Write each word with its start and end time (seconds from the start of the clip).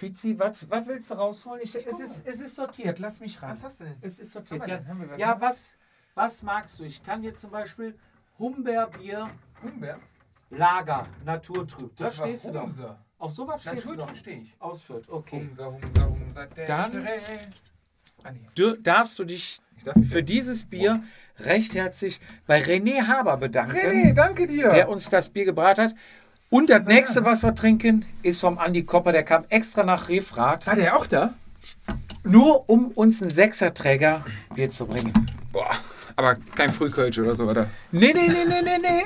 Fizi, 0.00 0.38
was 0.38 0.86
willst 0.86 1.10
du 1.10 1.14
rausholen? 1.14 1.60
Ich, 1.62 1.74
es, 1.74 2.00
ist, 2.00 2.22
es 2.26 2.40
ist 2.40 2.56
sortiert, 2.56 2.98
lass 3.00 3.20
mich 3.20 3.40
ran. 3.42 3.50
Was 3.50 3.62
hast 3.62 3.80
du 3.80 3.84
denn? 3.84 3.96
Es 4.00 4.18
ist 4.18 4.32
sortiert. 4.32 4.66
Ja, 4.66 4.80
was 4.88 5.18
ja 5.18 5.40
was, 5.40 5.76
was 6.14 6.42
magst 6.42 6.78
du? 6.78 6.84
Ich 6.84 7.02
kann 7.02 7.20
dir 7.20 7.34
zum 7.36 7.50
Beispiel 7.50 7.94
Humberbier 8.38 9.24
Humber? 9.62 9.98
Lager 10.48 11.06
Naturtrüb. 11.26 11.94
Da 11.96 12.10
stehst 12.10 12.46
du 12.46 12.52
doch. 12.52 12.70
Auf 13.18 13.34
sowas 13.34 13.60
stehst 13.60 13.84
du 13.84 13.90
doch. 13.90 13.96
Naturtrüb 13.96 14.16
stehe 14.16 14.40
ich. 14.40 14.56
Ausführt, 14.58 15.06
okay. 15.10 15.36
Humser, 15.36 15.70
Humser, 15.70 16.08
Humser. 16.08 16.46
Dann-. 16.66 17.06
Ah. 18.24 18.30
Du, 18.54 18.76
darfst 18.76 19.18
du 19.18 19.24
dich 19.24 19.60
Ich 19.76 19.84
darf 19.84 19.96
für 20.02 20.22
dieses 20.22 20.64
Bier 20.64 21.02
recht 21.38 21.74
herzlich 21.74 22.20
bei 22.46 22.62
René 22.62 23.06
Haber 23.06 23.36
bedanken, 23.36 23.76
René, 23.76 24.12
danke 24.14 24.46
dir. 24.46 24.70
der 24.70 24.88
uns 24.88 25.08
das 25.08 25.28
Bier 25.30 25.44
gebracht 25.44 25.78
hat. 25.78 25.94
Und 26.50 26.68
das 26.68 26.82
nächste, 26.84 27.24
was 27.24 27.42
wir 27.42 27.54
trinken, 27.54 28.04
ist 28.22 28.40
vom 28.40 28.58
Andi 28.58 28.82
Kopper. 28.82 29.12
Der 29.12 29.22
kam 29.22 29.44
extra 29.48 29.84
nach 29.84 30.08
Refrat, 30.08 30.66
War 30.66 30.74
der 30.76 30.96
auch 30.96 31.06
da? 31.06 31.32
nur 32.24 32.68
um 32.68 32.88
uns 32.88 33.22
einen 33.22 33.30
Sechserträger 33.30 34.24
Bier 34.54 34.68
zu 34.68 34.86
bringen. 34.86 35.12
Boah, 35.52 35.70
aber 36.16 36.36
kein 36.54 36.70
Frühkölsch 36.72 37.18
oder 37.18 37.34
so, 37.36 37.44
oder? 37.44 37.66
Nee, 37.92 38.12
nee, 38.12 38.28
nee, 38.28 38.44
nee, 38.48 38.62
nee, 38.62 38.78
nee. 38.82 39.04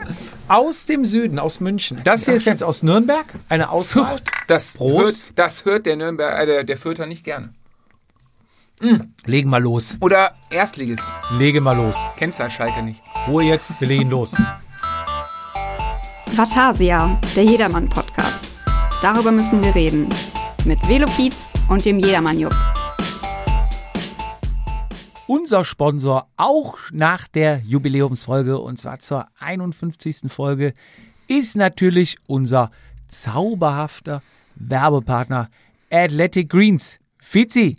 Aus 0.48 0.86
dem 0.86 1.04
Süden, 1.04 1.38
aus 1.38 1.60
München. 1.60 2.00
Das 2.02 2.24
hier 2.24 2.34
ist 2.34 2.44
jetzt 2.46 2.64
aus 2.64 2.82
Nürnberg, 2.82 3.26
eine 3.48 3.68
Auswahl. 3.70 4.16
Das 4.48 4.74
Prost. 4.76 5.26
hört, 5.26 5.38
das 5.38 5.64
hört 5.64 5.86
der 5.86 5.96
Nürnberg, 5.96 6.40
äh, 6.42 6.46
der, 6.46 6.64
der 6.64 6.76
Fürther 6.76 7.06
nicht 7.06 7.24
gerne. 7.24 7.52
Legen 9.24 9.48
mal 9.48 9.62
los. 9.62 9.96
Oder 10.00 10.34
Erstliges. 10.50 11.00
Lege 11.38 11.60
mal 11.60 11.76
los. 11.76 11.96
Kennst 12.16 12.40
halt 12.40 12.52
Schalke 12.52 12.82
nicht. 12.82 13.00
Ruhe 13.28 13.44
jetzt, 13.44 13.72
wir 13.80 13.88
legen 13.88 14.10
los. 14.10 14.32
Vatasia, 16.36 17.20
der 17.36 17.44
Jedermann-Podcast. 17.44 18.50
Darüber 19.00 19.30
müssen 19.30 19.62
wir 19.62 19.72
reden. 19.72 20.08
Mit 20.64 20.80
Velopiz 20.88 21.36
und 21.68 21.84
dem 21.84 22.00
Jedermann-Jupp. 22.00 22.54
Unser 25.28 25.62
Sponsor 25.62 26.28
auch 26.36 26.78
nach 26.90 27.28
der 27.28 27.58
Jubiläumsfolge 27.58 28.58
und 28.58 28.80
zwar 28.80 28.98
zur 28.98 29.28
51. 29.38 30.22
Folge 30.26 30.74
ist 31.28 31.54
natürlich 31.54 32.16
unser 32.26 32.72
zauberhafter 33.06 34.20
Werbepartner 34.56 35.50
Athletic 35.88 36.50
Greens. 36.50 36.98
Fizi, 37.18 37.76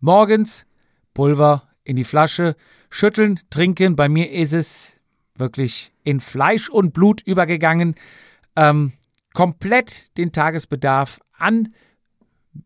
morgens 0.00 0.66
Pulver 1.14 1.62
in 1.84 1.94
die 1.94 2.04
Flasche, 2.04 2.56
schütteln, 2.90 3.38
trinken. 3.48 3.94
Bei 3.94 4.08
mir 4.08 4.32
ist 4.32 4.54
es 4.54 4.95
wirklich 5.38 5.92
in 6.04 6.20
Fleisch 6.20 6.68
und 6.68 6.92
Blut 6.92 7.20
übergegangen. 7.22 7.94
Ähm, 8.56 8.92
komplett 9.34 10.16
den 10.16 10.32
Tagesbedarf 10.32 11.20
an 11.38 11.68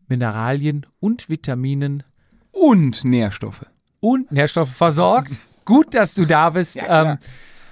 Mineralien 0.07 0.85
und 0.99 1.29
Vitaminen 1.29 2.03
Und 2.51 3.03
Nährstoffe. 3.03 3.65
und 3.99 4.31
Nährstoffe 4.31 4.71
versorgt. 4.73 5.39
Gut, 5.65 5.93
dass 5.93 6.13
du 6.13 6.25
da 6.25 6.49
bist. 6.51 6.75
Ja, 6.75 7.11
ähm, 7.13 7.17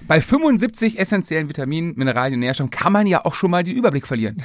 Bei 0.06 0.20
75 0.20 0.98
essentiellen 0.98 1.48
Vitaminen, 1.48 1.94
Mineralien, 1.96 2.40
Nährstoffen 2.40 2.70
kann 2.70 2.92
man 2.92 3.06
ja 3.06 3.24
auch 3.24 3.34
schon 3.34 3.50
mal 3.50 3.62
den 3.64 3.76
Überblick 3.76 4.06
verlieren. 4.06 4.42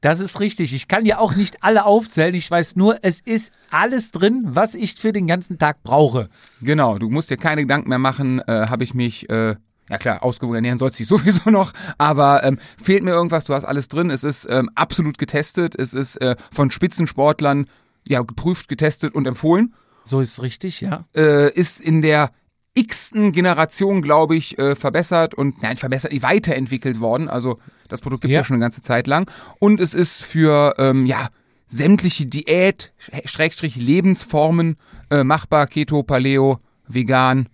das 0.00 0.20
ist 0.20 0.40
richtig. 0.40 0.74
Ich 0.74 0.86
kann 0.88 1.04
ja 1.06 1.18
auch 1.18 1.34
nicht 1.34 1.62
alle 1.62 1.84
aufzählen. 1.86 2.34
Ich 2.34 2.50
weiß 2.50 2.76
nur, 2.76 2.98
es 3.02 3.20
ist 3.20 3.52
alles 3.70 4.10
drin, 4.12 4.42
was 4.46 4.74
ich 4.74 4.94
für 4.94 5.12
den 5.12 5.26
ganzen 5.26 5.58
Tag 5.58 5.82
brauche. 5.82 6.28
Genau, 6.60 6.98
du 6.98 7.08
musst 7.10 7.30
dir 7.30 7.36
keine 7.36 7.62
Gedanken 7.62 7.88
mehr 7.88 7.98
machen, 7.98 8.40
äh, 8.40 8.66
habe 8.68 8.84
ich 8.84 8.94
mich, 8.94 9.28
äh, 9.30 9.56
ja 9.88 9.98
klar, 9.98 10.22
ausgewogen 10.22 10.56
ernähren 10.56 10.78
sollst 10.78 10.98
du 10.98 11.02
dich 11.02 11.08
sowieso 11.08 11.50
noch, 11.50 11.72
aber 11.98 12.44
ähm, 12.44 12.58
fehlt 12.82 13.02
mir 13.02 13.12
irgendwas, 13.12 13.44
du 13.44 13.54
hast 13.54 13.64
alles 13.64 13.88
drin, 13.88 14.10
es 14.10 14.24
ist 14.24 14.46
ähm, 14.48 14.70
absolut 14.74 15.18
getestet, 15.18 15.74
es 15.74 15.94
ist 15.94 16.16
äh, 16.20 16.36
von 16.52 16.70
Spitzensportlern 16.70 17.66
ja 18.06 18.22
geprüft, 18.22 18.68
getestet 18.68 19.14
und 19.14 19.26
empfohlen, 19.26 19.74
So 20.04 20.20
ist 20.20 20.42
richtig, 20.42 20.80
ja. 20.80 21.06
äh, 21.14 21.52
ist 21.52 21.80
in 21.80 22.02
der 22.02 22.30
x-ten 22.76 23.30
Generation, 23.32 24.02
glaube 24.02 24.34
ich, 24.34 24.58
äh, 24.58 24.74
verbessert 24.74 25.34
und, 25.34 25.62
nein, 25.62 25.76
verbessert, 25.76 26.12
weiterentwickelt 26.22 27.00
worden, 27.00 27.28
also 27.28 27.58
das 27.88 28.00
Produkt 28.00 28.22
gibt 28.22 28.32
es 28.32 28.34
ja. 28.34 28.40
Ja. 28.40 28.44
schon 28.44 28.54
eine 28.54 28.64
ganze 28.64 28.82
Zeit 28.82 29.06
lang 29.06 29.30
und 29.58 29.80
es 29.80 29.94
ist 29.94 30.22
für, 30.22 30.74
ähm, 30.78 31.06
ja, 31.06 31.28
sämtliche 31.66 32.26
Diät, 32.26 32.92
Schrägstrich 33.24 33.76
Lebensformen 33.76 34.76
äh, 35.10 35.24
machbar, 35.24 35.66
Keto, 35.66 36.02
Paleo, 36.02 36.60
vegan, 36.86 37.48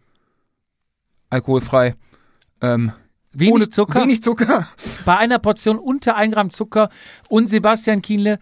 alkoholfrei. 1.31 1.95
Ähm, 2.61 2.93
Wenig 3.33 3.55
ohne 3.55 3.69
Zucker. 3.69 4.03
Wenig 4.03 4.23
Zucker. 4.23 4.67
Bei 5.05 5.17
einer 5.17 5.39
Portion 5.39 5.79
unter 5.79 6.17
1 6.17 6.35
Gramm 6.35 6.51
Zucker. 6.51 6.91
Und 7.29 7.49
Sebastian 7.49 8.03
Kienle 8.03 8.39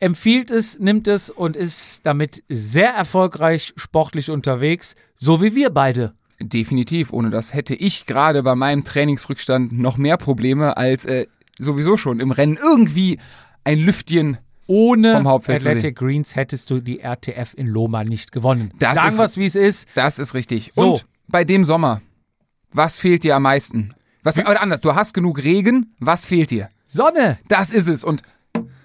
empfiehlt 0.00 0.50
es, 0.50 0.78
nimmt 0.78 1.08
es 1.08 1.30
und 1.30 1.56
ist 1.56 2.06
damit 2.06 2.42
sehr 2.48 2.90
erfolgreich 2.90 3.74
sportlich 3.76 4.30
unterwegs. 4.30 4.96
So 5.16 5.42
wie 5.42 5.54
wir 5.54 5.70
beide. 5.70 6.14
Definitiv. 6.40 7.12
Ohne 7.12 7.30
das 7.30 7.54
hätte 7.54 7.74
ich 7.74 8.06
gerade 8.06 8.42
bei 8.42 8.54
meinem 8.54 8.84
Trainingsrückstand 8.84 9.72
noch 9.72 9.96
mehr 9.96 10.16
Probleme 10.16 10.76
als 10.76 11.04
äh, 11.04 11.26
sowieso 11.58 11.96
schon 11.96 12.20
im 12.20 12.30
Rennen 12.30 12.58
irgendwie 12.60 13.18
ein 13.62 13.78
Lüftchen. 13.78 14.38
Ohne 14.66 15.12
Vom 15.12 15.28
Hauptfeld 15.28 15.62
zu 15.62 15.68
Athletic 15.68 15.96
Greens 15.96 16.36
hättest 16.36 16.70
du 16.70 16.80
die 16.80 17.00
RTF 17.00 17.52
in 17.54 17.66
Loma 17.66 18.02
nicht 18.02 18.32
gewonnen. 18.32 18.72
Das 18.78 18.94
Sagen 18.94 19.18
wir 19.18 19.24
es, 19.24 19.36
wie 19.36 19.44
es 19.44 19.56
ist. 19.56 19.88
Das 19.94 20.18
ist 20.18 20.32
richtig. 20.32 20.70
So. 20.72 20.94
Und 20.94 21.06
bei 21.28 21.44
dem 21.44 21.64
Sommer, 21.64 22.00
was 22.74 22.98
fehlt 22.98 23.24
dir 23.24 23.36
am 23.36 23.44
meisten? 23.44 23.94
Was, 24.22 24.38
oder 24.38 24.60
anders, 24.60 24.80
du 24.80 24.94
hast 24.94 25.14
genug 25.14 25.42
Regen, 25.42 25.94
was 25.98 26.26
fehlt 26.26 26.50
dir? 26.50 26.68
Sonne. 26.86 27.38
Das 27.48 27.70
ist 27.70 27.88
es. 27.88 28.04
Und 28.04 28.22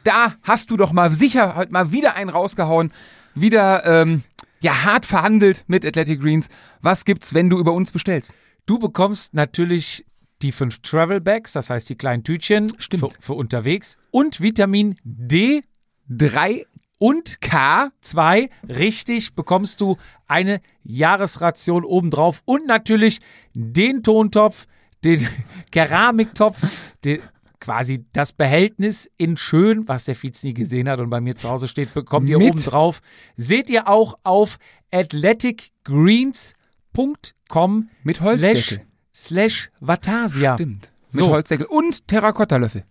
da 0.04 0.36
hast 0.44 0.70
du 0.72 0.78
doch 0.78 0.94
mal 0.94 1.14
sicher 1.14 1.56
heute 1.56 1.72
mal 1.72 1.92
wieder 1.92 2.16
einen 2.16 2.30
rausgehauen, 2.30 2.94
wieder 3.36 3.86
ähm, 3.86 4.24
ja 4.62 4.84
hart 4.84 5.06
verhandelt 5.06 5.64
mit 5.68 5.86
Athletic 5.86 6.22
Greens. 6.22 6.50
Was 6.82 7.04
gibt's, 7.04 7.34
wenn 7.34 7.50
du 7.50 7.60
über 7.60 7.74
uns 7.74 7.92
bestellst? 7.92 8.34
Du 8.66 8.80
bekommst 8.80 9.34
natürlich 9.34 10.06
die 10.42 10.52
fünf 10.52 10.80
Travel 10.80 11.20
Bags, 11.20 11.54
das 11.54 11.70
heißt 11.70 11.90
die 11.90 11.96
kleinen 11.96 12.24
Tütchen 12.24 12.72
Stimmt. 12.78 13.14
Für, 13.14 13.22
für 13.22 13.34
unterwegs 13.34 13.98
und 14.12 14.40
Vitamin 14.40 14.98
D 15.04 15.64
Drei 16.08 16.66
und 16.98 17.40
K. 17.40 17.92
K2, 18.04 18.50
richtig, 18.68 19.36
bekommst 19.36 19.82
du 19.82 19.98
eine 20.28 20.62
Jahresration 20.84 21.84
obendrauf 21.84 22.42
und 22.46 22.68
natürlich 22.68 23.20
den 23.60 24.04
Tontopf, 24.04 24.66
den 25.04 25.28
Keramiktopf, 25.72 26.62
den, 27.04 27.22
quasi 27.60 28.06
das 28.14 28.32
Behältnis 28.34 29.10
in 29.18 29.36
schön, 29.38 29.88
was 29.88 30.06
der 30.06 30.16
Fietz 30.16 30.44
nie 30.44 30.54
gesehen 30.54 30.88
hat 30.88 31.00
und 31.02 31.10
bei 31.10 31.20
mir 31.20 31.36
zu 31.36 31.50
Hause 31.50 31.68
steht, 31.68 31.94
bekommt 31.94 32.30
ihr 32.30 32.38
Mit. 32.38 32.52
obendrauf. 32.54 33.02
Seht 33.36 33.70
ihr 33.70 33.88
auch 33.90 34.18
auf 34.24 34.58
athleticgreens.com 34.92 37.90
Mit 38.04 38.18
slash, 38.18 38.80
slash 39.14 39.70
Vatasia. 39.80 40.56
Stimmt. 40.56 40.92
Mit 41.12 41.20
So. 41.20 41.30
Holzdeckel 41.30 41.68
und 41.68 42.08
Terrakottalöffel. 42.08 42.84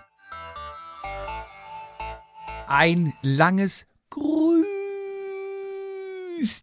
Ein 2.66 3.12
langes 3.20 3.84
Grüß 4.08 4.64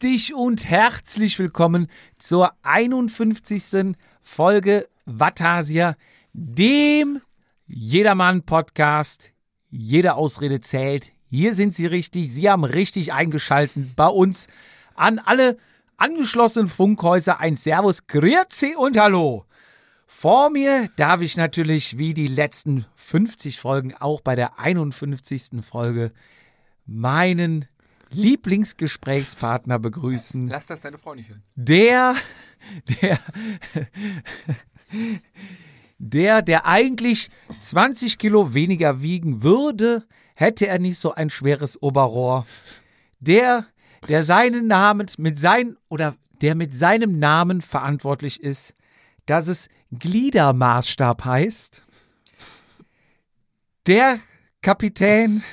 dich 0.01 0.33
und 0.33 0.67
herzlich 0.67 1.38
willkommen 1.38 1.91
zur 2.17 2.53
51. 2.63 3.95
Folge 4.24 4.88
Vatasia, 5.06 5.95
dem 6.33 7.21
Jedermann-Podcast. 7.67 9.31
Jede 9.69 10.15
Ausrede 10.15 10.61
zählt. 10.61 11.11
Hier 11.29 11.53
sind 11.53 11.75
Sie 11.75 11.85
richtig. 11.85 12.31
Sie 12.31 12.49
haben 12.49 12.63
richtig 12.63 13.13
eingeschalten 13.13 13.91
bei 13.95 14.07
uns. 14.07 14.47
An 14.95 15.19
alle 15.19 15.57
angeschlossenen 15.97 16.69
Funkhäuser 16.69 17.39
ein 17.39 17.57
Servus, 17.57 18.07
Grüezi 18.07 18.75
und 18.77 18.97
Hallo. 18.97 19.45
Vor 20.05 20.49
mir 20.49 20.89
darf 20.95 21.21
ich 21.21 21.35
natürlich 21.35 21.97
wie 21.97 22.13
die 22.13 22.27
letzten 22.27 22.85
50 22.95 23.59
Folgen 23.59 23.93
auch 23.93 24.21
bei 24.21 24.35
der 24.35 24.57
51. 24.59 25.61
Folge 25.61 26.13
meinen 26.85 27.65
Lieblingsgesprächspartner 28.11 29.79
begrüßen. 29.79 30.47
Lass 30.47 30.67
das 30.67 30.79
deine 30.79 30.97
Frau 30.97 31.13
nicht 31.13 31.27
hören. 31.27 31.43
Der, 31.55 32.15
der, 33.01 33.19
der, 35.99 36.41
der 36.41 36.65
eigentlich 36.65 37.29
20 37.59 38.17
Kilo 38.17 38.53
weniger 38.53 39.01
wiegen 39.01 39.44
würde, 39.44 40.05
hätte 40.35 40.67
er 40.67 40.79
nicht 40.79 40.99
so 40.99 41.13
ein 41.13 41.29
schweres 41.29 41.81
Oberrohr. 41.81 42.45
Der, 43.19 43.65
der 44.07 44.23
seinen 44.23 44.67
Namen 44.67 45.07
mit 45.17 45.39
seinen, 45.39 45.77
oder 45.89 46.15
der 46.41 46.55
mit 46.55 46.73
seinem 46.73 47.17
Namen 47.17 47.61
verantwortlich 47.61 48.41
ist, 48.41 48.73
dass 49.25 49.47
es 49.47 49.69
Gliedermaßstab 49.91 51.25
heißt. 51.25 51.83
Der 53.88 54.19
Kapitän, 54.61 55.43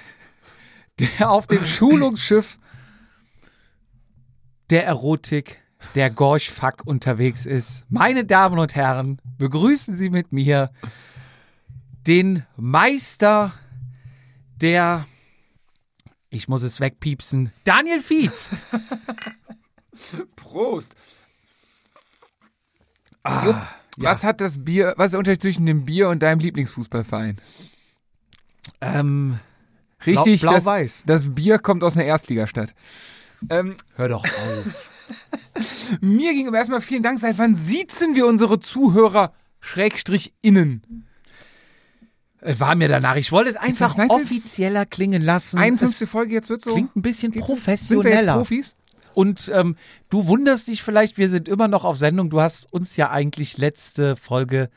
der 0.99 1.31
auf 1.31 1.47
dem 1.47 1.65
Schulungsschiff 1.65 2.59
der 4.71 4.87
Erotik, 4.87 5.64
der 5.95 6.11
Gorchfuck 6.11 6.83
unterwegs 6.87 7.47
ist. 7.47 7.85
Meine 7.89 8.25
Damen 8.25 8.59
und 8.59 8.75
Herren, 8.75 9.19
begrüßen 9.39 9.95
Sie 9.97 10.11
mit 10.11 10.33
mir 10.33 10.71
den 12.07 12.45
Meister 12.57 13.53
der, 14.61 15.07
ich 16.31 16.49
muss 16.49 16.63
es 16.63 16.81
wegpiepsen, 16.81 17.51
Daniel 17.65 18.01
Fietz. 18.01 18.51
Prost. 20.37 20.95
Jupp, 23.45 23.57
Was 23.97 24.23
hat 24.25 24.41
das 24.41 24.65
Bier, 24.65 24.95
was 24.97 25.07
ist 25.07 25.13
der 25.13 25.19
Unterschied 25.19 25.43
zwischen 25.43 25.67
dem 25.67 25.85
Bier 25.85 26.09
und 26.09 26.23
deinem 26.23 26.41
Lieblingsfußballverein? 26.41 27.41
Ähm, 28.81 29.39
Richtig, 30.05 30.43
Blau- 30.43 30.53
das, 30.53 30.65
blau-weiß. 30.65 31.03
das 31.07 31.35
Bier 31.35 31.59
kommt 31.59 31.83
aus 31.83 31.95
einer 31.97 32.05
Erstligastadt. 32.05 32.75
Ähm, 33.49 33.77
hör 33.97 34.09
doch 34.09 34.25
auf. 34.25 34.91
mir 36.01 36.33
gegenüber 36.33 36.59
erstmal 36.59 36.81
vielen 36.81 37.03
Dank. 37.03 37.19
Seit 37.19 37.39
wann 37.39 37.55
siezen 37.55 38.15
wir 38.15 38.27
unsere 38.27 38.61
Zuhörer 38.61 39.33
Schrägstrich 39.61 40.35
innen? 40.43 41.07
Äh, 42.41 42.55
War 42.59 42.75
mir 42.75 42.89
danach. 42.89 43.17
Ich 43.17 43.33
wollte 43.33 43.51
es 43.51 43.57
einfach 43.57 43.97
offizieller 44.09 44.87
klingen 44.87 45.23
lassen. 45.23 45.59
51. 45.59 46.09
Folge, 46.09 46.35
jetzt 46.35 46.51
wird 46.51 46.63
so. 46.63 46.73
klingt 46.73 46.95
ein 46.97 47.03
bisschen 47.03 47.33
professioneller. 47.33 48.37
Profis? 48.37 48.77
Und 49.15 49.51
ähm, 49.55 49.77
du 50.11 50.27
wunderst 50.27 50.69
dich 50.69 50.83
vielleicht, 50.83 51.17
wir 51.19 51.29
sind 51.29 51.49
immer 51.49 51.69
noch 51.69 51.85
auf 51.85 51.99
Sendung. 51.99 52.31
Du 52.31 52.41
hast 52.41 52.71
uns 52.73 52.97
ja 52.97 53.11
eigentlich 53.11 53.59
letzte 53.59 54.17
Folge 54.17 54.71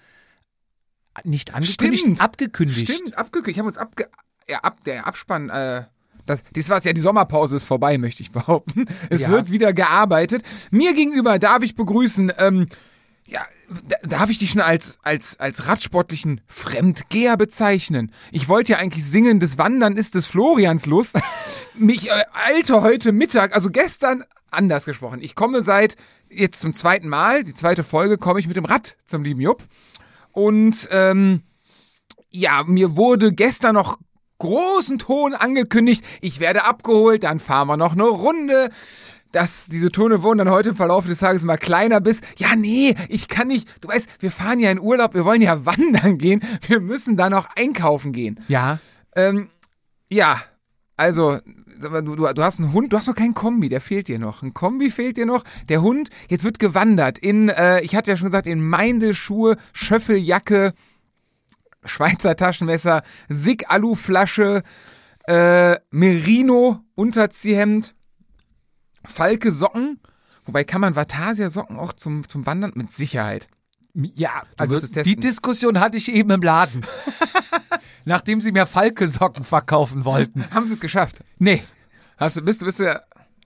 nicht 1.24 1.56
angekündigt, 1.56 2.02
Stimmt. 2.02 2.22
abgekündigt. 2.22 2.94
Stimmt, 2.94 3.18
abgekündigt. 3.18 3.56
Ich 3.56 3.60
habe 3.60 3.68
uns 3.68 3.78
abge 3.78 4.08
ja, 4.48 4.60
ab, 4.60 4.84
der 4.86 5.08
Abspann, 5.08 5.50
äh, 5.50 5.84
das, 6.28 6.44
das 6.54 6.70
war's 6.70 6.84
ja, 6.84 6.94
die 6.94 7.02
Sommerpause 7.02 7.56
ist 7.56 7.66
vorbei, 7.66 7.98
möchte 7.98 8.22
ich 8.22 8.32
behaupten. 8.32 8.86
Es 9.10 9.24
Ja. 9.24 9.30
wird 9.30 9.52
wieder 9.52 9.74
gearbeitet. 9.74 10.44
Mir 10.72 10.94
gegenüber 10.94 11.40
darf 11.40 11.64
ich 11.64 11.76
begrüßen, 11.76 12.32
ähm, 12.38 12.68
ja, 13.26 13.46
da- 13.88 14.08
darf 14.08 14.30
ich 14.30 14.38
dich 14.38 14.52
schon 14.52 14.62
als, 14.62 15.00
als, 15.04 15.40
als 15.40 15.68
radsportlichen 15.68 16.40
Fremdgeher 16.48 17.36
bezeichnen? 17.36 18.12
Ich 18.32 18.48
wollte 18.48 18.74
ja 18.74 18.78
eigentlich 18.78 19.04
singen, 19.06 19.40
das 19.40 19.58
Wandern 19.58 19.98
ist 19.98 20.16
des 20.16 20.28
Florians 20.28 20.86
Lust. 20.86 21.20
Mich 21.76 22.10
äh, 22.10 22.24
alte 22.32 22.82
heute 22.82 23.12
Mittag, 23.12 23.54
also 23.54 23.70
gestern 23.70 24.24
anders 24.52 24.86
gesprochen. 24.86 25.20
Ich 25.22 25.36
komme 25.36 25.62
seit 25.62 25.98
jetzt 26.30 26.62
zum 26.62 26.74
zweiten 26.74 27.10
Mal, 27.10 27.44
die 27.44 27.54
zweite 27.54 27.84
Folge, 27.84 28.18
komme 28.18 28.40
ich 28.40 28.48
mit 28.48 28.56
dem 28.56 28.66
Rad 28.66 28.96
zum 29.06 29.24
lieben 29.24 29.42
Jupp. 29.42 29.64
Und 30.32 30.88
ähm, 30.92 31.42
ja, 32.30 32.64
mir 32.66 32.96
wurde 32.96 33.34
gestern 33.34 33.74
noch 33.76 33.98
großen 34.40 35.00
Ton 35.00 35.34
angekündigt, 35.34 36.04
ich 36.22 36.40
werde 36.40 36.66
abgeholt, 36.66 37.24
dann 37.24 37.40
fahren 37.40 37.68
wir 37.68 37.78
noch 37.78 37.94
eine 37.94 38.04
Runde. 38.04 38.70
Dass 39.34 39.68
diese 39.68 39.92
Tone 39.92 40.24
wurden 40.24 40.38
dann 40.38 40.50
heute 40.50 40.70
im 40.70 40.76
Verlauf 40.78 41.06
des 41.06 41.20
Tages 41.20 41.44
mal 41.44 41.58
kleiner 41.58 42.00
bis, 42.00 42.22
ja, 42.38 42.56
nee, 42.56 42.96
ich 43.10 43.28
kann 43.28 43.50
nicht, 43.50 43.68
du 43.82 43.90
weißt, 43.90 44.08
wir 44.20 44.32
fahren 44.32 44.60
ja 44.60 44.72
in 44.72 44.80
Urlaub, 44.80 45.14
wir 45.14 45.26
wollen 45.26 45.42
ja 45.42 45.66
wandern 45.66 46.18
gehen, 46.18 46.42
wir 46.66 46.80
müssen 46.80 47.18
da 47.18 47.30
noch 47.30 47.48
einkaufen 47.56 48.14
gehen. 48.14 48.40
Ja, 48.48 48.80
Ähm, 49.16 49.50
ja, 50.10 50.42
also, 50.96 51.38
du, 51.80 52.16
du 52.16 52.44
hast 52.44 52.60
einen 52.60 52.72
Hund, 52.72 52.94
du 52.94 52.98
hast 52.98 53.08
noch 53.08 53.16
keinen 53.16 53.34
Kombi, 53.34 53.68
der 53.70 53.82
fehlt 53.82 54.08
dir 54.08 54.20
noch. 54.20 54.42
Ein 54.42 54.54
Kombi 54.54 54.90
fehlt 54.90 55.18
dir 55.18 55.26
noch. 55.26 55.44
Der 55.70 55.82
Hund, 55.82 56.10
jetzt 56.30 56.44
wird 56.44 56.60
gewandert 56.60 57.18
in, 57.18 57.50
äh, 57.50 57.82
ich 57.82 57.96
hatte 57.96 58.12
ja 58.12 58.18
schon 58.18 58.28
gesagt, 58.28 58.48
in 58.48 58.68
Meindelschuhe, 58.68 59.58
Schöffeljacke, 59.74 60.74
Schweizer 61.88 62.36
Taschenmesser, 62.36 63.04
Sig-Alu-Flasche, 63.30 64.64
äh, 65.28 65.76
Merino-Unterziehhemd, 65.92 67.94
Falke 69.06 69.52
Socken. 69.52 70.00
Wobei 70.46 70.64
kann 70.64 70.82
man 70.82 70.96
Vatasia 70.96 71.50
Socken 71.50 71.78
auch 71.78 71.94
zum, 71.94 72.28
zum 72.28 72.46
Wandern? 72.46 72.72
Mit 72.76 72.94
Sicherheit. 72.94 73.48
ja. 73.94 74.44
Also 74.56 74.78
es 74.78 74.92
die. 74.92 75.16
Diskussion 75.16 75.80
hatte 75.80 75.98
ich 75.98 76.12
eben 76.12 76.32
im 76.32 76.42
Laden. 76.42 76.86
Nachdem 78.06 78.40
sie 78.40 78.54
mir 78.54 78.66
Falke-Socken 78.66 79.44
verkaufen 79.44 80.06
wollten. 80.06 80.50
Haben 80.52 80.68
sie 80.68 80.76
es 80.76 80.80
geschafft? 80.80 81.18
Nee. 81.40 81.64
Hast 82.16 82.38
du, 82.38 82.42
bist 82.42 82.62
du, 82.62 82.66
bist 82.66 82.80
du 82.80 82.86
ja, 82.86 83.02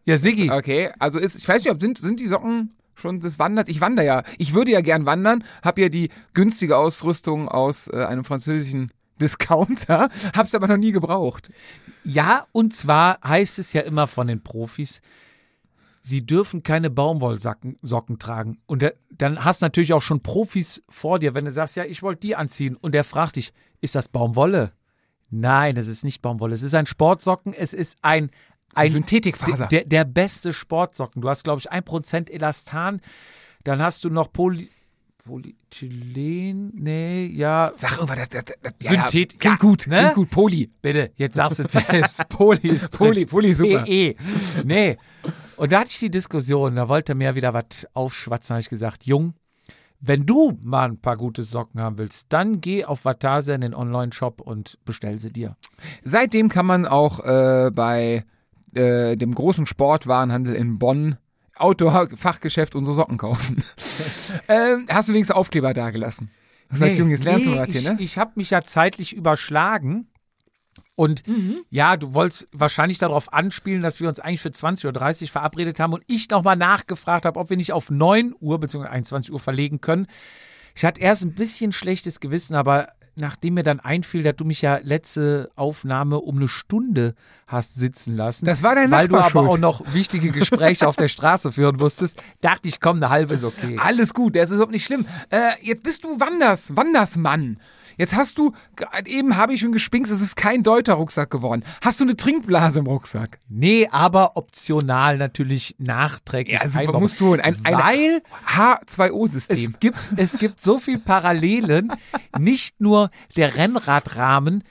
Ja, 0.06 0.18
Siggi. 0.18 0.52
Okay, 0.52 0.92
also 1.00 1.18
ist, 1.18 1.36
ich 1.36 1.48
weiß 1.48 1.64
nicht, 1.64 1.74
ob 1.74 1.82
sind, 1.82 1.98
sind 1.98 2.20
die 2.20 2.28
Socken 2.28 2.76
schon 2.96 3.20
des 3.20 3.40
Wanders? 3.40 3.68
Ich 3.68 3.82
wandere 3.82 4.06
ja. 4.06 4.24
Ich 4.38 4.54
würde 4.54 4.72
ja 4.72 4.82
gern 4.82 5.06
wandern, 5.06 5.44
habe 5.64 5.82
ja 5.82 5.90
die 5.90 6.10
günstige 6.34 6.78
Ausrüstung 6.78 7.48
aus 7.50 7.88
äh, 7.88 8.04
einem 8.06 8.24
französischen 8.24 8.92
Discounter, 9.22 10.10
hab's 10.36 10.56
aber 10.56 10.68
noch 10.68 10.78
nie 10.78 10.92
gebraucht. 10.92 11.50
Ja, 12.04 12.48
und 12.52 12.74
zwar 12.74 13.20
heißt 13.24 13.60
es 13.60 13.74
ja 13.74 13.82
immer 13.82 14.08
von 14.08 14.26
den 14.28 14.42
Profis, 14.44 15.02
sie 16.02 16.26
dürfen 16.26 16.64
keine 16.64 16.90
Baumwollsocken 16.90 17.78
Socken 17.84 18.18
tragen. 18.18 18.58
Und 18.66 18.82
da- 18.82 18.92
dann 19.12 19.44
hast 19.46 19.62
du 19.62 19.66
natürlich 19.66 19.94
auch 19.94 20.02
schon 20.02 20.22
Profis 20.22 20.82
vor 20.90 21.20
dir, 21.20 21.36
wenn 21.36 21.46
du 21.46 21.52
sagst, 21.52 21.76
ja, 21.76 21.84
ich 21.86 22.02
wollte 22.02 22.22
die 22.22 22.36
anziehen. 22.36 22.76
Und 22.76 22.94
der 22.96 23.04
fragt 23.04 23.36
dich, 23.36 23.54
ist 23.82 23.94
das 23.94 24.08
Baumwolle? 24.08 24.72
Nein, 25.30 25.76
das 25.76 25.88
ist 25.88 26.04
nicht 26.04 26.22
Baumwolle. 26.24 26.56
Es 26.56 26.64
ist 26.64 26.74
ein 26.76 26.88
Sportsocken. 26.88 27.54
Es 27.54 27.74
ist 27.76 27.98
ein, 28.02 28.32
ein 28.74 28.92
Synthetikfaser. 28.92 29.68
Der, 29.68 29.86
der 29.86 30.06
beste 30.06 30.54
Sportsocken. 30.54 31.22
Du 31.22 31.30
hast, 31.30 31.44
glaube 31.44 31.60
ich, 31.60 31.72
1% 31.72 32.30
Elastan. 32.30 33.02
Dann 33.64 33.82
hast 33.82 34.04
du 34.04 34.10
noch 34.10 34.32
Poly, 34.32 34.70
Polyethylen. 35.24 36.72
Nee, 36.74 37.28
ja. 37.28 37.74
Sag 37.76 37.94
irgendwas, 38.00 38.30
das, 38.30 38.46
das, 38.46 38.56
das, 38.62 38.74
Synthet- 38.80 39.40
klingt 39.40 39.44
ja, 39.44 39.56
gut, 39.56 39.88
ne? 39.88 39.98
klingt 39.98 40.16
gut, 40.16 40.30
Poli. 40.30 40.70
Bitte, 40.82 41.12
jetzt 41.16 41.36
sagst 41.36 41.60
du 41.60 41.68
selbst. 41.68 42.28
Poli 42.30 42.68
ist 42.68 42.90
drin. 42.92 43.08
Poli, 43.08 43.26
Poli, 43.26 43.54
super. 43.54 43.84
PE. 43.84 44.16
Nee. 44.66 44.98
Und 45.58 45.72
da 45.72 45.82
hatte 45.82 45.92
ich 45.92 46.00
die 46.00 46.10
Diskussion, 46.10 46.76
da 46.76 46.88
wollte 46.90 47.12
er 47.12 47.16
mir 47.16 47.36
wieder 47.36 47.54
was 47.54 47.88
aufschwatzen, 47.94 48.56
habe 48.56 48.62
ich 48.62 48.70
gesagt, 48.70 49.06
Jung, 49.06 49.34
wenn 50.00 50.26
du 50.26 50.58
mal 50.64 50.90
ein 50.90 50.98
paar 50.98 51.16
gute 51.18 51.44
Socken 51.44 51.80
haben 51.80 52.00
willst, 52.00 52.34
dann 52.34 52.60
geh 52.60 52.86
auf 52.86 53.06
Vatasia 53.06 53.54
in 53.54 53.62
den 53.62 53.76
Online-Shop 53.76 54.42
und 54.42 54.80
bestell 54.84 55.20
sie 55.20 55.32
dir. 55.32 55.56
Seitdem 56.04 56.50
kann 56.50 56.66
man 56.66 56.88
auch 56.88 57.20
äh, 57.24 57.70
bei 57.72 58.26
äh, 58.74 59.16
dem 59.16 59.34
großen 59.34 59.66
Sportwarenhandel 59.66 60.56
in 60.56 60.80
Bonn 60.80 61.18
Outdoor-Fachgeschäft 61.58 62.76
unsere 62.76 62.96
Socken 62.96 63.18
kaufen. 63.18 63.64
ähm, 64.48 64.88
hast 64.90 65.10
du 65.10 65.14
wenigstens 65.14 65.36
Aufkleber 65.36 65.74
dagelassen? 65.74 66.32
Das 66.70 66.82
heißt, 66.82 66.98
Junge, 66.98 67.12
jetzt 67.12 67.24
lernst 67.24 67.48
du 67.48 67.56
was 67.56 67.68
ich, 67.68 67.80
hier, 67.80 67.94
ne? 67.94 68.02
Ich 68.02 68.18
habe 68.18 68.32
mich 68.36 68.50
ja 68.50 68.64
zeitlich 68.64 69.14
überschlagen. 69.14 70.08
Und 70.96 71.28
Mhm. 71.28 71.64
ja, 71.70 71.98
du 71.98 72.14
wolltest 72.14 72.48
wahrscheinlich 72.52 72.98
darauf 72.98 73.34
anspielen, 73.34 73.82
dass 73.82 74.00
wir 74.00 74.08
uns 74.08 74.20
eigentlich 74.20 74.42
für 74.42 74.50
20.30 74.50 75.24
Uhr 75.24 75.28
verabredet 75.30 75.80
haben 75.80 75.94
und 75.94 76.04
ich 76.08 76.30
nochmal 76.30 76.56
nachgefragt 76.56 77.26
habe, 77.26 77.40
ob 77.40 77.50
wir 77.50 77.58
nicht 77.58 77.74
auf 77.74 77.90
9 77.90 78.34
Uhr 78.40 78.60
bzw. 78.60 78.88
21 78.88 79.32
Uhr 79.34 79.40
verlegen 79.40 79.82
können. 79.82 80.08
Ich 80.76 80.86
hatte 80.86 81.02
erst 81.02 81.24
ein 81.24 81.34
bisschen 81.34 81.72
schlechtes 81.74 82.20
Gewissen, 82.20 82.56
aber 82.56 82.90
nachdem 83.16 83.56
mir 83.56 83.64
dann 83.64 83.80
einfiel, 83.80 84.24
dass 84.24 84.36
du 84.36 84.46
mich 84.46 84.62
ja 84.62 84.80
letzte 84.82 85.52
Aufnahme 85.56 86.20
um 86.20 86.38
eine 86.38 86.48
Stunde 86.48 87.16
hast 87.48 87.76
sitzen 87.76 88.16
lassen, 88.16 88.46
Das 88.46 88.64
war 88.64 88.76
dein 88.76 88.92
weil 88.92 89.08
du 89.08 89.18
aber 89.18 89.42
auch 89.42 89.58
noch 89.58 89.94
wichtige 89.94 90.32
Gespräche 90.32 90.88
auf 90.88 90.96
der 90.96 91.08
Straße 91.10 91.52
führen 91.52 91.76
musstest, 91.76 92.22
dachte 92.40 92.70
ich, 92.70 92.80
komm, 92.80 92.98
eine 92.98 93.10
halbe 93.10 93.34
ist 93.34 93.44
okay. 93.44 93.78
Alles 93.80 94.14
gut, 94.14 94.36
das 94.36 94.50
ist 94.50 94.56
überhaupt 94.56 94.72
nicht 94.72 94.86
schlimm. 94.86 95.06
Äh, 95.30 95.52
jetzt 95.62 95.84
bist 95.84 96.04
du 96.04 96.20
Wanders, 96.20 96.76
Wandersmann. 96.76 97.58
Jetzt 98.02 98.16
hast 98.16 98.40
du, 98.40 98.52
eben 99.06 99.38
habe 99.38 99.54
ich 99.54 99.60
schon 99.60 99.72
gespinkst, 99.72 100.12
es 100.12 100.22
ist 100.24 100.36
kein 100.36 100.64
Deuter-Rucksack 100.64 101.30
geworden. 101.30 101.64
Hast 101.84 102.00
du 102.00 102.04
eine 102.04 102.16
Trinkblase 102.16 102.80
im 102.80 102.88
Rucksack? 102.88 103.38
Nee, 103.48 103.88
aber 103.92 104.36
optional 104.38 105.20
natürlich 105.20 105.76
nachträglich. 105.78 106.60
Ja, 106.60 106.68
super, 106.68 106.80
einbauen. 106.80 107.04
musst 107.04 107.20
du. 107.20 107.34
Ein, 107.34 107.58
ein 107.64 107.76
Weil 107.76 108.24
H2O-System. 108.48 109.74
es 109.74 109.80
gibt, 109.80 110.00
es 110.16 110.38
gibt 110.40 110.60
so 110.60 110.80
viel 110.80 110.98
Parallelen. 110.98 111.94
Nicht 112.40 112.82
nur 112.82 113.12
der 113.38 113.56
Rennradrahmen 113.56 114.64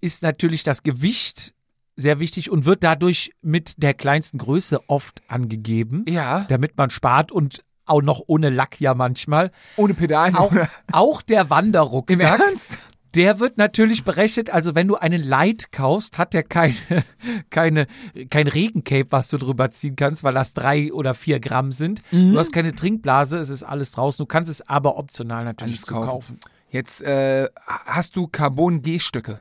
ist 0.00 0.24
natürlich 0.24 0.64
das 0.64 0.82
Gewicht 0.82 1.54
sehr 1.94 2.18
wichtig 2.18 2.50
und 2.50 2.64
wird 2.64 2.82
dadurch 2.82 3.30
mit 3.42 3.80
der 3.80 3.94
kleinsten 3.94 4.38
Größe 4.38 4.88
oft 4.88 5.22
angegeben, 5.28 6.04
Ja, 6.08 6.46
damit 6.48 6.76
man 6.76 6.90
spart 6.90 7.30
und 7.30 7.62
auch 7.86 8.02
noch 8.02 8.22
ohne 8.26 8.50
Lack 8.50 8.80
ja 8.80 8.94
manchmal. 8.94 9.50
ohne 9.76 9.94
Pedalen. 9.94 10.36
Auch, 10.36 10.52
auch 10.92 11.22
der 11.22 11.42
Im 11.42 11.50
Wanderrucksack. 11.50 12.40
Ernst? 12.40 12.76
Der 13.14 13.40
wird 13.40 13.58
natürlich 13.58 14.04
berechnet, 14.04 14.48
also 14.48 14.74
wenn 14.74 14.88
du 14.88 14.96
einen 14.96 15.22
Light 15.22 15.70
kaufst, 15.70 16.16
hat 16.16 16.32
der 16.32 16.42
keine, 16.44 16.74
keine, 17.50 17.86
kein 18.30 18.48
Regencape, 18.48 19.08
was 19.10 19.28
du 19.28 19.36
drüber 19.36 19.70
ziehen 19.70 19.96
kannst, 19.96 20.24
weil 20.24 20.32
das 20.32 20.54
drei 20.54 20.92
oder 20.92 21.12
vier 21.12 21.38
Gramm 21.38 21.72
sind. 21.72 22.00
Mhm. 22.10 22.32
Du 22.32 22.38
hast 22.38 22.52
keine 22.52 22.74
Trinkblase, 22.74 23.36
es 23.36 23.50
ist 23.50 23.64
alles 23.64 23.90
draußen. 23.92 24.22
Du 24.22 24.26
kannst 24.26 24.50
es 24.50 24.66
aber 24.66 24.96
optional 24.96 25.44
natürlich 25.44 25.82
kaufen. 25.82 26.08
kaufen. 26.08 26.40
Jetzt 26.70 27.02
äh, 27.02 27.48
hast 27.66 28.16
du 28.16 28.28
Carbon-G-Stücke. 28.28 29.40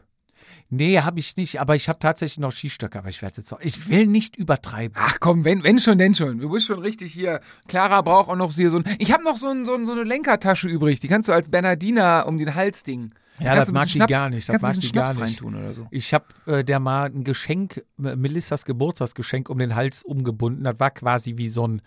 Nee, 0.74 1.00
habe 1.02 1.20
ich 1.20 1.36
nicht, 1.36 1.60
aber 1.60 1.76
ich 1.76 1.90
habe 1.90 2.00
tatsächlich 2.00 2.40
noch 2.40 2.54
Skistöcke, 2.54 2.98
aber 2.98 3.10
ich 3.10 3.22
werde 3.22 3.38
jetzt 3.42 3.52
auch, 3.54 3.60
ich 3.60 3.90
will 3.90 4.08
nicht 4.08 4.38
übertreiben. 4.38 4.96
Ach 4.98 5.18
komm, 5.20 5.44
wenn, 5.44 5.64
wenn 5.66 5.80
schon, 5.80 5.98
denn 5.98 6.16
schon. 6.16 6.40
Du 6.40 6.50
bist 6.50 6.66
schon 6.66 6.80
richtig 6.80 7.12
hier. 7.12 7.42
Clara 7.68 8.02
braucht 8.02 8.30
auch 8.30 8.38
noch 8.38 8.54
hier 8.54 8.72
so 8.72 8.78
ein. 8.78 8.86
Ich 8.98 9.12
habe 9.12 9.22
noch 9.24 9.36
so, 9.36 9.48
ein, 9.50 9.66
so, 9.66 9.76
ein, 9.76 9.86
so 9.86 9.92
eine 9.92 10.04
Lenkertasche 10.04 10.70
übrig. 10.70 11.02
Die 11.02 11.10
kannst 11.10 11.28
du 11.28 11.34
als 11.34 11.50
Bernardiner 11.50 12.24
um 12.26 12.38
den 12.38 12.56
Hals 12.56 12.84
ding. 12.84 13.14
Ja, 13.40 13.54
das 13.56 13.72
mag 13.74 13.88
die 13.88 14.00
gar 14.00 14.30
nicht. 14.30 14.48
Das 14.48 14.62
mag 14.62 14.80
die 14.80 14.92
gar 14.94 15.14
nicht. 15.14 15.44
oder 15.44 15.74
so. 15.74 15.88
Ich 15.92 16.14
habe 16.14 16.26
äh, 16.46 16.64
der 16.64 16.80
mal 16.80 17.08
ein 17.08 17.26
Geschenk, 17.26 17.84
Melissas 17.98 18.64
Geburtstagsgeschenk 18.64 19.50
um 19.50 19.58
den 19.58 19.76
Hals 19.76 20.04
umgebunden. 20.04 20.64
Das 20.64 20.80
war 20.80 20.92
quasi 20.92 21.36
wie 21.36 21.50
so 21.50 21.68
ein, 21.68 21.82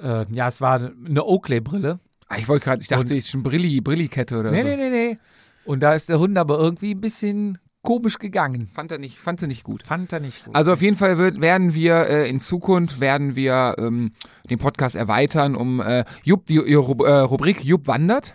äh, 0.00 0.24
ja, 0.32 0.48
es 0.48 0.62
war 0.62 0.76
eine 1.04 1.24
Oakley-Brille. 1.26 2.00
Ah, 2.28 2.38
ich 2.38 2.48
wollte 2.48 2.64
gerade, 2.64 2.80
ich 2.80 2.88
dachte, 2.88 3.12
Und- 3.12 3.18
ich 3.18 3.26
schon 3.28 3.42
Brilli, 3.42 3.80
Brillikette 3.82 4.38
oder 4.38 4.50
Nee, 4.50 4.60
so. 4.62 4.66
nee, 4.68 4.76
nee, 4.76 4.90
nee. 4.90 5.18
Und 5.64 5.80
da 5.80 5.92
ist 5.94 6.08
der 6.08 6.18
Hund 6.18 6.38
aber 6.38 6.58
irgendwie 6.58 6.92
ein 6.94 7.00
bisschen 7.00 7.58
komisch 7.82 8.18
gegangen. 8.18 8.68
Fand 8.74 8.90
er 8.92 8.98
nicht, 8.98 9.18
fand 9.18 9.40
sie 9.40 9.46
nicht 9.46 9.62
gut. 9.64 9.82
Fand 9.82 10.12
er 10.12 10.20
nicht 10.20 10.44
gut. 10.44 10.54
Also 10.54 10.72
auf 10.72 10.82
jeden 10.82 10.96
Fall 10.96 11.16
wird, 11.18 11.40
werden 11.40 11.74
wir 11.74 12.06
äh, 12.08 12.28
in 12.28 12.40
Zukunft 12.40 13.00
werden 13.00 13.36
wir 13.36 13.76
ähm, 13.78 14.10
den 14.50 14.58
Podcast 14.58 14.96
erweitern 14.96 15.54
um 15.54 15.80
äh, 15.80 16.04
Jupp, 16.24 16.46
die, 16.46 16.56
äh, 16.56 16.74
Rubrik 16.74 17.64
Jupp 17.64 17.86
wandert. 17.86 18.34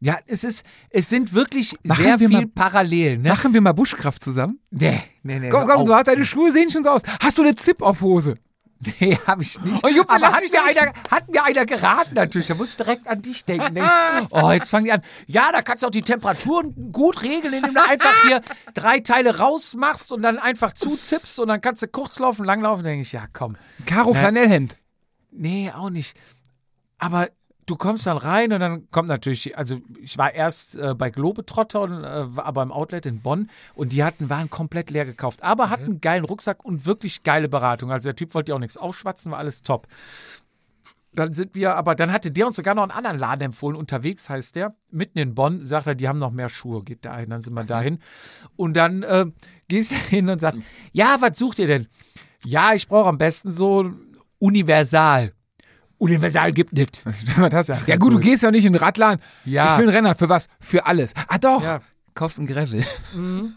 ja, 0.00 0.16
es 0.26 0.44
ist, 0.44 0.64
es 0.90 1.08
sind 1.08 1.34
wirklich 1.34 1.74
Machen 1.84 2.02
sehr 2.02 2.20
wir 2.20 2.28
viel 2.28 2.38
mal- 2.38 2.46
Parallelen. 2.46 3.22
Ne? 3.22 3.28
Machen 3.28 3.52
wir 3.54 3.60
mal 3.60 3.72
Buschkraft 3.72 4.22
zusammen. 4.22 4.58
Nee, 4.70 5.00
nee, 5.22 5.38
nee. 5.38 5.48
Komm, 5.50 5.66
komm, 5.68 5.84
du 5.84 5.92
auf. 5.92 5.98
hast 5.98 6.08
deine 6.08 6.24
Schuhe 6.24 6.50
sehen 6.52 6.70
schon 6.70 6.82
so 6.84 6.90
aus. 6.90 7.02
Hast 7.20 7.36
du 7.38 7.42
eine 7.42 7.54
Zip-Off-Hose? 7.54 8.36
Nee, 9.00 9.18
hab 9.26 9.40
ich 9.40 9.60
nicht. 9.62 9.84
Oh, 9.84 9.88
Jupp, 9.88 10.08
aber 10.08 10.28
hat 10.32 10.42
mir, 10.50 10.64
einer, 10.64 10.92
hat 11.10 11.28
mir 11.28 11.42
einer 11.42 11.66
geraten 11.66 12.14
natürlich. 12.14 12.46
Da 12.46 12.54
muss 12.54 12.70
ich 12.70 12.76
direkt 12.76 13.08
an 13.08 13.20
dich 13.22 13.44
denken. 13.44 13.74
Denk 13.74 13.86
ich, 13.88 14.26
oh, 14.30 14.52
jetzt 14.52 14.70
fangen 14.70 14.84
die 14.84 14.92
an. 14.92 15.02
Ja, 15.26 15.50
da 15.50 15.62
kannst 15.62 15.82
du 15.82 15.88
auch 15.88 15.90
die 15.90 16.02
Temperaturen 16.02 16.92
gut 16.92 17.22
regeln, 17.22 17.54
indem 17.54 17.74
du 17.74 17.82
einfach 17.82 18.14
hier 18.22 18.40
drei 18.74 19.00
Teile 19.00 19.38
rausmachst 19.38 20.12
und 20.12 20.22
dann 20.22 20.38
einfach 20.38 20.74
zuzippst 20.74 21.40
und 21.40 21.48
dann 21.48 21.60
kannst 21.60 21.82
du 21.82 21.88
kurz 21.88 22.20
laufen, 22.20 22.44
lang 22.44 22.60
laufen. 22.60 22.84
denke 22.84 23.02
ich, 23.02 23.10
ja, 23.12 23.26
komm. 23.32 23.56
Karo 23.84 24.12
Na- 24.12 24.18
Flanellhemd. 24.20 24.76
Nee, 25.32 25.72
auch 25.74 25.90
nicht. 25.90 26.16
Aber 26.98 27.28
du 27.68 27.76
kommst 27.76 28.06
dann 28.06 28.16
rein 28.16 28.52
und 28.52 28.60
dann 28.60 28.90
kommt 28.90 29.08
natürlich, 29.08 29.56
also 29.56 29.80
ich 30.02 30.16
war 30.18 30.34
erst 30.34 30.76
äh, 30.76 30.94
bei 30.94 31.10
Globetrotter 31.10 31.82
und 31.82 32.02
äh, 32.02 32.36
war 32.36 32.46
aber 32.46 32.62
im 32.62 32.72
Outlet 32.72 33.06
in 33.06 33.20
Bonn 33.20 33.50
und 33.74 33.92
die 33.92 34.02
hatten, 34.02 34.30
waren 34.30 34.50
komplett 34.50 34.90
leer 34.90 35.04
gekauft, 35.04 35.42
aber 35.42 35.70
hatten 35.70 35.84
einen 35.84 36.00
geilen 36.00 36.24
Rucksack 36.24 36.64
und 36.64 36.86
wirklich 36.86 37.22
geile 37.22 37.48
Beratung. 37.48 37.92
Also 37.92 38.08
der 38.08 38.16
Typ 38.16 38.34
wollte 38.34 38.50
ja 38.52 38.56
auch 38.56 38.60
nichts 38.60 38.78
aufschwatzen, 38.78 39.32
war 39.32 39.38
alles 39.38 39.62
top. 39.62 39.86
Dann 41.12 41.34
sind 41.34 41.54
wir, 41.54 41.74
aber 41.74 41.94
dann 41.94 42.12
hatte 42.12 42.30
der 42.30 42.46
uns 42.46 42.56
sogar 42.56 42.74
noch 42.74 42.82
einen 42.82 42.92
anderen 42.92 43.18
Laden 43.18 43.42
empfohlen, 43.42 43.76
unterwegs 43.76 44.30
heißt 44.30 44.56
der, 44.56 44.74
mitten 44.90 45.18
in 45.18 45.34
Bonn, 45.34 45.64
sagt 45.66 45.86
er, 45.86 45.94
die 45.94 46.08
haben 46.08 46.18
noch 46.18 46.30
mehr 46.30 46.48
Schuhe, 46.48 46.82
geht 46.82 47.04
da 47.04 47.18
hin, 47.18 47.30
dann 47.30 47.42
sind 47.42 47.54
wir 47.54 47.64
dahin. 47.64 47.98
Und 48.56 48.74
dann 48.74 49.02
äh, 49.02 49.26
gehst 49.68 49.92
du 49.92 49.96
hin 49.96 50.28
und 50.30 50.40
sagst, 50.40 50.60
ja, 50.92 51.16
was 51.20 51.38
sucht 51.38 51.58
ihr 51.58 51.66
denn? 51.66 51.88
Ja, 52.44 52.72
ich 52.72 52.88
brauche 52.88 53.08
am 53.08 53.18
besten 53.18 53.52
so 53.52 53.90
universal. 54.38 55.32
Universal 55.98 56.52
gibt 56.52 56.72
nicht. 56.72 57.02
Sag 57.36 57.68
Ja 57.68 57.78
ja 57.86 57.96
gut, 57.96 58.12
du 58.12 58.16
gut. 58.16 58.22
gehst 58.24 58.42
ja 58.42 58.50
nicht 58.50 58.64
in 58.64 58.72
den 58.72 58.80
Radladen. 58.82 59.20
Ja. 59.44 59.72
Ich 59.72 59.78
will 59.78 59.88
ein 59.88 59.94
Rennrad. 59.94 60.18
Für 60.18 60.28
was? 60.28 60.46
Für 60.60 60.86
alles. 60.86 61.12
Ah 61.28 61.38
doch. 61.38 61.62
Ja. 61.62 61.80
Kaufst 62.14 62.38
ein 62.38 62.46
Gravel. 62.46 62.84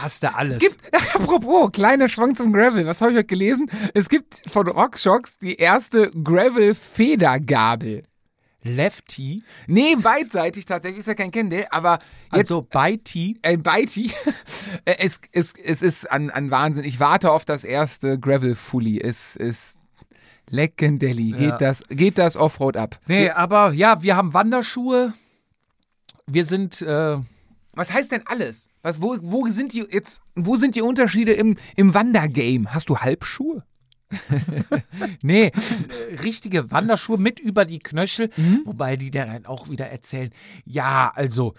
Hast 0.00 0.22
du 0.22 0.32
alles. 0.32 0.60
Gibt, 0.60 0.78
apropos, 1.14 1.70
kleiner 1.72 2.08
Schwank 2.08 2.36
zum 2.36 2.52
Gravel. 2.52 2.86
Was 2.86 3.00
habe 3.00 3.10
ich 3.12 3.16
heute 3.18 3.26
gelesen? 3.26 3.68
Es 3.94 4.08
gibt 4.08 4.42
von 4.48 4.68
Rockshox 4.68 5.38
die 5.38 5.56
erste 5.56 6.10
Gravel-Federgabel. 6.12 8.04
Lefty, 8.64 9.42
Nee, 9.66 9.96
beidseitig 9.96 10.66
tatsächlich. 10.66 11.00
Ist 11.00 11.08
ja 11.08 11.14
kein 11.14 11.32
Kende, 11.32 11.72
aber 11.72 11.98
jetzt 12.26 12.52
also 12.52 12.62
bei 12.62 12.96
T. 12.96 13.36
ein 13.42 13.60
Bitey. 13.62 14.12
Äh, 14.84 14.94
es, 14.98 15.20
es, 15.32 15.52
es 15.64 15.82
ist 15.82 16.08
an, 16.10 16.30
an 16.30 16.52
Wahnsinn. 16.52 16.84
Ich 16.84 17.00
warte 17.00 17.32
auf 17.32 17.44
das 17.44 17.64
erste 17.64 18.20
Gravel-Fully. 18.20 19.00
Es 19.00 19.34
ist 19.34 19.78
Leckendelli. 20.48 21.30
Ja. 21.30 21.36
Geht 21.36 21.60
das, 21.60 21.84
geht 21.88 22.18
das 22.18 22.36
Offroad 22.36 22.76
ab? 22.76 23.00
Nee, 23.06 23.30
aber 23.30 23.72
ja, 23.72 24.02
wir 24.02 24.16
haben 24.16 24.34
Wanderschuhe. 24.34 25.14
Wir 26.26 26.44
sind, 26.44 26.82
äh, 26.82 27.16
Was 27.72 27.92
heißt 27.92 28.12
denn 28.12 28.22
alles? 28.26 28.68
Was, 28.82 29.00
wo, 29.00 29.16
wo 29.22 29.46
sind 29.48 29.72
die 29.72 29.86
jetzt, 29.90 30.22
wo 30.34 30.56
sind 30.56 30.74
die 30.74 30.82
Unterschiede 30.82 31.32
im, 31.32 31.56
im 31.76 31.94
Wandergame? 31.94 32.72
Hast 32.72 32.88
du 32.88 32.98
Halbschuhe? 32.98 33.64
nee, 35.22 35.52
richtige 36.22 36.70
Wanderschuhe 36.70 37.18
mit 37.18 37.38
über 37.40 37.64
die 37.64 37.78
Knöchel, 37.78 38.30
wobei 38.64 38.96
die 38.96 39.10
dann 39.10 39.46
auch 39.46 39.70
wieder 39.70 39.88
erzählen, 39.88 40.30
ja, 40.64 41.10
also, 41.14 41.54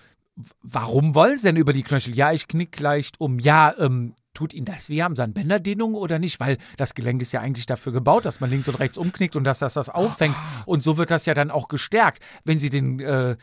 warum 0.61 1.15
wollen 1.15 1.37
sie 1.37 1.47
denn 1.47 1.57
über 1.57 1.73
die 1.73 1.83
Knöchel? 1.83 2.15
Ja, 2.15 2.31
ich 2.31 2.47
knick 2.47 2.79
leicht 2.79 3.19
um. 3.19 3.39
Ja, 3.39 3.73
ähm, 3.79 4.13
tut 4.33 4.53
ihnen 4.53 4.65
das 4.65 4.89
weh? 4.89 5.01
Haben 5.01 5.15
sie 5.15 5.75
oder 5.95 6.19
nicht? 6.19 6.39
Weil 6.39 6.57
das 6.77 6.93
Gelenk 6.93 7.21
ist 7.21 7.31
ja 7.31 7.41
eigentlich 7.41 7.65
dafür 7.65 7.91
gebaut, 7.91 8.25
dass 8.25 8.39
man 8.39 8.49
links 8.49 8.67
und 8.67 8.79
rechts 8.79 8.97
umknickt 8.97 9.35
und 9.35 9.43
dass 9.43 9.59
das 9.59 9.73
das 9.73 9.89
auffängt. 9.89 10.35
Und 10.65 10.83
so 10.83 10.97
wird 10.97 11.11
das 11.11 11.25
ja 11.25 11.33
dann 11.33 11.51
auch 11.51 11.67
gestärkt. 11.67 12.23
Wenn 12.43 12.59
sie 12.59 12.69
den, 12.69 12.99
äh, 12.99 13.35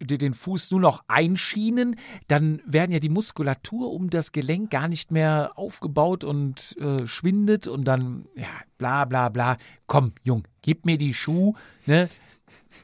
den 0.00 0.34
Fuß 0.34 0.70
nur 0.72 0.80
noch 0.80 1.04
einschienen, 1.08 1.96
dann 2.28 2.60
werden 2.66 2.92
ja 2.92 2.98
die 2.98 3.08
Muskulatur 3.08 3.92
um 3.92 4.10
das 4.10 4.32
Gelenk 4.32 4.70
gar 4.70 4.88
nicht 4.88 5.10
mehr 5.10 5.52
aufgebaut 5.56 6.24
und 6.24 6.76
äh, 6.78 7.06
schwindet 7.06 7.66
und 7.66 7.84
dann, 7.84 8.26
ja, 8.34 8.46
bla 8.78 9.04
bla 9.04 9.28
bla. 9.28 9.56
Komm, 9.86 10.12
Jung, 10.22 10.44
gib 10.62 10.84
mir 10.84 10.98
die 10.98 11.14
Schuh, 11.14 11.54
ne? 11.86 12.08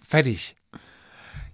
Fertig. 0.03 0.58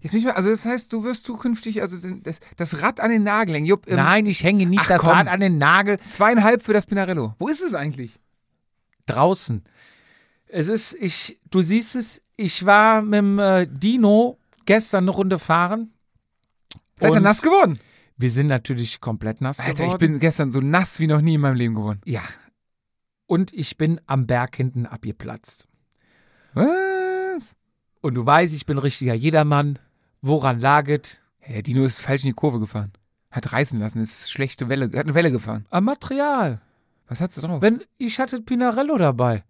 Jetzt 0.05 0.13
bin 0.13 0.21
ich 0.21 0.27
mal, 0.27 0.35
also 0.35 0.51
das 0.51 0.65
heißt, 0.65 0.93
du 0.93 1.03
wirst 1.03 1.25
zukünftig, 1.25 1.81
also 1.81 1.97
das, 2.23 2.37
das 2.57 2.83
Rad 2.83 3.01
an 3.01 3.11
den 3.11 3.25
Nagel 3.25 3.57
hängen. 3.57 3.67
Jupp, 3.67 3.89
ähm, 3.89 3.97
Nein, 3.97 4.27
ich 4.27 4.45
hänge 4.45 4.67
nicht 4.67 4.83
ach, 4.83 4.89
das 4.89 5.01
komm. 5.01 5.11
Rad 5.11 5.27
an 5.27 5.41
den 5.41 5.59
Nagel 5.59 5.99
Zweieinhalb 6.11 6.63
für 6.63 6.73
das 6.73 6.87
Pinarello. 6.87 7.35
Wo 7.41 7.49
ist 7.49 7.63
es 7.63 7.75
eigentlich? 7.75 8.21
draußen. 9.07 9.65
Es 10.47 10.69
ist, 10.69 10.95
ich, 10.95 11.41
du 11.51 11.63
siehst 11.63 11.97
es, 11.97 12.23
ich 12.37 12.65
war 12.65 13.03
mit 13.03 13.19
dem 13.19 13.39
äh, 13.39 13.67
Dino 13.67 14.39
gestern 14.67 15.05
eine 15.05 15.11
Runde 15.11 15.39
fahren. 15.39 15.93
Seid 16.95 17.15
ihr 17.15 17.21
nass 17.21 17.43
geworden? 17.43 17.81
Wir 18.17 18.31
sind 18.31 18.47
natürlich 18.47 19.01
komplett 19.01 19.41
nass 19.41 19.59
Alter, 19.59 19.73
ich 19.73 19.79
geworden. 19.79 19.99
bin 19.99 20.21
gestern 20.21 20.53
so 20.53 20.61
nass 20.61 21.01
wie 21.01 21.09
noch 21.09 21.21
nie 21.21 21.35
in 21.35 21.41
meinem 21.41 21.57
Leben 21.57 21.75
geworden. 21.75 22.01
Ja. 22.05 22.23
Und 23.27 23.53
ich 23.53 23.77
bin 23.77 24.01
am 24.07 24.27
Berg 24.27 24.55
hinten 24.55 24.87
abgeplatzt. 24.87 25.67
Was? 26.53 27.57
Und 28.01 28.15
du 28.15 28.25
weißt, 28.25 28.55
ich 28.55 28.67
bin 28.67 28.79
richtiger 28.79 29.15
Jedermann. 29.15 29.81
Woran 30.27 30.59
lag 30.59 30.89
es? 30.89 31.19
Hey, 31.39 31.63
Dino 31.63 31.85
ist 31.85 32.01
falsch 32.01 32.23
in 32.23 32.31
die 32.31 32.35
Kurve 32.35 32.59
gefahren. 32.59 32.93
Hat 33.31 33.53
reißen 33.53 33.79
lassen, 33.79 34.01
ist 34.01 34.31
schlechte 34.31 34.71
Welle, 34.71 34.87
hat 34.87 35.05
eine 35.05 35.15
Welle 35.15 35.31
gefahren. 35.31 35.67
Am 35.69 35.85
Material. 35.85 36.63
Was 37.09 37.21
hat's 37.21 37.35
da 37.35 37.43
drauf? 37.43 37.61
Wenn 37.61 37.83
ich 37.99 38.19
hatte 38.19 38.41
Pinarello 38.41 38.97
dabei. 38.97 39.45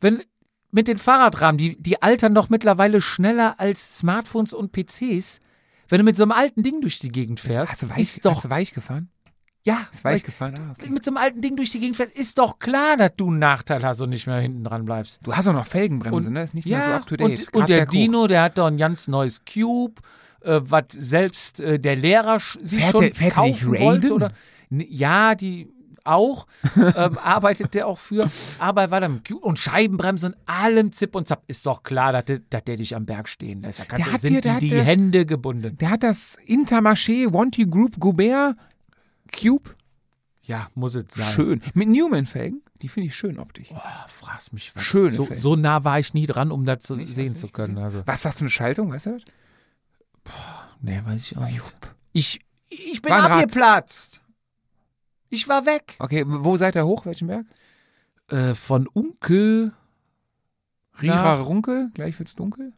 Wenn 0.00 0.22
mit 0.70 0.86
den 0.86 0.98
Fahrradrahmen, 0.98 1.58
die, 1.58 1.82
die 1.82 2.00
altern 2.00 2.32
doch 2.32 2.48
mittlerweile 2.48 3.00
schneller 3.00 3.58
als 3.58 3.98
Smartphones 3.98 4.52
und 4.52 4.70
PCs. 4.70 5.40
Wenn 5.88 5.98
du 5.98 6.04
mit 6.04 6.16
so 6.16 6.22
einem 6.22 6.30
alten 6.30 6.62
Ding 6.62 6.80
durch 6.80 7.00
die 7.00 7.10
Gegend 7.10 7.40
fährst, 7.40 7.72
hast 7.72 7.82
du 7.82 7.88
weich, 7.88 7.98
ist 7.98 8.24
doch 8.24 8.36
hast 8.36 8.44
du 8.44 8.50
weich 8.50 8.72
gefahren? 8.72 9.10
Ja, 9.62 9.78
Ist 9.92 10.04
weich 10.04 10.22
gefahren? 10.24 10.54
Ah, 10.58 10.72
okay. 10.78 10.88
mit 10.90 11.04
so 11.04 11.10
einem 11.10 11.18
alten 11.18 11.40
Ding 11.42 11.54
durch 11.56 11.70
die 11.70 11.80
Gegend 11.80 11.96
fährst, 11.96 12.12
ist 12.16 12.38
doch 12.38 12.58
klar, 12.58 12.96
dass 12.96 13.12
du 13.16 13.28
einen 13.28 13.38
Nachteil 13.38 13.82
hast 13.84 14.00
und 14.00 14.10
nicht 14.10 14.26
mehr 14.26 14.38
hinten 14.40 14.64
dran 14.64 14.84
bleibst. 14.86 15.20
Du 15.22 15.34
hast 15.34 15.46
auch 15.48 15.52
noch 15.52 15.66
Felgenbremse, 15.66 16.28
Und- 16.28 16.34
ne? 16.34 16.42
Ist 16.42 16.54
nicht 16.54 16.66
mehr 16.66 16.80
so 16.80 16.88
Ja, 16.88 16.96
up 16.96 17.06
to 17.06 17.16
date. 17.16 17.48
und, 17.48 17.54
und 17.54 17.68
der 17.68 17.76
berghoch. 17.78 17.90
Dino, 17.92 18.26
der 18.26 18.42
hat 18.42 18.56
doch 18.58 18.66
ein 18.66 18.78
ganz 18.78 19.06
neues 19.08 19.42
Cube, 19.44 20.00
äh, 20.42 20.60
was 20.62 20.84
selbst 20.98 21.60
äh, 21.60 21.78
der 21.78 21.96
Lehrer 21.96 22.38
sich 22.38 22.80
Fährt 22.80 22.90
schon 22.92 23.00
der- 23.02 23.14
fährt 23.14 23.36
der 23.36 23.42
kaufen 23.52 23.68
wollte. 23.68 23.84
Raiden? 24.08 24.12
Oder, 24.12 24.32
ja, 24.70 25.34
die 25.34 25.68
auch, 26.04 26.46
ähm, 26.96 27.18
arbeitet 27.18 27.74
der 27.74 27.86
auch 27.86 27.98
für, 27.98 28.30
aber 28.58 28.80
er 28.80 28.90
war 28.90 29.00
dann 29.00 29.20
und 29.42 29.58
Scheibenbremse 29.58 30.28
und 30.28 30.36
allem 30.46 30.92
Zip 30.92 31.14
und 31.14 31.26
Zap. 31.26 31.42
Ist 31.46 31.66
doch 31.66 31.82
klar, 31.82 32.12
dass 32.12 32.24
der, 32.24 32.38
dass 32.48 32.64
der 32.64 32.76
dich 32.78 32.96
am 32.96 33.04
Berg 33.04 33.28
stehen 33.28 33.60
lässt. 33.60 33.80
Da 33.80 33.84
kannst 33.84 34.06
Der 34.06 34.14
hat 34.14 34.20
sind 34.22 34.30
hier- 34.32 34.40
der 34.40 34.58
die, 34.60 34.68
die 34.68 34.74
das- 34.76 34.88
Hände 34.88 35.26
gebunden. 35.26 35.76
Der 35.76 35.90
hat 35.90 36.02
das 36.02 36.38
Intermarché 36.46 37.30
Wanty 37.34 37.66
Group 37.66 38.00
Goubert 38.00 38.56
Cube. 39.32 39.70
Ja, 40.42 40.68
muss 40.74 40.94
es 40.94 41.04
sein. 41.14 41.32
Schön. 41.32 41.62
Mit 41.74 41.88
Newman-Felgen. 41.88 42.62
Die 42.82 42.88
finde 42.88 43.08
ich 43.08 43.14
schön 43.14 43.38
optisch. 43.38 43.68
Oh, 43.72 43.78
fragst 44.08 44.52
mich 44.52 44.74
was. 44.74 44.82
Schöne 44.82 45.12
so, 45.12 45.26
Felgen. 45.26 45.40
so 45.42 45.54
nah 45.56 45.84
war 45.84 45.98
ich 45.98 46.14
nie 46.14 46.26
dran, 46.26 46.50
um 46.50 46.64
das 46.64 46.80
zu 46.80 46.96
Nee, 46.96 47.04
sehen 47.06 47.36
zu 47.36 47.48
können. 47.48 47.74
gesehen. 47.74 47.84
Also, 47.84 48.02
Was, 48.06 48.24
was 48.24 48.36
für 48.38 48.40
eine 48.42 48.50
Schaltung, 48.50 48.90
weißt 48.90 49.06
du 49.06 49.10
das? 49.18 49.22
nee, 50.80 51.00
weiß 51.04 51.22
ich 51.30 51.36
auch 51.36 51.46
nicht. 51.46 51.62
Ich, 52.12 52.40
ich 52.68 53.02
bin 53.02 53.12
abgeplatzt. 53.12 54.22
Ich 55.28 55.46
war 55.48 55.66
weg. 55.66 55.94
Okay, 55.98 56.24
wo 56.26 56.56
seid 56.56 56.74
ihr 56.74 56.86
hoch? 56.86 57.06
Welchen 57.06 57.28
Berg? 57.28 57.46
Äh, 58.28 58.54
von 58.54 58.86
Unkel 58.88 59.72
Rira 61.00 61.34
Runkel, 61.34 61.90
gleich 61.94 62.18
wird's 62.18 62.34
dunkel. 62.34 62.72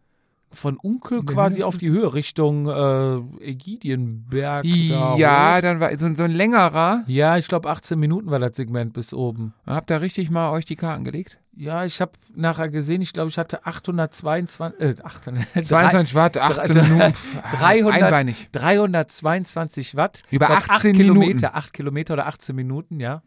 Von 0.52 0.76
Unkel 0.76 1.22
quasi 1.24 1.62
auf 1.62 1.78
die 1.78 1.90
Höhe 1.90 2.12
Richtung 2.14 2.68
äh, 2.68 3.44
Ägidienberg. 3.50 4.64
da 4.64 5.16
Ja, 5.16 5.56
hoch. 5.56 5.60
dann 5.62 5.80
war 5.80 5.96
so, 5.98 6.12
so 6.14 6.22
ein 6.24 6.30
längerer. 6.30 7.04
Ja, 7.06 7.36
ich 7.36 7.48
glaube 7.48 7.70
18 7.70 7.98
Minuten 7.98 8.30
war 8.30 8.38
das 8.38 8.56
Segment 8.56 8.92
bis 8.92 9.14
oben. 9.14 9.54
Habt 9.66 9.90
ihr 9.90 10.00
richtig 10.00 10.30
mal 10.30 10.50
euch 10.52 10.64
die 10.64 10.76
Karten 10.76 11.04
gelegt? 11.04 11.38
Ja, 11.54 11.84
ich 11.84 12.00
habe 12.00 12.12
nachher 12.34 12.70
gesehen, 12.70 13.02
ich 13.02 13.12
glaube, 13.12 13.28
ich 13.28 13.36
hatte 13.36 13.66
822, 13.66 14.80
äh, 14.80 14.94
800, 15.02 15.66
22 15.66 16.14
Watt, 16.14 16.38
18 16.38 16.74
drei- 16.74 16.82
Minuten. 16.88 17.12
300, 17.52 18.02
Einbeinig. 18.02 18.48
322 18.52 19.96
Watt. 19.96 20.22
Über 20.30 20.46
Ich 20.46 20.50
glaub, 20.50 20.70
18 20.76 20.90
8 20.92 20.96
Kilometer, 20.96 21.26
Minuten. 21.28 21.44
8 21.52 21.72
Kilometer 21.74 22.14
oder 22.14 22.26
18 22.26 22.56
Minuten, 22.56 23.00
ja. 23.00 23.22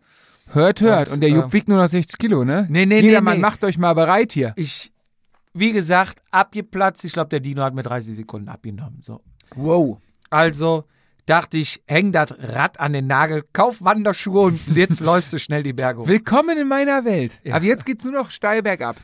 Hört, 0.52 0.82
hört. 0.82 1.08
Und, 1.10 1.16
Und 1.16 1.22
der 1.22 1.30
äh, 1.30 1.34
Jupp 1.34 1.54
wiegt 1.54 1.68
nur 1.68 1.78
noch 1.80 1.88
60 1.88 2.18
Kilo, 2.18 2.44
ne? 2.46 2.68
Nee, 2.70 2.86
nee, 2.86 3.00
Jeder 3.02 3.20
nee, 3.20 3.26
Mann 3.26 3.36
nee. 3.36 3.42
macht 3.42 3.64
euch 3.64 3.78
mal 3.78 3.94
bereit 3.94 4.32
hier. 4.32 4.54
Ich, 4.56 4.92
wie 5.56 5.72
gesagt, 5.72 6.22
abgeplatzt. 6.32 7.06
Ich 7.06 7.14
glaube, 7.14 7.30
der 7.30 7.40
Dino 7.40 7.64
hat 7.64 7.74
mir 7.74 7.84
30 7.84 8.16
Sekunden 8.16 8.50
abgenommen. 8.50 9.00
So. 9.02 9.22
Wow. 9.56 9.98
Also 10.30 10.84
dachte 11.26 11.58
ich, 11.58 11.82
häng 11.88 12.12
das 12.12 12.36
Rad 12.38 12.80
an 12.80 12.94
den 12.94 13.08
Nagel, 13.08 13.44
kauf 13.54 13.82
Wanderschuhe 13.82 14.42
und 14.42 14.76
jetzt 14.76 15.00
läufst 15.02 15.34
du 15.34 15.40
schnell 15.40 15.64
die 15.64 15.74
Berge 15.74 16.02
hoch. 16.02 16.08
Willkommen 16.08 16.58
in 16.58 16.68
meiner 16.68 17.06
Welt. 17.06 17.40
Ja. 17.44 17.56
Aber 17.56 17.66
jetzt 17.66 17.86
geht's 17.86 18.04
nur 18.04 18.14
noch 18.14 18.32
steil 18.32 18.62
bergab. 18.62 18.98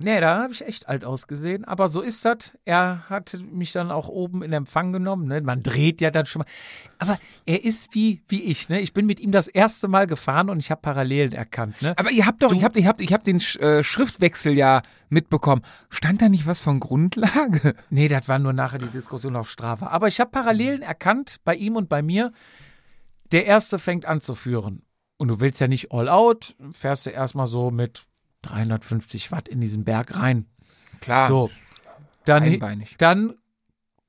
Nee, 0.00 0.20
da 0.20 0.42
habe 0.42 0.52
ich 0.52 0.66
echt 0.66 0.88
alt 0.88 1.04
ausgesehen. 1.04 1.64
Aber 1.64 1.88
so 1.88 2.00
ist 2.00 2.24
das. 2.24 2.56
Er 2.64 3.08
hat 3.08 3.36
mich 3.50 3.72
dann 3.72 3.90
auch 3.90 4.08
oben 4.08 4.42
in 4.42 4.52
Empfang 4.52 4.92
genommen. 4.92 5.26
Ne? 5.28 5.40
Man 5.40 5.62
dreht 5.62 6.00
ja 6.00 6.10
dann 6.10 6.26
schon 6.26 6.40
mal. 6.40 6.46
Aber 6.98 7.18
er 7.46 7.64
ist 7.64 7.94
wie, 7.94 8.22
wie 8.28 8.42
ich. 8.42 8.68
Ne? 8.68 8.80
Ich 8.80 8.92
bin 8.92 9.06
mit 9.06 9.20
ihm 9.20 9.32
das 9.32 9.48
erste 9.48 9.88
Mal 9.88 10.06
gefahren 10.06 10.50
und 10.50 10.58
ich 10.60 10.70
habe 10.70 10.80
Parallelen 10.80 11.32
erkannt. 11.32 11.80
Ne? 11.82 11.94
Aber 11.98 12.10
ihr 12.10 12.26
habt 12.26 12.42
doch, 12.42 12.50
Du- 12.50 12.56
ich 12.56 12.64
hab, 12.64 12.76
ich 12.76 12.86
hab, 12.86 13.00
ich 13.00 13.12
hab 13.12 13.24
den 13.24 13.38
Sch- 13.38 13.58
äh, 13.60 13.82
Schriftwechsel 13.84 14.52
ja 14.56 14.82
mitbekommen. 15.08 15.62
Stand 15.90 16.22
da 16.22 16.28
nicht 16.28 16.46
was 16.46 16.60
von 16.60 16.80
Grundlage? 16.80 17.74
Nee, 17.90 18.08
das 18.08 18.28
war 18.28 18.38
nur 18.38 18.52
nachher 18.52 18.78
die 18.78 18.86
Diskussion 18.88 19.36
auf 19.36 19.50
Strava. 19.50 19.88
Aber 19.88 20.08
ich 20.08 20.20
habe 20.20 20.30
Parallelen 20.30 20.82
erkannt 20.82 21.36
bei 21.44 21.54
ihm 21.56 21.76
und 21.76 21.88
bei 21.88 22.02
mir. 22.02 22.32
Der 23.32 23.46
erste 23.46 23.78
fängt 23.78 24.06
an 24.06 24.20
zu 24.20 24.34
führen. 24.34 24.82
Und 25.16 25.28
du 25.28 25.40
willst 25.40 25.60
ja 25.60 25.68
nicht 25.68 25.92
all 25.92 26.08
out, 26.08 26.54
fährst 26.72 27.06
du 27.06 27.10
erstmal 27.10 27.46
so 27.48 27.70
mit 27.70 28.04
350 28.42 29.32
Watt 29.32 29.48
in 29.48 29.60
diesen 29.60 29.84
Berg 29.84 30.16
rein. 30.16 30.46
Klar. 31.00 31.28
So. 31.28 31.50
Dann, 32.24 32.42
Einbeinig. 32.42 32.96
dann 32.98 33.34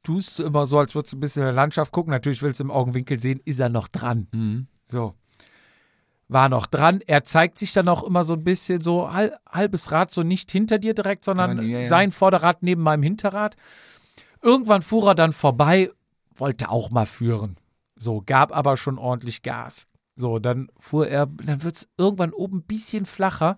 tust 0.04 0.40
du 0.40 0.44
immer 0.44 0.66
so, 0.66 0.80
als 0.80 0.96
würdest 0.96 1.14
du 1.14 1.18
ein 1.18 1.22
bisschen 1.22 1.42
in 1.42 1.48
der 1.48 1.54
Landschaft 1.54 1.92
gucken. 1.92 2.12
Natürlich 2.12 2.42
willst 2.42 2.60
du 2.60 2.66
im 2.66 2.72
Augenwinkel 2.72 3.20
sehen, 3.20 3.42
ist 3.46 3.60
er 3.60 3.70
noch 3.70 3.88
dran. 3.88 4.28
Mhm. 4.32 4.68
So. 4.84 5.16
War 6.28 6.50
noch 6.50 6.68
dran. 6.68 7.02
Er 7.06 7.24
zeigt 7.24 7.58
sich 7.58 7.74
dann 7.74 7.88
auch 7.88 8.04
immer 8.04 8.24
so 8.24 8.34
ein 8.34 8.44
bisschen 8.44 8.82
so 8.82 9.12
hal 9.12 9.38
halbes 9.50 9.92
Rad, 9.92 10.12
so 10.12 10.24
nicht 10.24 10.52
hinter 10.52 10.78
dir 10.78 10.94
direkt, 10.94 11.26
sondern 11.26 11.52
Aber, 11.52 11.62
ja, 11.64 11.80
ja. 11.80 11.88
sein 11.88 12.12
Vorderrad 12.12 12.62
neben 12.62 12.84
meinem 12.84 13.04
Hinterrad. 13.04 13.56
Irgendwann 14.42 14.82
fuhr 14.82 15.10
er 15.10 15.16
dann 15.16 15.34
vorbei, 15.34 15.92
wollte 16.36 16.70
auch 16.70 16.92
mal 16.92 17.06
führen. 17.06 17.58
So, 17.96 18.22
gab 18.26 18.56
aber 18.56 18.78
schon 18.78 18.98
ordentlich 18.98 19.42
Gas. 19.42 19.88
So, 20.16 20.40
dann 20.40 20.70
fuhr 20.78 21.08
er, 21.08 21.26
dann 21.26 21.64
wird 21.64 21.76
es 21.76 21.90
irgendwann 21.98 22.32
oben 22.32 22.60
ein 22.60 22.64
bisschen 22.64 23.06
flacher. 23.06 23.58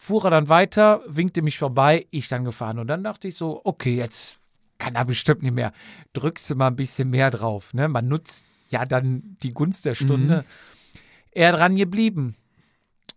Fuhr 0.00 0.24
er 0.24 0.30
dann 0.30 0.48
weiter, 0.48 1.02
winkte 1.08 1.42
mich 1.42 1.58
vorbei, 1.58 2.06
ich 2.10 2.28
dann 2.28 2.44
gefahren. 2.44 2.78
Und 2.78 2.86
dann 2.86 3.02
dachte 3.02 3.26
ich 3.26 3.34
so, 3.34 3.60
okay, 3.64 3.96
jetzt 3.96 4.38
kann 4.78 4.94
er 4.94 5.04
bestimmt 5.04 5.42
nicht 5.42 5.54
mehr. 5.54 5.72
Drückst 6.12 6.48
du 6.48 6.54
mal 6.54 6.68
ein 6.68 6.76
bisschen 6.76 7.10
mehr 7.10 7.30
drauf. 7.30 7.74
Ne? 7.74 7.88
Man 7.88 8.06
nutzt 8.06 8.44
ja 8.68 8.86
dann 8.86 9.36
die 9.42 9.52
Gunst 9.52 9.84
der 9.86 9.96
Stunde. 9.96 10.44
Er 11.32 11.52
dran 11.52 11.76
geblieben. 11.76 12.36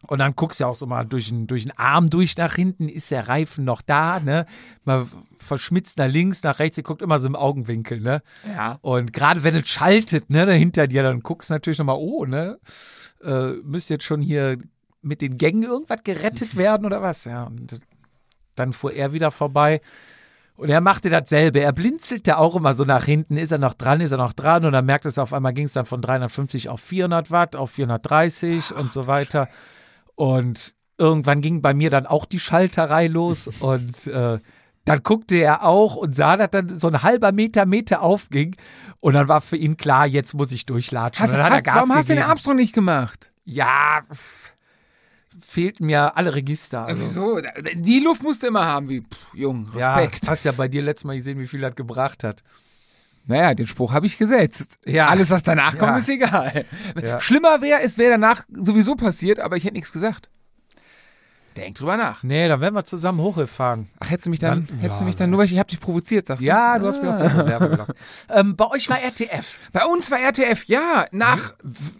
Und 0.07 0.17
dann 0.17 0.35
guckst 0.35 0.59
du 0.59 0.65
auch 0.65 0.73
so 0.73 0.87
mal 0.87 1.05
durch 1.05 1.29
den, 1.29 1.45
durch 1.45 1.63
den 1.63 1.77
Arm 1.77 2.09
durch 2.09 2.35
nach 2.35 2.55
hinten, 2.55 2.89
ist 2.89 3.11
der 3.11 3.27
Reifen 3.27 3.63
noch 3.63 3.83
da, 3.83 4.19
ne? 4.19 4.47
Man 4.83 5.07
verschmitzt 5.37 5.99
nach 5.99 6.07
links, 6.07 6.41
nach 6.41 6.57
rechts, 6.57 6.77
ihr 6.77 6.83
guckt 6.83 7.03
immer 7.03 7.19
so 7.19 7.27
im 7.27 7.35
Augenwinkel, 7.35 8.01
ne? 8.01 8.23
Ja. 8.47 8.79
Und 8.81 9.13
gerade 9.13 9.43
wenn 9.43 9.55
es 9.55 9.69
schaltet, 9.69 10.31
ne, 10.31 10.47
da 10.47 10.53
hinter 10.53 10.87
dir, 10.87 11.03
dann 11.03 11.19
guckst 11.19 11.51
du 11.51 11.53
natürlich 11.53 11.77
nochmal, 11.77 11.97
oh, 11.99 12.25
ne? 12.25 12.57
Äh, 13.23 13.51
müsste 13.63 13.93
jetzt 13.93 14.05
schon 14.05 14.21
hier 14.21 14.57
mit 15.01 15.21
den 15.21 15.37
Gängen 15.37 15.63
irgendwas 15.63 16.03
gerettet 16.03 16.55
werden 16.57 16.85
oder 16.85 17.01
was? 17.01 17.25
Ja, 17.25 17.43
und 17.43 17.79
dann 18.55 18.73
fuhr 18.73 18.93
er 18.93 19.13
wieder 19.13 19.31
vorbei. 19.31 19.81
Und 20.61 20.69
er 20.69 20.81
machte 20.81 21.09
dasselbe. 21.09 21.59
Er 21.59 21.71
blinzelte 21.71 22.37
auch 22.37 22.55
immer 22.55 22.75
so 22.75 22.83
nach 22.83 23.05
hinten. 23.05 23.37
Ist 23.37 23.51
er 23.51 23.57
noch 23.57 23.73
dran? 23.73 23.99
Ist 23.99 24.11
er 24.11 24.19
noch 24.19 24.33
dran? 24.33 24.63
Und 24.63 24.73
dann 24.73 24.85
merkte 24.85 25.07
es 25.07 25.17
auf 25.17 25.33
einmal, 25.33 25.53
ging 25.53 25.65
es 25.65 25.73
dann 25.73 25.87
von 25.87 26.01
350 26.01 26.69
auf 26.69 26.81
400 26.81 27.31
Watt, 27.31 27.55
auf 27.55 27.71
430 27.71 28.75
und 28.75 28.93
so 28.93 29.07
weiter. 29.07 29.47
Und 30.13 30.75
irgendwann 30.99 31.41
ging 31.41 31.63
bei 31.63 31.73
mir 31.73 31.89
dann 31.89 32.05
auch 32.05 32.25
die 32.25 32.39
Schalterei 32.39 33.07
los. 33.07 33.47
und 33.59 34.05
äh, 34.05 34.37
dann 34.85 35.03
guckte 35.03 35.37
er 35.37 35.63
auch 35.63 35.95
und 35.95 36.15
sah, 36.15 36.37
dass 36.37 36.51
dann 36.51 36.79
so 36.79 36.89
ein 36.89 37.01
halber 37.01 37.31
Meter, 37.31 37.65
Meter 37.65 38.03
aufging. 38.03 38.55
Und 38.99 39.13
dann 39.13 39.27
war 39.27 39.41
für 39.41 39.57
ihn 39.57 39.77
klar, 39.77 40.05
jetzt 40.05 40.35
muss 40.35 40.51
ich 40.51 40.67
durchlatschen. 40.67 41.23
Hast, 41.23 41.33
und 41.33 41.39
dann 41.39 41.45
hat 41.45 41.53
er 41.53 41.57
hast, 41.57 41.63
Gas 41.63 41.75
warum 41.75 41.89
hast 41.89 42.09
du 42.09 42.13
den 42.13 42.17
gegeben. 42.17 42.29
Armstrong 42.29 42.55
nicht 42.55 42.73
gemacht? 42.73 43.31
Ja, 43.45 44.01
fehlten 45.41 45.85
mir 45.85 46.15
alle 46.17 46.33
Register. 46.35 46.85
Also. 46.85 47.03
Wieso? 47.03 47.41
Die 47.75 47.99
Luft 47.99 48.23
musst 48.23 48.43
du 48.43 48.47
immer 48.47 48.65
haben, 48.65 48.89
wie, 48.89 49.01
pff, 49.01 49.33
Jung, 49.33 49.69
Respekt. 49.75 50.25
Ja, 50.25 50.31
hast 50.31 50.45
ja 50.45 50.51
bei 50.51 50.67
dir 50.67 50.81
letztes 50.81 51.05
Mal 51.05 51.15
gesehen, 51.15 51.39
wie 51.39 51.47
viel 51.47 51.61
das 51.61 51.75
gebracht 51.75 52.23
hat. 52.23 52.41
Naja, 53.27 53.53
den 53.53 53.67
Spruch 53.67 53.93
habe 53.93 54.05
ich 54.07 54.17
gesetzt. 54.17 54.79
Ja. 54.85 55.07
Alles, 55.07 55.29
was 55.29 55.43
danach 55.43 55.77
kommt, 55.77 55.91
Ja. 55.91 55.97
ist 55.97 56.09
egal. 56.09 56.65
Ja. 57.01 57.19
Schlimmer 57.19 57.61
wäre, 57.61 57.81
es 57.81 57.97
wäre 57.97 58.11
danach 58.11 58.43
sowieso 58.51 58.95
passiert, 58.95 59.39
aber 59.39 59.57
ich 59.57 59.63
hätte 59.63 59.75
nichts 59.75 59.91
gesagt. 59.91 60.29
Denk 61.57 61.75
drüber 61.75 61.97
nach. 61.97 62.23
Nee, 62.23 62.47
dann 62.47 62.61
werden 62.61 62.75
wir 62.75 62.85
zusammen 62.85 63.19
hochgefahren. 63.19 63.89
Ach, 63.99 64.09
hättest 64.09 64.27
du 64.27 64.29
mich 64.29 64.39
dann, 64.39 64.65
Dann- 64.67 64.79
hättest 64.79 65.01
du 65.01 65.03
ja, 65.03 65.07
mich 65.07 65.15
dann, 65.15 65.29
nur 65.29 65.39
weil 65.39 65.45
ich, 65.47 65.51
ich 65.53 65.59
hab 65.59 65.67
dich 65.67 65.79
provoziert, 65.81 66.25
sagst 66.27 66.41
du? 66.43 66.47
Ja, 66.47 66.79
du 66.79 66.85
hast 66.87 67.01
mir 67.03 67.09
aus 67.09 67.17
der 67.17 67.37
Reserve 67.37 67.69
gelockt. 67.69 67.93
ähm, 68.29 68.55
bei 68.55 68.67
euch 68.67 68.89
war 68.89 68.99
RTF. 69.01 69.59
Bei 69.73 69.85
uns 69.85 70.09
war 70.09 70.19
RTF, 70.19 70.63
ja, 70.65 71.05
nach 71.11 71.53
z- 71.69 71.93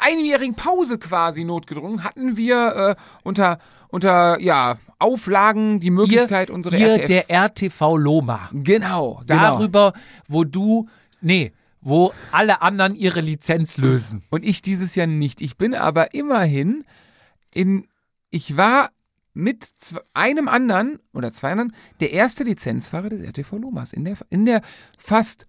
einjährigen 0.00 0.54
Pause 0.54 0.98
quasi 0.98 1.42
notgedrungen, 1.44 2.04
hatten 2.04 2.36
wir 2.36 2.96
äh, 2.96 3.02
unter, 3.24 3.58
unter 3.88 4.40
ja, 4.40 4.78
Auflagen 5.00 5.80
die 5.80 5.90
Möglichkeit, 5.90 6.48
unsere 6.50 6.76
ihr 6.76 6.90
RTF. 6.92 7.06
der 7.06 7.30
RTV 7.30 7.96
Loma. 7.96 8.50
genau, 8.52 9.22
genau. 9.26 9.40
Darüber, 9.42 9.92
wo 10.28 10.44
du, 10.44 10.88
nee, 11.20 11.52
wo 11.80 12.12
alle 12.30 12.62
anderen 12.62 12.94
ihre 12.94 13.20
Lizenz 13.20 13.78
lösen. 13.78 14.22
Und 14.30 14.44
ich 14.44 14.62
dieses 14.62 14.94
Jahr 14.94 15.08
nicht. 15.08 15.40
Ich 15.40 15.56
bin 15.56 15.74
aber 15.74 16.14
immerhin 16.14 16.84
in, 17.50 17.88
ich 18.32 18.56
war 18.56 18.90
mit 19.34 19.68
einem 20.12 20.48
anderen 20.48 20.98
oder 21.14 21.30
zwei 21.32 21.52
anderen 21.52 21.74
der 22.00 22.12
erste 22.12 22.44
Lizenzfahrer 22.44 23.08
des 23.10 23.22
RTV 23.22 23.58
Lomas 23.58 23.92
in 23.92 24.04
der, 24.04 24.16
in 24.30 24.44
der 24.46 24.62
fast 24.98 25.46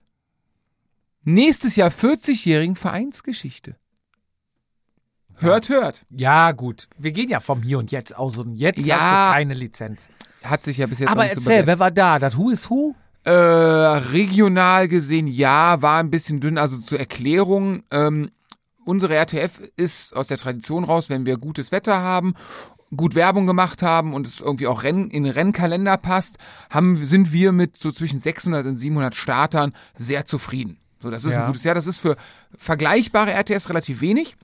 nächstes 1.23 1.75
Jahr 1.75 1.89
40-jährigen 1.89 2.75
Vereinsgeschichte. 2.75 3.75
Hört, 5.35 5.67
hört. 5.69 6.05
Ja, 6.09 6.51
gut. 6.51 6.87
Wir 6.97 7.11
gehen 7.11 7.29
ja 7.29 7.39
vom 7.39 7.63
Hier 7.63 7.79
und 7.79 7.91
Jetzt 7.91 8.15
aus 8.15 8.37
und 8.37 8.55
jetzt 8.55 8.85
Ja. 8.85 8.95
hast 8.99 9.29
du 9.31 9.33
keine 9.39 9.53
Lizenz. 9.55 10.09
Hat 10.43 10.63
sich 10.63 10.77
ja 10.77 10.87
bis 10.87 10.99
jetzt 10.99 11.09
Aber 11.09 11.25
erzähl, 11.25 11.43
bewährt. 11.43 11.67
wer 11.67 11.79
war 11.79 11.91
da? 11.91 12.19
Das 12.19 12.37
Who 12.37 12.49
is 12.51 12.69
Who? 12.69 12.95
Äh, 13.25 13.31
regional 13.31 14.87
gesehen, 14.89 15.27
ja, 15.27 15.81
war 15.81 15.99
ein 15.99 16.11
bisschen 16.11 16.39
dünn. 16.41 16.57
Also 16.57 16.77
zur 16.79 16.99
Erklärung, 16.99 17.83
ähm, 17.89 18.29
unsere 18.85 19.15
RTF 19.15 19.61
ist 19.77 20.13
aus 20.15 20.27
der 20.27 20.37
Tradition 20.37 20.83
raus, 20.83 21.09
wenn 21.09 21.25
wir 21.25 21.37
gutes 21.37 21.71
Wetter 21.71 21.99
haben, 21.99 22.33
gut 22.95 23.15
Werbung 23.15 23.45
gemacht 23.47 23.81
haben 23.81 24.13
und 24.13 24.27
es 24.27 24.39
irgendwie 24.39 24.67
auch 24.67 24.83
Renn, 24.83 25.09
in 25.09 25.23
den 25.23 25.31
Rennkalender 25.33 25.97
passt, 25.97 26.37
haben, 26.69 27.03
sind 27.03 27.33
wir 27.33 27.51
mit 27.51 27.77
so 27.77 27.91
zwischen 27.91 28.19
600 28.19 28.65
und 28.65 28.77
700 28.77 29.15
Startern 29.15 29.73
sehr 29.97 30.25
zufrieden. 30.25 30.77
So, 30.99 31.09
das 31.11 31.25
ist 31.25 31.33
Ja. 31.33 31.41
ein 31.41 31.47
gutes 31.47 31.63
Jahr. 31.63 31.75
Das 31.75 31.87
ist 31.87 31.97
für 31.99 32.15
vergleichbare 32.57 33.31
RTFs 33.31 33.69
relativ 33.69 34.01
wenig. 34.01 34.37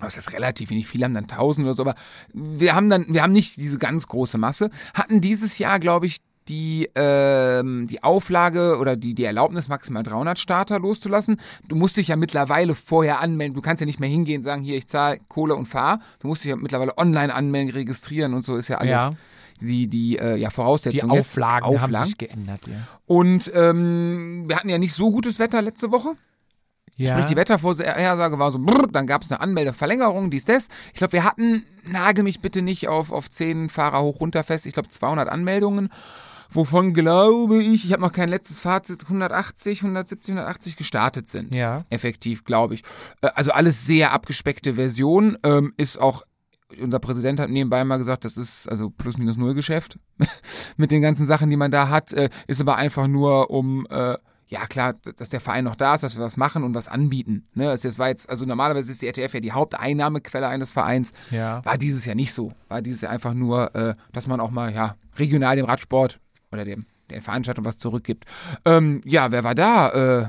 Was 0.00 0.16
ist 0.16 0.32
relativ 0.34 0.70
wenig? 0.70 0.86
Viele 0.86 1.06
haben 1.06 1.14
dann 1.14 1.24
1000 1.26 1.66
oder 1.66 1.74
so, 1.74 1.82
aber 1.82 1.94
wir 2.34 2.74
haben 2.74 2.90
dann, 2.90 3.06
wir 3.08 3.22
haben 3.22 3.32
nicht 3.32 3.56
diese 3.56 3.78
ganz 3.78 4.06
große 4.06 4.36
Masse. 4.36 4.70
Hatten 4.94 5.20
dieses 5.20 5.58
Jahr, 5.58 5.80
glaube 5.80 6.04
ich, 6.06 6.18
die, 6.48 6.88
ähm, 6.94 7.86
die 7.88 8.02
Auflage 8.02 8.78
oder 8.78 8.96
die, 8.96 9.14
die 9.14 9.24
Erlaubnis, 9.24 9.68
maximal 9.68 10.02
300 10.02 10.38
Starter 10.38 10.78
loszulassen. 10.78 11.36
Du 11.68 11.74
musst 11.76 11.96
dich 11.96 12.08
ja 12.08 12.16
mittlerweile 12.16 12.74
vorher 12.74 13.20
anmelden. 13.20 13.54
Du 13.54 13.60
kannst 13.62 13.80
ja 13.80 13.86
nicht 13.86 14.00
mehr 14.00 14.08
hingehen 14.08 14.38
und 14.38 14.44
sagen, 14.44 14.62
hier, 14.62 14.76
ich 14.76 14.86
zahle 14.86 15.18
Kohle 15.28 15.54
und 15.56 15.66
fahr. 15.66 15.98
Du 16.20 16.28
musst 16.28 16.44
dich 16.44 16.50
ja 16.50 16.56
mittlerweile 16.56 16.96
online 16.98 17.34
anmelden, 17.34 17.72
registrieren 17.74 18.34
und 18.34 18.44
so 18.44 18.56
ist 18.56 18.68
ja 18.68 18.78
alles 18.78 18.90
Ja. 18.90 19.10
die, 19.60 19.88
die 19.88 20.18
äh, 20.18 20.36
ja, 20.36 20.48
Die 20.48 20.54
Voraussetzung. 20.54 21.10
jetzt. 21.12 21.20
Auflagen, 21.20 21.66
haben 21.66 21.74
Auflagen. 21.84 22.06
sich 22.06 22.18
geändert, 22.18 22.60
ja. 22.68 22.74
Und 23.06 23.50
ähm, 23.54 24.44
wir 24.46 24.56
hatten 24.56 24.68
ja 24.68 24.78
nicht 24.78 24.94
so 24.94 25.10
gutes 25.10 25.38
Wetter 25.38 25.62
letzte 25.62 25.90
Woche. 25.90 26.10
Ja. 26.98 27.08
Sprich, 27.08 27.26
die 27.26 27.36
Wettervorhersage 27.36 28.38
war 28.38 28.50
so, 28.52 28.58
brr, 28.58 28.86
dann 28.90 29.06
gab 29.06 29.22
es 29.22 29.30
eine 29.30 29.40
Anmeldeverlängerung, 29.40 30.30
dies, 30.30 30.46
das. 30.46 30.68
Ich 30.94 30.98
glaube, 30.98 31.12
wir 31.12 31.24
hatten, 31.24 31.64
nagel 31.86 32.24
mich 32.24 32.40
bitte 32.40 32.62
nicht 32.62 32.88
auf, 32.88 33.12
auf 33.12 33.28
10 33.28 33.68
Fahrer 33.68 34.00
hoch 34.00 34.20
runter 34.20 34.42
fest, 34.44 34.64
ich 34.64 34.72
glaube 34.72 34.88
200 34.88 35.28
Anmeldungen, 35.28 35.90
wovon 36.50 36.94
glaube 36.94 37.62
ich, 37.62 37.84
ich 37.84 37.92
habe 37.92 38.02
noch 38.02 38.12
kein 38.12 38.28
letztes 38.28 38.60
Fazit, 38.60 39.02
180, 39.04 39.80
170, 39.82 40.34
180 40.34 40.76
gestartet 40.76 41.28
sind. 41.28 41.54
ja. 41.54 41.84
Effektiv, 41.90 42.44
glaube 42.44 42.74
ich. 42.74 42.82
Äh, 43.22 43.28
Also 43.34 43.52
alles 43.52 43.86
sehr 43.86 44.12
abgespeckte 44.12 44.74
Version, 44.74 45.38
ähm, 45.42 45.72
ist 45.76 45.98
auch 45.98 46.22
unser 46.80 46.98
Präsident 46.98 47.38
hat 47.38 47.48
nebenbei 47.48 47.84
mal 47.84 47.96
gesagt, 47.96 48.24
das 48.24 48.36
ist 48.36 48.68
also 48.68 48.90
plus 48.90 49.18
minus 49.18 49.36
null 49.36 49.54
Geschäft 49.54 49.98
mit 50.76 50.90
den 50.90 51.00
ganzen 51.00 51.24
Sachen, 51.24 51.48
die 51.48 51.56
man 51.56 51.70
da 51.70 51.88
hat, 51.90 52.12
äh, 52.12 52.28
ist 52.48 52.60
aber 52.60 52.76
einfach 52.76 53.06
nur 53.06 53.50
um 53.50 53.86
äh, 53.88 54.16
ja 54.48 54.66
klar, 54.66 54.94
dass 54.94 55.28
der 55.28 55.40
Verein 55.40 55.64
noch 55.64 55.76
da 55.76 55.94
ist, 55.94 56.02
dass 56.02 56.16
wir 56.16 56.24
was 56.24 56.36
machen 56.36 56.62
und 56.64 56.74
was 56.74 56.88
anbieten. 56.88 57.46
Ne, 57.54 57.66
das 57.66 57.98
war 57.98 58.08
jetzt, 58.08 58.28
also 58.28 58.44
normalerweise 58.44 58.92
ist 58.92 59.02
die 59.02 59.06
RTF 59.08 59.34
ja 59.34 59.40
die 59.40 59.52
Haupteinnahmequelle 59.52 60.46
eines 60.46 60.70
Vereins. 60.72 61.12
Ja. 61.30 61.64
War 61.64 61.78
dieses 61.78 62.04
Jahr 62.04 62.14
nicht 62.14 62.32
so. 62.32 62.52
War 62.68 62.82
dieses 62.82 63.00
Jahr 63.00 63.12
einfach 63.12 63.34
nur, 63.34 63.74
äh, 63.74 63.94
dass 64.12 64.26
man 64.26 64.40
auch 64.40 64.50
mal 64.50 64.72
ja 64.72 64.96
regional 65.18 65.56
dem 65.56 65.66
Radsport 65.66 66.20
oder 66.56 66.64
dem 66.64 66.86
der 67.10 67.22
Veranstaltung 67.22 67.64
was 67.64 67.78
zurückgibt. 67.78 68.24
Ähm, 68.64 69.00
ja, 69.04 69.30
wer 69.30 69.44
war 69.44 69.54
da? 69.54 69.88
Äh, 69.90 70.28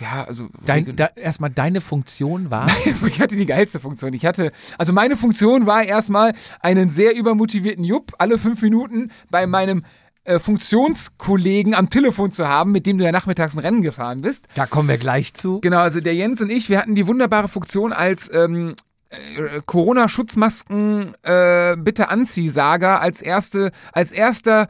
ja, 0.00 0.24
also 0.24 0.48
Dein, 0.64 0.96
da, 0.96 1.10
erstmal 1.14 1.50
deine 1.50 1.80
Funktion 1.80 2.50
war. 2.50 2.68
ich 3.06 3.20
hatte 3.20 3.36
die 3.36 3.46
geilste 3.46 3.80
Funktion. 3.80 4.14
Ich 4.14 4.24
hatte, 4.24 4.52
also 4.76 4.92
meine 4.92 5.16
Funktion 5.16 5.66
war 5.66 5.84
erstmal 5.84 6.32
einen 6.60 6.90
sehr 6.90 7.14
übermotivierten 7.14 7.84
Jupp 7.84 8.12
alle 8.18 8.38
fünf 8.38 8.62
Minuten 8.62 9.10
bei 9.30 9.46
meinem 9.46 9.84
äh, 10.24 10.38
Funktionskollegen 10.38 11.74
am 11.74 11.90
Telefon 11.90 12.32
zu 12.32 12.48
haben, 12.48 12.72
mit 12.72 12.86
dem 12.86 12.98
du 12.98 13.04
ja 13.04 13.12
nachmittags 13.12 13.54
ein 13.54 13.60
Rennen 13.60 13.82
gefahren 13.82 14.22
bist. 14.22 14.46
Da 14.54 14.66
kommen 14.66 14.88
wir 14.88 14.98
gleich 14.98 15.34
zu. 15.34 15.60
Genau, 15.60 15.78
also 15.78 16.00
der 16.00 16.14
Jens 16.14 16.40
und 16.40 16.50
ich, 16.50 16.68
wir 16.68 16.78
hatten 16.78 16.94
die 16.94 17.06
wunderbare 17.06 17.48
Funktion 17.48 17.92
als 17.92 18.32
ähm, 18.32 18.74
äh, 19.10 19.60
Corona-Schutzmasken 19.64 21.14
äh, 21.22 21.76
bitte 21.78 22.08
Anziehsager 22.08 23.00
als 23.00 23.22
erste, 23.22 23.72
als 23.92 24.12
erster 24.12 24.68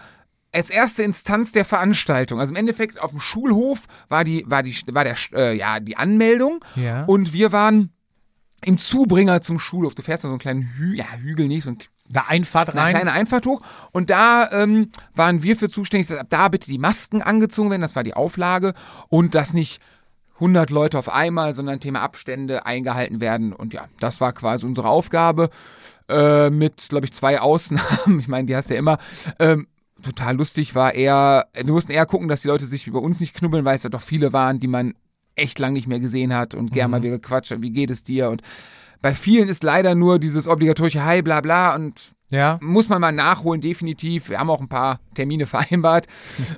als 0.51 0.71
erste 0.71 1.03
Instanz 1.03 1.53
der 1.53 1.67
Veranstaltung. 1.67 2.41
Also 2.41 2.53
im 2.53 2.57
Endeffekt 2.57 2.99
auf 2.99 3.11
dem 3.11 3.21
Schulhof 3.21 3.85
war 4.09 4.25
die, 4.25 4.45
war 4.47 4.63
die, 4.63 4.75
war 4.93 5.05
der, 5.05 5.17
äh, 5.35 5.57
ja, 5.57 5.79
die 5.79 5.97
Anmeldung. 5.97 6.65
Ja. 6.75 7.05
Und 7.05 7.35
wir 7.35 7.53
waren 7.53 7.93
im 8.65 8.79
Zubringer 8.79 9.41
zum 9.41 9.59
Schulhof. 9.59 9.95
Du 9.95 10.03
fährst 10.03 10.25
da 10.25 10.29
so 10.29 10.33
einen 10.33 10.41
kleinen 10.41 10.73
Hü 10.77 10.95
ja, 10.95 11.05
Hügel, 11.21 11.49
nicht 11.49 11.65
so 11.65 11.71
ein 11.71 11.79
Eine 12.09 12.29
Einfahrt 12.29 12.71
eine 12.71 12.81
rein. 12.81 12.91
kleine 12.91 13.13
Einfahrt 13.13 13.47
hoch. 13.47 13.61
Und 13.93 14.11
da 14.11 14.51
ähm, 14.51 14.91
waren 15.15 15.43
wir 15.43 15.57
für 15.57 15.69
zuständig, 15.69 16.09
dass 16.09 16.19
ab 16.19 16.27
da 16.31 16.49
bitte 16.49 16.71
die 16.71 16.79
Masken 16.79 17.23
angezogen 17.23 17.71
werden. 17.71 17.83
Das 17.83 17.95
war 17.95 18.03
die 18.03 18.15
Auflage. 18.15 18.73
Und 19.09 19.35
dass 19.35 19.53
nicht 19.53 19.81
100 20.39 20.71
Leute 20.71 20.99
auf 20.99 21.09
einmal, 21.09 21.55
sondern 21.55 21.81
Thema 21.81 22.01
Abstände 22.01 22.65
eingehalten 22.65 23.21
werden. 23.21 23.53
Und 23.53 23.75
ja, 23.75 23.87
das 24.01 24.21
war 24.21 24.33
quasi 24.33 24.67
unsere 24.67 24.89
Aufgabe. 24.89 25.51
Äh, 26.09 26.49
mit, 26.51 26.89
glaube 26.89 27.05
ich, 27.05 27.13
zwei 27.13 27.41
Ausnahmen. 27.41 28.19
Ich 28.19 28.29
meine, 28.29 28.47
die 28.47 28.57
hast 28.57 28.71
du 28.71 28.75
ja 28.75 28.81
immer. 28.81 28.99
Ähm, 29.39 29.67
total 30.03 30.37
lustig 30.37 30.75
war 30.75 30.95
eher, 30.95 31.49
wir 31.55 31.73
mussten 31.73 31.93
eher 31.93 32.07
gucken, 32.07 32.29
dass 32.29 32.43
die 32.43 32.49
Leute 32.49 32.67
sich 32.67 32.87
über 32.87 33.03
uns 33.03 33.21
nicht 33.21 33.35
knubbeln, 33.35 33.65
weil 33.65 33.75
es 33.75 33.83
ja 33.83 33.91
doch 33.91 34.01
viele 34.01 34.33
waren, 34.33 34.61
die 34.61 34.69
man 34.69 34.95
echt 35.35 35.59
lang 35.59 35.73
nicht 35.73 35.87
mehr 35.87 36.01
gesehen 36.01 36.35
hat 36.35 36.55
und 36.55 36.73
gern 36.73 36.91
mal 36.91 37.03
wieder 37.03 37.19
gequatscht 37.19 37.51
hat, 37.51 37.63
wie 37.63 37.71
geht 37.71 37.91
es 37.91 38.03
dir? 38.03 38.31
Und 38.31 38.43
bei 39.01 39.15
vielen 39.15 39.49
ist 39.49 39.63
leider 39.63 39.95
nur 39.95 40.19
dieses 40.19 40.49
obligatorische 40.49 41.05
Hi, 41.05 41.23
bla 41.23 41.41
bla 41.41 41.75
und 41.75 42.13
ja. 42.31 42.59
muss 42.61 42.89
man 42.89 43.01
mal 43.01 43.13
nachholen, 43.13 43.61
definitiv. 43.61 44.29
Wir 44.29 44.39
haben 44.39 44.51
auch 44.51 44.61
ein 44.61 44.69
paar 44.69 45.01
Termine 45.15 45.47
vereinbart 45.47 46.07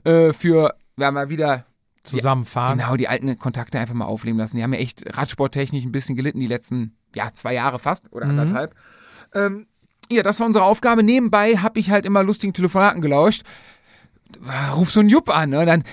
äh, 0.05 0.33
für, 0.33 0.75
wir 0.97 1.07
haben 1.07 1.15
mal 1.15 1.31
wieder 1.31 1.67
Zusammenfahren. 2.03 2.79
genau 2.79 2.97
die 2.97 3.09
alten 3.09 3.39
Kontakte 3.39 3.79
einfach 3.79 3.95
mal 3.95 4.07
aufleben 4.07 4.39
lassen. 4.39 4.57
Die 4.57 4.63
haben 4.63 4.73
ja 4.73 4.81
echt 4.81 5.05
radsporttechnisch 5.17 5.85
ein 5.85 5.93
bisschen 5.93 6.17
gelitten 6.17 6.41
die 6.41 6.47
letzten, 6.47 6.97
ja, 7.15 7.31
zwei 7.35 7.55
Jahre 7.55 7.79
fast 7.79 8.13
oder 8.13 8.27
anderthalb. 8.27 8.75
Ähm, 9.35 9.67
ja, 10.11 10.23
das 10.23 10.41
war 10.41 10.47
unsere 10.47 10.65
Aufgabe. 10.65 11.03
Nebenbei 11.03 11.57
habe 11.59 11.79
ich 11.79 11.91
halt 11.91 12.05
immer 12.07 12.23
lustigen 12.25 12.53
Telefonaten 12.53 13.01
gelauscht. 13.01 13.43
Ruf 14.75 14.91
so 14.91 15.01
einen 15.01 15.09
Jupp 15.09 15.29
an, 15.29 15.51
ne? 15.51 15.67
Dann, 15.67 15.85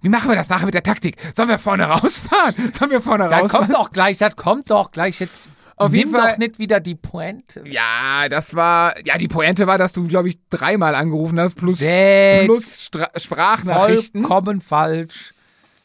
wie 0.00 0.08
machen 0.08 0.28
wir 0.30 0.36
das 0.36 0.48
nachher 0.48 0.64
mit 0.66 0.74
der 0.74 0.82
Taktik? 0.82 1.16
Sollen 1.34 1.48
wir 1.48 1.58
vorne 1.58 1.84
rausfahren? 1.88 2.54
Sollen 2.72 2.90
wir 2.90 3.00
vorne 3.00 3.24
rausfahren? 3.24 3.66
kommt 3.66 3.74
doch 3.78 3.90
gleich, 3.92 4.18
das 4.18 4.36
kommt 4.36 4.70
doch 4.70 4.90
gleich 4.92 5.20
jetzt. 5.20 5.48
Auf 5.76 5.90
Nimm 5.90 5.98
jeden 5.98 6.10
Fall- 6.14 6.30
doch 6.32 6.38
nicht 6.38 6.60
wieder 6.60 6.78
die 6.78 6.94
Pointe. 6.94 7.62
Ja, 7.66 8.28
das 8.28 8.54
war, 8.54 8.94
ja, 9.04 9.18
die 9.18 9.26
Pointe 9.26 9.66
war, 9.66 9.76
dass 9.76 9.92
du, 9.92 10.06
glaube 10.06 10.28
ich, 10.28 10.38
dreimal 10.48 10.94
angerufen 10.94 11.40
hast, 11.40 11.56
plus, 11.56 11.80
Weg. 11.80 12.44
plus 12.46 12.84
Stra 12.84 13.10
Sprachnachrichten. 13.16 14.24
Vollkommen 14.24 14.60
falsch. 14.60 15.33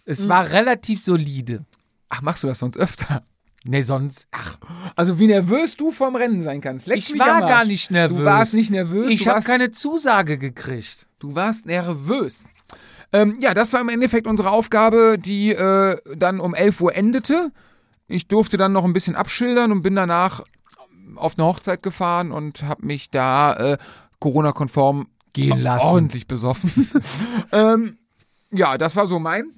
Es 0.10 0.24
Hm. 0.24 0.30
war 0.30 0.50
relativ 0.52 1.04
solide. 1.04 1.66
Ach, 2.10 2.22
machst 2.22 2.44
du 2.44 2.48
das 2.48 2.60
sonst 2.60 2.78
öfter? 2.78 3.24
Nee, 3.64 3.82
sonst. 3.82 4.28
Ach, 4.32 4.58
Also, 4.96 5.20
wie 5.20 5.28
nervös 5.28 5.78
du 5.78 5.92
vom 5.92 6.16
Rennen 6.16 6.42
sein 6.42 6.62
kannst. 6.62 6.88
Leck 6.88 6.98
ich 6.98 7.18
war 7.20 7.42
gar 7.42 7.66
nicht 7.66 7.92
nervös. 7.92 8.18
Du 8.18 8.24
warst 8.26 8.54
nicht 8.54 8.72
nervös. 8.72 9.12
Ich 9.12 9.28
habe 9.28 9.42
keine 9.46 9.70
Zusage 9.72 10.38
gekriegt. 10.38 11.08
Du 11.20 11.36
warst 11.36 11.66
nervös. 11.66 12.46
Ähm, 13.12 13.38
ja, 13.42 13.54
das 13.54 13.74
war 13.74 13.82
im 13.82 13.90
Endeffekt 13.90 14.28
unsere 14.28 14.50
Aufgabe, 14.52 15.18
die 15.20 15.52
äh, 15.52 15.98
dann 16.16 16.40
um 16.40 16.56
11 16.56 16.82
Uhr 16.82 16.96
endete. 16.96 17.52
Ich 18.08 18.28
durfte 18.28 18.58
dann 18.58 18.72
noch 18.72 18.86
ein 18.86 18.94
bisschen 18.94 19.16
abschildern 19.16 19.72
und 19.72 19.82
bin 19.84 19.96
danach 19.96 20.42
auf 21.16 21.38
eine 21.38 21.46
Hochzeit 21.46 21.84
gefahren 21.84 22.32
und 22.32 22.64
habe 22.64 22.86
mich 22.86 23.10
da 23.12 23.54
äh, 23.74 23.78
Corona-konform 24.20 25.08
Gehen 25.34 25.60
lassen. 25.62 25.86
ordentlich 25.86 26.28
besoffen. 26.28 26.90
ähm, 27.52 27.98
ja, 28.52 28.78
das 28.78 28.96
war 28.96 29.06
so 29.06 29.20
mein. 29.20 29.52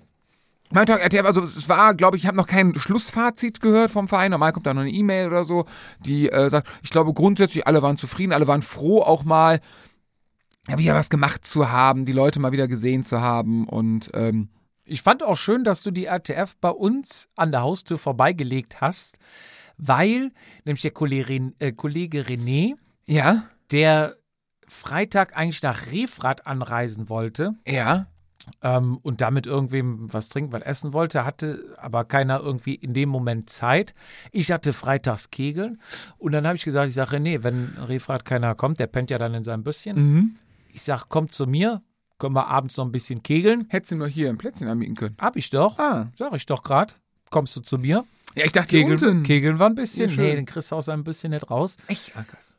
Mein 0.73 0.85
Tag 0.85 1.01
RTF, 1.01 1.25
also 1.25 1.41
es 1.41 1.67
war, 1.67 1.93
glaube 1.95 2.15
ich, 2.15 2.23
ich 2.23 2.27
habe 2.27 2.37
noch 2.37 2.47
kein 2.47 2.73
Schlussfazit 2.75 3.59
gehört 3.59 3.91
vom 3.91 4.07
Verein. 4.07 4.31
Normal 4.31 4.53
kommt 4.53 4.65
da 4.65 4.73
noch 4.73 4.81
eine 4.81 4.91
E-Mail 4.91 5.27
oder 5.27 5.43
so, 5.43 5.65
die 5.99 6.29
äh, 6.29 6.49
sagt, 6.49 6.69
ich 6.81 6.89
glaube 6.89 7.13
grundsätzlich 7.13 7.67
alle 7.67 7.81
waren 7.81 7.97
zufrieden, 7.97 8.31
alle 8.31 8.47
waren 8.47 8.61
froh, 8.61 9.01
auch 9.01 9.23
mal 9.23 9.59
ja, 10.67 10.77
wieder 10.77 10.95
was 10.95 11.09
gemacht 11.09 11.45
zu 11.45 11.71
haben, 11.71 12.05
die 12.05 12.13
Leute 12.13 12.39
mal 12.39 12.53
wieder 12.53 12.67
gesehen 12.67 13.03
zu 13.03 13.19
haben. 13.19 13.67
Und 13.67 14.11
ähm, 14.13 14.49
Ich 14.85 15.01
fand 15.01 15.23
auch 15.23 15.35
schön, 15.35 15.63
dass 15.63 15.83
du 15.83 15.91
die 15.91 16.05
RTF 16.05 16.55
bei 16.61 16.69
uns 16.69 17.27
an 17.35 17.51
der 17.51 17.63
Haustür 17.63 17.97
vorbeigelegt 17.97 18.79
hast, 18.79 19.17
weil 19.77 20.31
nämlich 20.63 20.83
der 20.83 20.91
Kollege, 20.91 21.53
äh, 21.59 21.73
Kollege 21.73 22.21
René, 22.21 22.75
ja, 23.07 23.43
der 23.71 24.15
Freitag 24.67 25.35
eigentlich 25.35 25.63
nach 25.63 25.91
Refrat 25.91 26.47
anreisen 26.47 27.09
wollte. 27.09 27.55
Ja, 27.67 28.07
ähm, 28.61 28.97
und 29.01 29.21
damit 29.21 29.45
irgendwem 29.45 30.11
was 30.13 30.29
trinken, 30.29 30.51
was 30.51 30.61
essen 30.63 30.93
wollte, 30.93 31.25
hatte 31.25 31.75
aber 31.77 32.05
keiner 32.05 32.39
irgendwie 32.39 32.75
in 32.75 32.93
dem 32.93 33.09
Moment 33.09 33.49
Zeit. 33.49 33.93
Ich 34.31 34.51
hatte 34.51 34.73
freitags 34.73 35.29
Kegeln 35.31 35.79
und 36.17 36.31
dann 36.31 36.45
habe 36.47 36.55
ich 36.55 36.63
gesagt, 36.63 36.89
ich 36.89 36.95
sage, 36.95 37.17
René, 37.17 37.43
wenn 37.43 37.75
Refrat 37.87 38.25
keiner 38.25 38.55
kommt, 38.55 38.79
der 38.79 38.87
pennt 38.87 39.09
ja 39.09 39.17
dann 39.17 39.33
in 39.33 39.43
seinem 39.43 39.63
Büsschen. 39.63 39.95
mhm. 40.13 40.35
Ich 40.73 40.83
sage, 40.83 41.03
komm 41.09 41.27
zu 41.27 41.47
mir, 41.47 41.81
können 42.17 42.33
wir 42.35 42.47
abends 42.47 42.77
noch 42.77 42.85
ein 42.85 42.91
bisschen 42.93 43.23
kegeln. 43.23 43.65
hättest 43.69 43.91
du 43.91 43.95
nur 43.97 44.07
hier 44.07 44.29
ein 44.29 44.37
Plätzchen 44.37 44.67
anbieten 44.69 44.95
können. 44.95 45.17
Hab 45.19 45.35
ich 45.35 45.49
doch. 45.49 45.77
Ah, 45.79 46.11
Sag 46.15 46.33
ich 46.33 46.45
doch 46.45 46.63
gerade. 46.63 46.93
Kommst 47.29 47.55
du 47.55 47.61
zu 47.61 47.77
mir? 47.77 48.05
ja, 48.35 48.45
ich 48.45 48.51
dachte 48.53 48.69
Kegeln, 48.69 48.91
unten. 48.91 49.23
Kegeln 49.23 49.59
war 49.59 49.67
ein 49.69 49.75
bisschen. 49.75 50.09
Ja, 50.09 50.15
schön. 50.15 50.23
nee, 50.25 50.35
den 50.35 50.45
kriegst 50.45 50.71
du 50.71 50.75
aus 50.77 50.87
ein 50.87 51.03
bisschen 51.03 51.31
nicht 51.31 51.49
raus. 51.51 51.75
Echt, 51.87 52.13
ah, 52.15 52.23
krass. 52.23 52.55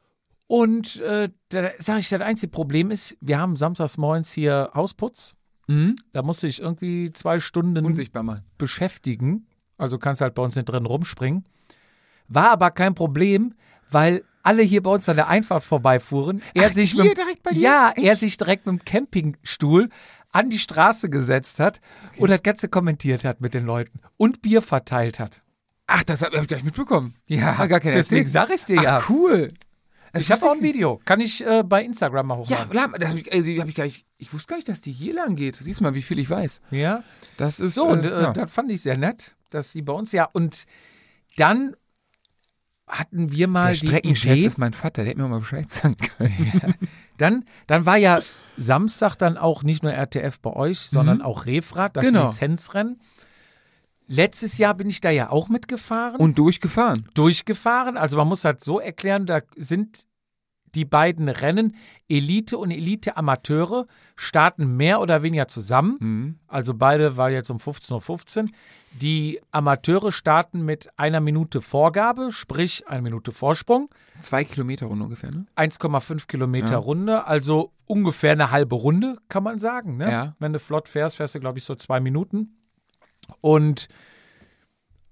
Und 0.47 1.01
äh, 1.01 1.31
da 1.49 1.71
sage 1.79 2.01
ich, 2.01 2.11
das 2.11 2.21
einzige 2.21 2.51
Problem 2.51 2.91
ist, 2.91 3.17
wir 3.23 3.39
haben 3.39 3.57
samstags 3.57 3.97
morgens 3.97 4.33
hier 4.33 4.71
Hausputz. 4.75 5.35
Mhm. 5.73 5.97
Da 6.13 6.23
musste 6.23 6.47
ich 6.47 6.61
irgendwie 6.61 7.13
zwei 7.13 7.39
Stunden 7.41 7.85
Unsichtbar 7.85 8.23
mal. 8.23 8.43
beschäftigen. 8.59 9.47
Also 9.79 9.99
kannst 9.99 10.21
halt 10.21 10.35
bei 10.35 10.43
uns 10.43 10.55
nicht 10.57 10.67
drin 10.67 10.87
rumspringen. 10.87 11.45
War 12.29 12.51
aber 12.51 12.71
kein 12.71 12.95
Problem, 12.95 13.55
weil 13.91 14.25
alle 14.43 14.63
hier 14.63 14.83
bei 14.83 14.91
uns 14.91 15.09
an 15.09 15.17
der 15.17 15.29
Einfahrt 15.29 15.63
vorbeifuhren. 15.65 16.43
Er 16.55 16.69
Ach, 16.69 16.73
sich 16.73 16.93
hier 16.93 17.05
mit, 17.05 17.17
direkt 17.19 17.43
bei 17.43 17.51
dir? 17.53 17.61
Ja, 17.61 17.93
Echt? 17.95 18.07
er 18.07 18.17
sich 18.17 18.37
direkt 18.37 18.67
mit 18.67 18.81
dem 18.81 18.85
Campingstuhl 18.85 19.89
an 20.31 20.51
die 20.51 20.59
Straße 20.59 21.11
gesetzt 21.11 21.61
hat 21.61 21.81
und 22.17 22.31
das 22.31 22.43
Ganze 22.43 22.69
kommentiert 22.69 23.25
hat 23.25 23.41
mit 23.41 23.55
den 23.55 23.65
Leuten 23.67 24.01
und 24.17 24.41
Bier 24.43 24.63
verteilt 24.63 25.19
hat. 25.21 25.43
Ach, 25.87 26.03
das 26.05 26.23
habe 26.23 26.39
ich 26.39 26.49
gar 26.49 26.57
nicht 26.57 26.65
mitbekommen. 26.65 27.15
Ja, 27.27 27.67
gar 27.67 27.81
keine 27.81 27.95
Deswegen 27.95 28.25
erzählt. 28.27 28.49
sag 28.49 28.55
ich's 28.55 28.67
dir 28.67 28.81
ja. 28.83 28.99
Ach, 28.99 29.11
cool. 29.11 29.53
Ich 30.15 30.31
habe 30.31 30.45
auch 30.47 30.53
ein 30.53 30.63
Video. 30.63 31.01
Kann 31.05 31.21
ich 31.21 31.45
äh, 31.47 31.63
bei 31.65 31.83
Instagram 31.85 32.27
mal 32.27 32.35
Ja, 32.47 32.67
hochladen. 32.67 32.73
la- 32.75 32.99
das 32.99 33.11
hab 33.11 33.17
ich, 33.19 33.33
also, 33.33 33.51
hab 33.53 33.69
ich, 33.69 33.75
gar 33.75 33.85
nicht, 33.85 34.05
ich 34.19 34.33
wusste 34.33 34.49
gar 34.49 34.57
nicht, 34.57 34.69
dass 34.69 34.81
die 34.81 34.93
hier 34.93 35.15
lang 35.15 35.37
geht. 35.37 35.57
Siehst 35.57 35.81
mal, 35.81 35.95
wie 35.95 36.03
viel 36.03 36.19
ich 36.19 36.29
weiß. 36.29 36.61
Ja. 36.71 37.03
Das 37.39 37.61
ist 37.61 37.75
So, 37.75 37.87
und 37.89 38.05
äh, 38.05 38.09
äh, 38.09 38.23
ja. 38.23 38.33
das 38.33 38.51
fand 38.51 38.71
ich 38.71 38.83
sehr 38.83 38.97
nett, 38.99 39.37
dass 39.51 39.73
sie 39.73 39.83
bei 39.83 39.93
uns 39.93 40.13
ja. 40.13 40.29
Und 40.33 40.65
dann 41.37 41.75
hatten 42.87 43.33
wir 43.33 43.49
mal 43.49 43.73
der 43.73 43.81
die 43.81 43.87
Streckenchef 43.87 44.45
ist 44.45 44.59
mein 44.59 44.73
Vater, 44.75 45.03
der 45.03 45.13
hätte 45.13 45.23
mir 45.23 45.29
mal 45.29 45.39
Bescheid 45.41 45.71
sagen 45.71 45.97
können. 45.97 46.75
Dann, 47.19 47.45
dann 47.69 47.87
war 47.87 47.97
ja 47.99 48.21
Samstag 48.57 49.15
dann 49.17 49.37
auch 49.37 49.63
nicht 49.63 49.83
nur 49.85 49.93
RTF 49.93 50.41
bei 50.41 50.51
euch, 50.55 50.81
sondern 50.81 51.23
auch 51.23 51.47
Refrat, 51.47 51.97
das 51.97 52.05
Mhm. 52.07 52.09
Genau. 52.09 52.27
Lizenzrennen. 52.29 53.01
Letztes 54.13 54.59
Jahr 54.59 54.75
bin 54.75 54.89
ich 54.91 55.01
da 55.01 55.11
ja 55.11 55.31
auch 55.31 55.49
mitgefahren, 55.49 56.17
Und 56.21 56.39
durchgefahren. 56.39 57.09
durchgefahren. 57.15 57.97
Also 57.97 58.19
man 58.19 58.29
muss 58.29 58.45
halt 58.45 58.63
so 58.63 58.79
erklären, 58.79 59.25
da 59.27 59.41
sind 59.57 60.07
die 60.75 60.85
beiden 60.85 61.29
Rennen, 61.29 61.77
Elite 62.09 62.57
und 62.59 62.71
Elite-Amateure, 62.71 63.87
starten 64.17 64.77
mehr 64.77 65.01
oder 65.01 65.23
weniger 65.23 65.49
zusammen. 65.49 65.97
Mhm. 66.01 66.39
Also 66.47 66.75
beide 66.75 67.17
war 67.17 67.31
jetzt 67.31 67.51
um 67.51 67.59
15.15 67.59 68.45
Uhr. 68.45 68.49
Die 69.01 69.41
Amateure 69.51 70.13
starten 70.13 70.63
mit 70.65 70.89
einer 70.99 71.21
Minute 71.21 71.63
Vorgabe, 71.63 72.31
sprich 72.33 72.87
eine 72.89 73.01
Minute 73.03 73.33
Vorsprung. 73.33 73.89
Zwei 74.21 74.45
Kilometer 74.45 74.87
Runde 74.87 75.05
ungefähr, 75.05 75.31
ne? 75.31 75.47
1,5 75.57 76.27
Kilometer 76.27 76.73
Ja. 76.73 76.79
Runde, 76.79 77.27
also 77.27 77.73
ungefähr 77.87 78.33
eine 78.33 78.51
halbe 78.51 78.75
Runde, 78.75 79.17
kann 79.29 79.43
man 79.43 79.59
sagen. 79.59 79.97
Ne? 79.97 80.11
Ja. 80.11 80.37
Wenn 80.39 80.53
du 80.53 80.59
flott 80.59 80.89
fährst, 80.89 81.17
fährst 81.17 81.35
du, 81.35 81.41
glaube 81.41 81.59
ich, 81.59 81.65
so 81.65 81.75
zwei 81.75 82.01
Minuten. 82.01 82.59
Und 83.41 83.89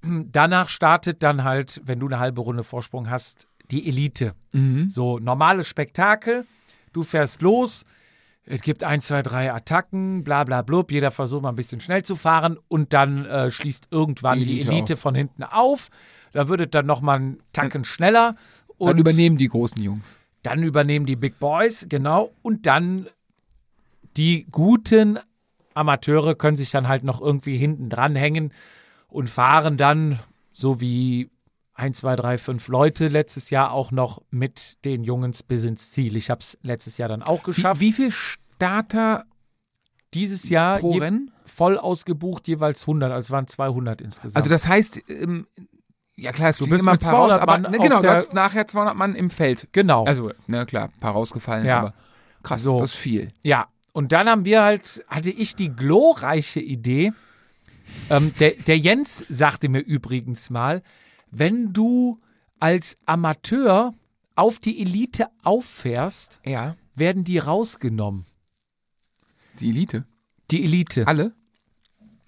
danach 0.02 0.68
startet 0.68 1.22
dann 1.22 1.44
halt, 1.44 1.80
wenn 1.84 2.00
du 2.00 2.06
eine 2.06 2.18
halbe 2.18 2.40
Runde 2.40 2.64
Vorsprung 2.64 3.10
hast, 3.10 3.46
die 3.70 3.88
Elite. 3.88 4.34
Mhm. 4.52 4.90
So, 4.90 5.18
normales 5.18 5.68
Spektakel, 5.68 6.44
du 6.92 7.04
fährst 7.04 7.42
los, 7.42 7.84
es 8.44 8.62
gibt 8.62 8.82
ein, 8.82 9.00
zwei, 9.00 9.22
drei 9.22 9.52
Attacken, 9.52 10.24
bla 10.24 10.42
bla 10.44 10.62
blub, 10.62 10.90
jeder 10.90 11.10
versucht 11.10 11.42
mal 11.42 11.50
ein 11.50 11.56
bisschen 11.56 11.80
schnell 11.80 12.02
zu 12.02 12.16
fahren 12.16 12.58
und 12.68 12.92
dann 12.92 13.26
äh, 13.26 13.50
schließt 13.50 13.88
irgendwann 13.90 14.38
Die 14.38 14.44
die 14.44 14.60
Elite 14.60 14.72
Elite, 14.74 14.96
von 14.96 15.14
hinten 15.14 15.44
auf. 15.44 15.88
Da 16.32 16.48
wird 16.48 16.60
es 16.60 16.68
dann 16.70 16.86
nochmal 16.86 17.16
einen 17.18 17.42
Tacken 17.52 17.84
schneller. 17.84 18.34
Und 18.78 18.88
Dann 18.88 18.98
übernehmen 18.98 19.36
die 19.36 19.48
großen 19.48 19.80
Jungs. 19.82 20.18
dann 20.42 20.62
übernehmen 20.62 21.06
die 21.06 21.16
Big 21.16 21.38
Boys, 21.38 21.86
genau. 21.88 22.32
Und 22.42 22.66
dann 22.66 23.06
die 24.16 24.46
guten 24.50 25.18
Amateure 25.74 26.34
können 26.34 26.56
sich 26.56 26.70
dann 26.70 26.88
halt 26.88 27.04
noch 27.04 27.20
irgendwie 27.20 27.56
hinten 27.56 27.88
dranhängen 27.90 28.52
und 29.08 29.28
fahren 29.30 29.76
dann, 29.76 30.18
so 30.52 30.80
wie 30.80 31.30
1, 31.74 31.98
2, 31.98 32.16
3, 32.16 32.38
5 32.38 32.68
Leute 32.68 33.08
letztes 33.08 33.50
Jahr 33.50 33.72
auch 33.72 33.90
noch 33.90 34.20
mit 34.30 34.84
den 34.84 35.04
Jungs 35.04 35.42
bis 35.42 35.64
ins 35.64 35.90
Ziel. 35.90 36.16
Ich 36.16 36.28
habe 36.30 36.40
es 36.40 36.58
letztes 36.62 36.98
Jahr 36.98 37.08
dann 37.08 37.22
auch 37.22 37.42
geschafft. 37.42 37.80
Wie, 37.80 37.88
wie 37.88 37.92
viel 37.92 38.10
Starter 38.10 39.24
Dieses 40.14 40.48
Jahr 40.48 40.78
pro 40.78 40.98
Rennen? 40.98 41.30
voll 41.46 41.78
ausgebucht, 41.78 42.46
jeweils 42.48 42.82
100, 42.82 43.10
also 43.12 43.26
es 43.26 43.30
waren 43.30 43.46
200 43.48 44.00
insgesamt. 44.00 44.36
Also 44.36 44.50
das 44.50 44.66
heißt, 44.68 45.02
ähm, 45.08 45.46
ja 46.16 46.32
klar, 46.32 46.50
es 46.50 46.58
Du 46.58 46.66
bist 46.68 46.82
immer 46.82 46.92
mit 46.92 47.00
paar 47.00 47.12
raus, 47.14 47.28
200 47.30 47.42
aber 47.42 47.58
Mann 47.58 47.70
ne, 47.72 47.78
genau, 47.78 47.96
du 47.96 48.02
der- 48.02 48.14
hast 48.16 48.34
nachher 48.34 48.66
200 48.66 48.94
Mann 48.96 49.14
im 49.14 49.30
Feld. 49.30 49.68
genau. 49.72 50.04
Also, 50.04 50.30
ne, 50.46 50.66
klar, 50.66 50.90
ein 50.94 51.00
paar 51.00 51.12
rausgefallen, 51.12 51.64
Ja. 51.66 51.78
aber 51.80 51.94
krass, 52.42 52.62
So. 52.62 52.78
das 52.78 52.90
ist 52.90 52.96
viel. 52.96 53.32
Ja, 53.42 53.66
und 53.92 54.12
dann 54.12 54.28
haben 54.28 54.44
wir 54.44 54.62
halt, 54.62 55.04
hatte 55.08 55.30
ich 55.30 55.54
die 55.56 55.70
glorreiche 55.70 56.60
Idee. 56.60 57.12
Ähm, 58.08 58.32
der, 58.38 58.52
der 58.52 58.78
Jens 58.78 59.24
sagte 59.28 59.68
mir 59.68 59.80
übrigens 59.80 60.48
mal, 60.50 60.82
wenn 61.30 61.72
du 61.72 62.20
als 62.60 62.96
Amateur 63.06 63.92
auf 64.36 64.58
die 64.58 64.80
Elite 64.80 65.26
auffährst, 65.42 66.40
Ja, 66.44 66.76
werden 66.94 67.24
die 67.24 67.38
rausgenommen. 67.38 68.24
die 69.58 69.70
Elite. 69.70 70.06
Die 70.50 70.64
Elite 70.64 71.06
Alle? 71.06 71.34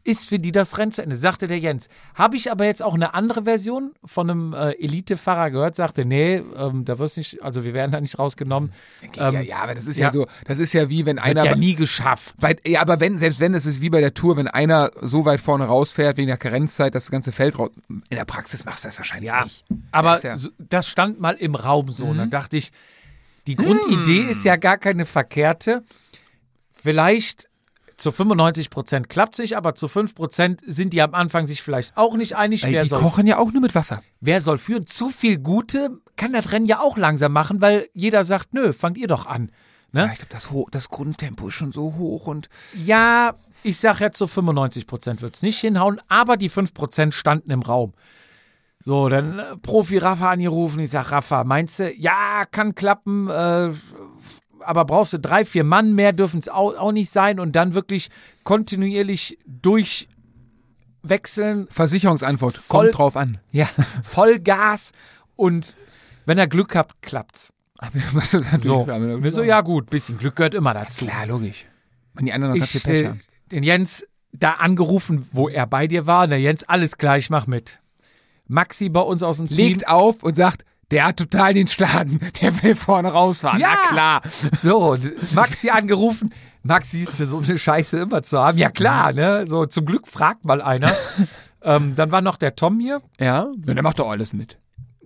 Ist 0.04 0.28
für 0.28 0.38
die 0.38 0.50
das 0.50 0.78
Rennen 0.78 0.90
zu 0.90 1.02
Ende, 1.02 1.14
sagte 1.14 1.46
der 1.46 1.58
Jens. 1.58 1.88
Habe 2.14 2.36
ich 2.36 2.50
aber 2.50 2.64
jetzt 2.64 2.82
auch 2.82 2.94
eine 2.94 3.14
andere 3.14 3.44
Version 3.44 3.92
von 4.04 4.28
einem 4.28 4.52
äh, 4.52 4.72
Elite-Fahrer 4.72 5.50
gehört, 5.50 5.76
sagte, 5.76 6.04
nee, 6.04 6.42
ähm, 6.56 6.84
da 6.84 6.98
wirst 6.98 7.16
nicht, 7.16 7.42
also 7.42 7.62
wir 7.62 7.72
werden 7.72 7.92
da 7.92 8.00
nicht 8.00 8.18
rausgenommen. 8.18 8.72
Ähm, 9.16 9.34
ja, 9.34 9.40
ja, 9.40 9.56
aber 9.58 9.74
das 9.74 9.86
ist 9.86 9.98
ja, 9.98 10.08
ja. 10.08 10.12
so, 10.12 10.26
das 10.44 10.58
ist 10.58 10.72
ja 10.72 10.88
wie 10.90 11.06
wenn 11.06 11.18
einer 11.20 11.44
ja 11.44 11.54
nie 11.54 11.74
geschafft. 11.74 12.34
Bei, 12.40 12.56
ja, 12.66 12.80
aber 12.80 12.98
wenn, 12.98 13.16
selbst 13.18 13.38
wenn, 13.38 13.54
es 13.54 13.64
ist 13.64 13.80
wie 13.80 13.90
bei 13.90 14.00
der 14.00 14.12
Tour, 14.12 14.36
wenn 14.36 14.48
einer 14.48 14.90
so 15.00 15.24
weit 15.24 15.40
vorne 15.40 15.66
rausfährt 15.66 16.16
wegen 16.16 16.28
der 16.28 16.36
Karenzzeit, 16.36 16.94
dass 16.94 17.04
das 17.04 17.10
ganze 17.12 17.30
Feld 17.30 17.58
raus. 17.58 17.70
In 17.88 18.02
der 18.10 18.24
Praxis 18.24 18.64
machst 18.64 18.84
du 18.84 18.88
das 18.88 18.98
wahrscheinlich 18.98 19.28
Ja, 19.28 19.44
nicht. 19.44 19.64
aber 19.92 20.14
ist 20.14 20.24
ja- 20.24 20.36
so, 20.36 20.48
das 20.58 20.88
stand 20.88 21.20
mal 21.20 21.34
im 21.34 21.54
Raum 21.54 21.90
so. 21.90 22.06
Und 22.06 22.18
dann 22.18 22.30
dachte 22.30 22.56
ich, 22.56 22.72
die 23.46 23.54
Grundidee 23.56 24.20
ist 24.22 24.44
ja 24.44 24.56
gar 24.56 24.78
keine 24.78 25.04
verkehrte. 25.04 25.82
Vielleicht 26.72 27.48
zu 28.02 28.12
95 28.12 28.68
Prozent 28.70 29.08
klappt 29.08 29.34
sich, 29.36 29.56
aber 29.56 29.74
zu 29.74 29.88
5 29.88 30.14
Prozent 30.14 30.60
sind 30.66 30.92
die 30.92 31.00
am 31.02 31.14
Anfang 31.14 31.46
sich 31.46 31.62
vielleicht 31.62 31.96
auch 31.96 32.14
nicht 32.16 32.36
einig. 32.36 32.64
Ey, 32.64 32.72
Wer 32.72 32.82
die 32.82 32.88
soll, 32.88 33.00
kochen 33.00 33.26
ja 33.26 33.38
auch 33.38 33.52
nur 33.52 33.62
mit 33.62 33.74
Wasser. 33.74 34.02
wer 34.20 34.40
soll 34.40 34.58
führen? 34.58 34.86
Zu 34.86 35.08
viel 35.08 35.38
Gute 35.38 36.00
kann 36.16 36.32
das 36.32 36.52
Rennen 36.52 36.66
ja 36.66 36.80
auch 36.80 36.96
langsam 36.98 37.32
machen, 37.32 37.60
weil 37.60 37.88
jeder 37.94 38.24
sagt, 38.24 38.54
nö, 38.54 38.72
fangt 38.72 38.98
ihr 38.98 39.06
doch 39.08 39.26
an. 39.26 39.50
Ja, 39.94 40.06
Ne? 40.06 40.10
ich 40.12 40.18
glaube, 40.20 40.32
das, 40.32 40.48
das 40.70 40.88
Grundtempo 40.88 41.48
ist 41.48 41.54
schon 41.54 41.70
so 41.70 41.94
hoch 41.96 42.26
und 42.26 42.48
Ja, 42.84 43.34
ich 43.62 43.76
sag 43.78 44.00
ja 44.00 44.10
zu 44.10 44.26
95 44.26 44.86
Prozent 44.86 45.20
wird 45.22 45.34
es 45.34 45.42
nicht 45.42 45.58
hinhauen, 45.60 46.00
aber 46.08 46.36
die 46.36 46.48
5 46.48 46.72
Prozent 46.74 47.12
standen 47.14 47.50
im 47.50 47.60
Raum. 47.62 47.92
So, 48.84 49.08
dann 49.08 49.38
äh, 49.38 49.56
Profi 49.58 49.98
Rafa 49.98 50.30
angerufen. 50.30 50.80
Ich 50.80 50.90
sag, 50.90 51.12
Rafa, 51.12 51.44
meinst 51.44 51.78
du, 51.78 51.92
ja, 51.92 52.44
kann 52.50 52.74
klappen, 52.74 53.28
äh, 53.30 53.70
aber 54.64 54.84
brauchst 54.84 55.12
du 55.12 55.18
drei, 55.18 55.44
vier 55.44 55.64
Mann 55.64 55.94
mehr, 55.94 56.12
dürfen 56.12 56.38
es 56.40 56.48
auch, 56.48 56.76
auch 56.76 56.92
nicht 56.92 57.10
sein 57.10 57.40
und 57.40 57.52
dann 57.56 57.74
wirklich 57.74 58.08
kontinuierlich 58.44 59.38
durchwechseln. 59.46 61.66
Versicherungsantwort 61.70 62.56
Voll- 62.56 62.86
kommt 62.86 62.98
drauf 62.98 63.16
an. 63.16 63.38
Ja, 63.50 63.68
Vollgas 64.02 64.92
und 65.36 65.76
wenn 66.24 66.38
er 66.38 66.46
Glück 66.46 66.74
habt, 66.74 67.02
klappt's. 67.02 67.52
So, 68.58 68.86
mir 68.86 69.30
so, 69.32 69.42
ja 69.42 69.60
gut, 69.60 69.90
bisschen 69.90 70.16
Glück 70.18 70.36
gehört 70.36 70.54
immer 70.54 70.72
dazu. 70.72 71.04
Klar, 71.04 71.26
logisch. 71.26 71.66
Wenn 72.14 72.26
die 72.26 72.32
anderen 72.32 72.56
noch 72.56 72.64
ich 72.64 72.84
Pech 72.84 73.02
äh, 73.02 73.06
haben. 73.08 73.20
den 73.50 73.64
Jens 73.64 74.06
da 74.32 74.52
angerufen, 74.52 75.26
wo 75.32 75.48
er 75.48 75.66
bei 75.66 75.88
dir 75.88 76.06
war. 76.06 76.22
Und 76.24 76.30
der 76.30 76.40
Jens, 76.40 76.62
alles 76.64 76.96
klar, 76.96 77.18
ich 77.18 77.28
mach 77.28 77.48
mit. 77.48 77.80
Maxi 78.46 78.88
bei 78.88 79.00
uns 79.00 79.24
aus 79.24 79.38
dem 79.38 79.48
Team. 79.48 79.56
Legt 79.56 79.88
auf 79.88 80.22
und 80.22 80.36
sagt, 80.36 80.64
der 80.92 81.06
hat 81.06 81.16
total 81.16 81.54
den 81.54 81.66
Schladen, 81.66 82.20
der 82.40 82.62
will 82.62 82.76
vorne 82.76 83.08
rausfahren. 83.08 83.58
Ja. 83.60 83.70
Na 83.72 83.90
klar. 83.90 84.22
So, 84.60 84.92
und 84.92 85.34
Maxi 85.34 85.70
angerufen. 85.70 86.32
Maxi 86.62 87.00
ist 87.00 87.16
für 87.16 87.26
so 87.26 87.38
eine 87.38 87.58
Scheiße 87.58 87.98
immer 87.98 88.22
zu 88.22 88.38
haben. 88.38 88.58
Ja 88.58 88.70
klar, 88.70 89.12
ne? 89.12 89.46
So, 89.48 89.66
zum 89.66 89.86
Glück 89.86 90.06
fragt 90.06 90.44
mal 90.44 90.62
einer. 90.62 90.92
ähm, 91.62 91.94
dann 91.96 92.12
war 92.12 92.20
noch 92.20 92.36
der 92.36 92.54
Tom 92.54 92.78
hier. 92.78 93.00
Ja, 93.18 93.48
ja 93.66 93.74
der 93.74 93.82
macht 93.82 93.98
doch 93.98 94.10
alles 94.10 94.32
mit. 94.32 94.58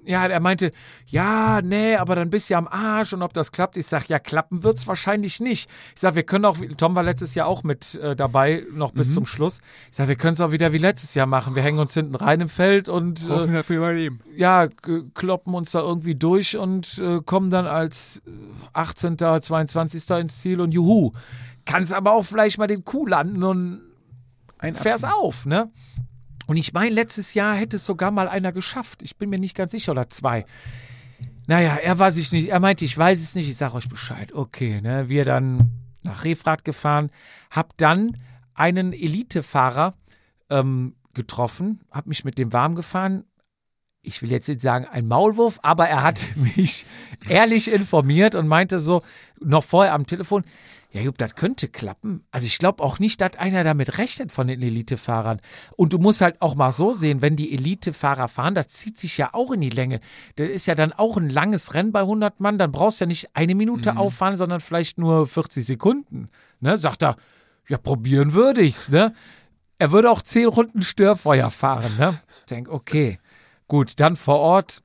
Ja, 0.06 0.26
er 0.26 0.40
meinte, 0.40 0.72
ja, 1.06 1.60
nee, 1.62 1.96
aber 1.96 2.14
dann 2.14 2.30
bist 2.30 2.48
du 2.48 2.54
ja 2.54 2.58
am 2.58 2.68
Arsch 2.68 3.12
und 3.12 3.22
ob 3.22 3.32
das 3.32 3.50
klappt. 3.50 3.76
Ich 3.76 3.86
sag, 3.86 4.08
ja, 4.08 4.18
klappen 4.18 4.62
wird's 4.62 4.86
wahrscheinlich 4.86 5.40
nicht. 5.40 5.68
Ich 5.94 6.00
sag, 6.00 6.14
wir 6.14 6.22
können 6.22 6.44
auch, 6.44 6.58
Tom 6.76 6.94
war 6.94 7.02
letztes 7.02 7.34
Jahr 7.34 7.48
auch 7.48 7.64
mit 7.64 7.96
äh, 7.96 8.14
dabei, 8.14 8.64
noch 8.72 8.92
bis 8.92 9.12
zum 9.12 9.26
Schluss. 9.26 9.58
Ich 9.90 9.96
sag, 9.96 10.08
wir 10.08 10.14
können 10.16 10.34
es 10.34 10.40
auch 10.40 10.52
wieder 10.52 10.72
wie 10.72 10.78
letztes 10.78 11.14
Jahr 11.14 11.26
machen. 11.26 11.56
Wir 11.56 11.62
hängen 11.62 11.80
uns 11.80 11.92
hinten 11.92 12.14
rein 12.14 12.40
im 12.40 12.48
Feld 12.48 12.88
und 12.88 13.28
äh, 13.28 13.52
dafür 13.52 13.76
überleben. 13.78 14.20
ja, 14.36 14.68
kloppen 15.14 15.54
uns 15.54 15.72
da 15.72 15.80
irgendwie 15.80 16.14
durch 16.14 16.56
und 16.56 16.98
äh, 16.98 17.20
kommen 17.24 17.50
dann 17.50 17.66
als 17.66 18.22
äh, 18.26 18.30
18., 18.74 19.18
22. 19.18 20.10
ins 20.10 20.40
Ziel 20.40 20.60
und 20.60 20.72
juhu. 20.72 21.12
Kannst 21.64 21.92
aber 21.92 22.12
auch 22.12 22.22
vielleicht 22.22 22.58
mal 22.58 22.68
den 22.68 22.84
Kuh 22.84 23.06
landen 23.06 23.42
und 23.42 23.80
Ein 24.58 24.76
fährst 24.76 25.04
auf, 25.04 25.46
ne? 25.46 25.70
Und 26.46 26.56
ich 26.56 26.72
meine, 26.72 26.94
letztes 26.94 27.34
Jahr 27.34 27.54
hätte 27.54 27.76
es 27.76 27.86
sogar 27.86 28.10
mal 28.10 28.28
einer 28.28 28.52
geschafft. 28.52 29.02
Ich 29.02 29.16
bin 29.16 29.30
mir 29.30 29.38
nicht 29.38 29.56
ganz 29.56 29.72
sicher, 29.72 29.92
oder 29.92 30.08
zwei. 30.08 30.44
Naja, 31.46 31.76
er 31.76 31.98
war 31.98 32.10
sich 32.12 32.32
nicht, 32.32 32.48
er 32.48 32.60
meinte, 32.60 32.84
ich 32.84 32.96
weiß 32.96 33.20
es 33.20 33.34
nicht, 33.34 33.48
ich 33.48 33.56
sage 33.56 33.74
euch 33.74 33.88
Bescheid. 33.88 34.32
Okay, 34.32 34.80
ne? 34.80 35.08
Wir 35.08 35.24
dann 35.24 35.58
nach 36.02 36.24
Refrat 36.24 36.64
gefahren, 36.64 37.10
hab 37.50 37.76
dann 37.76 38.16
einen 38.54 38.92
Elitefahrer 38.92 39.94
ähm, 40.50 40.94
getroffen, 41.14 41.80
hab 41.90 42.06
mich 42.06 42.24
mit 42.24 42.38
dem 42.38 42.52
warm 42.52 42.74
gefahren. 42.74 43.24
Ich 44.02 44.22
will 44.22 44.30
jetzt 44.30 44.48
nicht 44.48 44.60
sagen 44.60 44.86
ein 44.86 45.06
Maulwurf, 45.08 45.58
aber 45.62 45.88
er 45.88 46.02
hat 46.02 46.24
mich 46.56 46.86
ehrlich 47.28 47.72
informiert 47.72 48.34
und 48.34 48.48
meinte 48.48 48.80
so, 48.80 49.02
noch 49.40 49.64
vorher 49.64 49.94
am 49.94 50.06
Telefon, 50.06 50.44
ja, 50.96 51.02
Jupp, 51.02 51.18
das 51.18 51.34
könnte 51.34 51.68
klappen. 51.68 52.24
Also 52.30 52.46
ich 52.46 52.58
glaube 52.58 52.82
auch 52.82 52.98
nicht, 52.98 53.20
dass 53.20 53.36
einer 53.36 53.62
damit 53.64 53.98
rechnet 53.98 54.32
von 54.32 54.48
den 54.48 54.62
Elitefahrern. 54.62 55.40
Und 55.76 55.92
du 55.92 55.98
musst 55.98 56.20
halt 56.20 56.40
auch 56.40 56.54
mal 56.54 56.72
so 56.72 56.92
sehen, 56.92 57.22
wenn 57.22 57.36
die 57.36 57.52
Elitefahrer 57.52 58.28
fahren, 58.28 58.54
das 58.54 58.68
zieht 58.68 58.98
sich 58.98 59.18
ja 59.18 59.30
auch 59.32 59.52
in 59.52 59.60
die 59.60 59.70
Länge. 59.70 60.00
Das 60.36 60.48
ist 60.48 60.66
ja 60.66 60.74
dann 60.74 60.92
auch 60.92 61.16
ein 61.16 61.28
langes 61.28 61.74
Rennen 61.74 61.92
bei 61.92 62.00
100 62.00 62.40
Mann. 62.40 62.58
Dann 62.58 62.72
brauchst 62.72 63.00
du 63.00 63.04
ja 63.04 63.06
nicht 63.06 63.36
eine 63.36 63.54
Minute 63.54 63.96
auffahren, 63.96 64.36
sondern 64.36 64.60
vielleicht 64.60 64.98
nur 64.98 65.26
40 65.26 65.64
Sekunden. 65.64 66.28
Ne? 66.60 66.76
Sagt 66.76 67.02
er, 67.02 67.16
ja, 67.68 67.78
probieren 67.78 68.32
würde 68.32 68.62
ich's, 68.62 68.90
ne? 68.90 69.12
Er 69.78 69.92
würde 69.92 70.10
auch 70.10 70.22
10 70.22 70.46
Runden 70.46 70.82
Störfeuer 70.82 71.50
fahren, 71.50 71.96
ne? 71.98 72.18
Ich 72.40 72.46
denk, 72.46 72.68
okay, 72.68 73.18
gut, 73.68 74.00
dann 74.00 74.16
vor 74.16 74.38
Ort, 74.38 74.82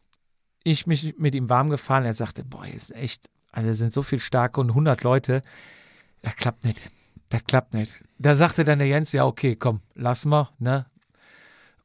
ich 0.64 0.88
mich 0.88 1.16
mit 1.18 1.34
ihm 1.36 1.50
warm 1.50 1.70
gefahren. 1.70 2.06
Er 2.06 2.14
sagte, 2.14 2.44
boah, 2.44 2.66
ist 2.66 2.94
echt, 2.94 3.30
also 3.52 3.70
es 3.70 3.78
sind 3.78 3.94
so 3.94 4.02
viel 4.02 4.20
starke 4.20 4.60
und 4.60 4.70
100 4.70 5.04
Leute. 5.04 5.42
Das 6.22 6.36
klappt 6.36 6.64
nicht. 6.64 6.92
Das 7.30 7.44
klappt 7.46 7.74
nicht. 7.74 8.04
Da 8.20 8.36
sagte 8.36 8.64
dann 8.64 8.80
der 8.80 8.88
Jens, 8.88 9.12
ja, 9.12 9.26
okay, 9.26 9.56
komm, 9.56 9.82
lass 9.96 10.26
mal, 10.26 10.50
ne? 10.60 10.86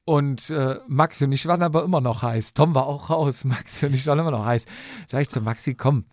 Und 0.05 0.51
äh, 0.51 0.79
Maxi 0.87 1.25
und 1.25 1.33
ich 1.33 1.46
waren 1.46 1.62
aber 1.62 1.83
immer 1.83 2.01
noch 2.01 2.22
heiß. 2.22 2.55
Tom 2.55 2.75
war 2.75 2.87
auch 2.87 3.11
raus. 3.11 3.44
Maxi 3.44 3.87
und 3.87 3.94
ich 3.94 4.07
waren 4.07 4.18
immer 4.18 4.31
noch 4.31 4.44
heiß. 4.44 4.66
Sag 5.09 5.22
ich 5.22 5.29
zu 5.29 5.40
Maxi, 5.40 5.75
komm, 5.75 6.05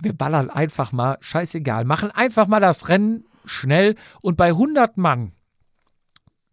wir 0.00 0.12
ballern 0.12 0.50
einfach 0.50 0.92
mal, 0.92 1.18
scheißegal, 1.20 1.84
machen 1.84 2.10
einfach 2.10 2.46
mal 2.46 2.60
das 2.60 2.88
Rennen 2.88 3.24
schnell 3.44 3.96
und 4.20 4.36
bei 4.36 4.48
100 4.48 4.96
Mann, 4.96 5.32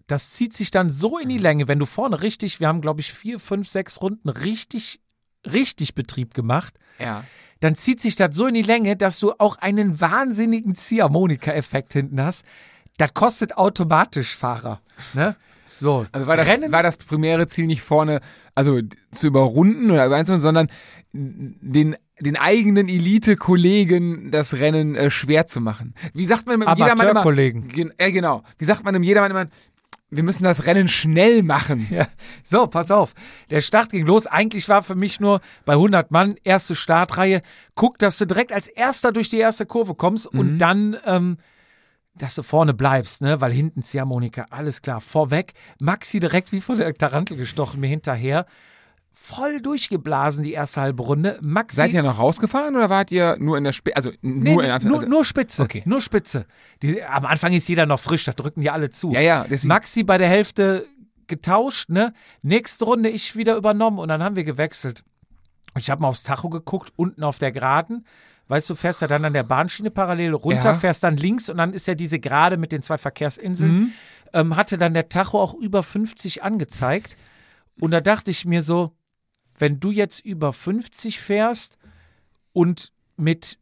das 0.08 0.32
zieht 0.32 0.56
sich 0.56 0.72
dann 0.72 0.90
so 0.90 1.18
in 1.18 1.30
die 1.30 1.38
Länge, 1.38 1.68
wenn 1.68 1.80
du 1.80 1.86
vorne 1.86 2.22
richtig, 2.22 2.60
wir 2.60 2.68
haben 2.68 2.82
glaube 2.82 3.02
ich 3.02 3.12
vier, 3.12 3.40
fünf, 3.40 3.68
sechs 3.68 4.02
Runden 4.02 4.30
richtig, 4.30 5.02
richtig 5.46 5.96
Betrieb 5.96 6.34
gemacht, 6.34 6.76
Ja. 7.00 7.24
Dann 7.66 7.76
zieht 7.76 8.00
sich 8.00 8.16
das 8.16 8.36
so 8.36 8.46
in 8.46 8.54
die 8.54 8.62
Länge, 8.62 8.96
dass 8.96 9.20
du 9.20 9.34
auch 9.40 9.58
einen 9.58 10.00
wahnsinnigen 10.00 10.76
Ziehharmonika-Effekt 10.76 11.94
hinten 11.94 12.22
hast. 12.22 12.46
Das 12.98 13.14
kostet 13.16 13.58
automatisch 13.58 14.36
Fahrer. 14.36 14.82
Ne? 15.16 15.36
So, 15.80 16.06
Also 16.12 16.28
war 16.28 16.38
das, 16.38 16.48
Rennen, 16.48 16.72
war 16.72 16.84
das 16.84 16.98
primäre 16.98 17.48
Ziel 17.48 17.66
nicht 17.66 17.82
vorne, 17.82 18.22
also 18.54 18.80
zu 19.12 19.28
überrunden 19.28 19.90
oder 19.90 20.10
einzeln, 20.16 20.40
sondern 20.40 20.68
den, 21.12 21.96
den 22.20 22.38
eigenen 22.38 22.88
Elite-Kollegen 22.88 24.32
das 24.32 24.54
Rennen 24.54 24.96
äh, 24.96 25.10
schwer 25.10 25.48
zu 25.48 25.60
machen. 25.60 25.96
Wie 26.14 26.26
sagt 26.28 26.46
man 26.46 26.60
mit 26.60 26.68
Jedermann 26.78 27.08
immer? 27.10 27.24
Gen, 27.68 27.94
äh, 27.98 28.12
genau. 28.12 28.44
Wie 28.60 28.66
sagt 28.66 28.84
man 28.86 28.94
im 28.94 29.04
Jedermann 29.04 29.32
immer? 29.32 29.46
Wir 30.16 30.24
müssen 30.24 30.44
das 30.44 30.66
Rennen 30.66 30.88
schnell 30.88 31.44
machen. 31.44 31.88
Ja. 31.90 32.08
So, 32.44 32.68
pass 32.68 32.92
auf. 32.92 33.14
Der 33.50 33.62
Start 33.62 33.90
ging 33.90 34.06
los. 34.06 34.28
Eigentlich 34.28 34.68
war 34.68 34.84
für 34.84 34.96
mich 34.96 35.20
nur 35.20 35.42
bei 35.66 35.74
100 35.74 36.12
Mann 36.12 36.36
erste 36.44 36.76
Startreihe. 36.76 37.42
Guck, 37.76 38.00
dass 38.00 38.18
du 38.18 38.26
direkt 38.26 38.52
als 38.52 38.68
Erster 38.68 39.12
durch 39.12 39.30
die 39.30 39.38
erste 39.38 39.66
Kurve 39.66 39.96
kommst 39.96 40.28
und 40.28 40.58
dann, 40.58 40.98
ähm, 41.06 41.38
dass 42.16 42.36
du 42.36 42.44
vorne 42.44 42.74
bleibst, 42.74 43.22
ne? 43.22 43.42
Weil 43.42 43.52
hinten 43.52 43.82
Ziehharmonika, 43.82 44.48
alles 44.50 44.82
klar. 44.82 45.02
Vorweg, 45.02 45.54
Maxi 45.80 46.20
direkt 46.20 46.52
wie 46.52 46.62
von 46.62 46.78
der 46.78 46.94
Tarantel 46.94 47.38
gestochen, 47.38 47.80
mir 47.80 47.88
hinterher. 47.88 48.46
Voll 49.28 49.60
durchgeblasen 49.62 50.44
die 50.44 50.54
erste 50.54 50.82
halbe 50.82 51.02
Runde. 51.04 51.40
Maxi. 51.42 51.78
Seid 51.78 51.94
ihr 51.94 52.04
noch 52.04 52.20
rausgefahren 52.20 52.76
oder 52.76 52.90
wart 52.92 53.12
ihr 53.12 53.38
nur 53.40 53.58
in 53.58 53.64
der 53.64 53.74
Spitze? 53.74 53.96
Also 53.98 54.12
Nee, 54.22 54.54
nur 54.54 54.64
in 54.64 54.70
Anführungs- 54.70 54.84
nur, 54.88 54.96
also, 54.98 55.08
nur 55.10 55.26
Spitze. 55.26 55.64
Okay. 55.64 55.82
Nur 55.86 56.00
Spitze. 56.02 56.46
Die, 56.84 57.02
am 57.04 57.26
Anfang 57.26 57.54
ist 57.54 57.68
jeder 57.68 57.86
noch 57.88 58.00
frisch, 58.00 58.26
da 58.26 58.34
drücken 58.34 58.62
die 58.62 58.70
alle 58.70 58.90
zu. 58.92 59.12
Ja, 59.12 59.22
ja, 59.22 59.46
deswegen. 59.50 59.70
Maxi 59.70 60.04
bei 60.04 60.18
der 60.20 60.28
Hälfte 60.28 60.86
getauscht, 61.28 61.90
ne? 61.90 62.14
Nächste 62.44 62.86
Runde 62.86 63.10
ich 63.10 63.36
wieder 63.36 63.56
übernommen 63.56 63.98
und 63.98 64.10
dann 64.10 64.22
haben 64.22 64.36
wir 64.36 64.44
gewechselt. 64.44 65.04
Ich 65.78 65.90
habe 65.90 66.02
mal 66.04 66.10
aufs 66.10 66.24
Tacho 66.24 66.50
geguckt, 66.50 66.94
unten 66.96 67.24
auf 67.24 67.40
der 67.40 67.52
Geraden. 67.52 68.06
Weißt 68.48 68.70
du, 68.70 68.76
fährst 68.76 69.02
ja 69.02 69.08
dann 69.08 69.26
an 69.26 69.34
der 69.34 69.42
Bahnschiene 69.42 69.90
parallel 69.90 70.34
runter, 70.36 70.72
Ja. 70.72 70.76
fährst 70.76 71.04
dann 71.04 71.18
links 71.18 71.50
und 71.50 71.58
dann 71.58 71.74
ist 71.74 71.88
ja 71.88 71.96
diese 71.96 72.20
Gerade 72.20 72.58
mit 72.58 72.72
den 72.72 72.84
zwei 72.84 73.00
Verkehrsinseln. 73.00 73.72
Mhm. 73.74 73.92
Ähm, 74.34 74.56
hatte 74.56 74.78
dann 74.78 74.94
der 74.94 75.10
Tacho 75.10 75.42
auch 75.42 75.56
über 75.56 75.82
50 75.82 76.44
angezeigt. 76.44 77.18
Und 77.80 77.90
da 77.92 78.02
dachte 78.02 78.30
ich 78.32 78.46
mir 78.46 78.62
so, 78.62 78.92
wenn 79.58 79.80
du 79.80 79.92
jetzt 79.92 80.20
über 80.26 80.54
50 80.54 81.20
fährst 81.20 81.78
und 82.54 82.92
mit, 83.18 83.58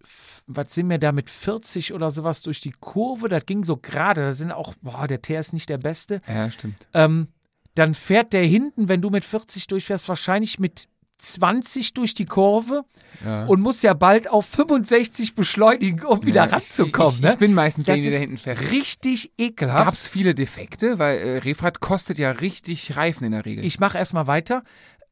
was 0.47 0.73
sind 0.73 0.89
wir 0.89 0.97
da, 0.97 1.11
mit 1.11 1.29
40 1.29 1.93
oder 1.93 2.09
sowas 2.09 2.41
durch 2.41 2.59
die 2.61 2.71
Kurve, 2.79 3.29
das 3.29 3.45
ging 3.45 3.63
so 3.63 3.77
gerade, 3.77 4.21
da 4.21 4.33
sind 4.33 4.51
auch, 4.51 4.73
boah, 4.81 5.07
der 5.07 5.21
Teer 5.21 5.39
ist 5.39 5.53
nicht 5.53 5.69
der 5.69 5.77
Beste, 5.77 6.21
ja, 6.27 6.49
stimmt. 6.49 6.87
ähm, 6.93 7.27
dann 7.75 7.93
fährt 7.93 8.33
der 8.33 8.43
hinten, 8.45 8.87
wenn 8.89 9.01
du 9.01 9.09
mit 9.11 9.25
40 9.25 9.67
durchfährst, 9.67 10.07
wahrscheinlich 10.09 10.57
mit 10.59 10.87
20 11.17 11.93
durch 11.93 12.13
die 12.15 12.25
Kurve 12.25 12.83
Ja. 13.23 13.45
und 13.45 13.61
muss 13.61 13.81
ja 13.83 13.93
bald 13.93 14.29
auf 14.29 14.45
65 14.47 15.35
beschleunigen, 15.35 16.03
um 16.05 16.25
wieder 16.25 16.45
Ja, 16.45 16.51
ranzukommen. 16.51 17.11
Ich, 17.11 17.17
ich, 17.17 17.21
ne? 17.23 17.31
ich 17.33 17.37
bin 17.39 17.53
meistens 17.53 17.85
derjenige, 17.85 18.11
der 18.11 18.19
hinten 18.19 18.37
fährt. 18.37 18.71
richtig 18.71 19.31
ekelhaft. 19.37 19.85
Gab 19.85 19.93
es 19.93 20.07
viele 20.07 20.35
Defekte? 20.35 20.99
Weil 20.99 21.17
äh, 21.19 21.37
Refrat 21.37 21.79
kostet 21.79 22.17
ja 22.17 22.31
richtig 22.31 22.97
Reifen 22.97 23.23
in 23.25 23.31
der 23.31 23.45
Regel. 23.45 23.63
Ich 23.63 23.79
mache 23.79 23.97
erstmal 23.99 24.27
weiter. 24.27 24.63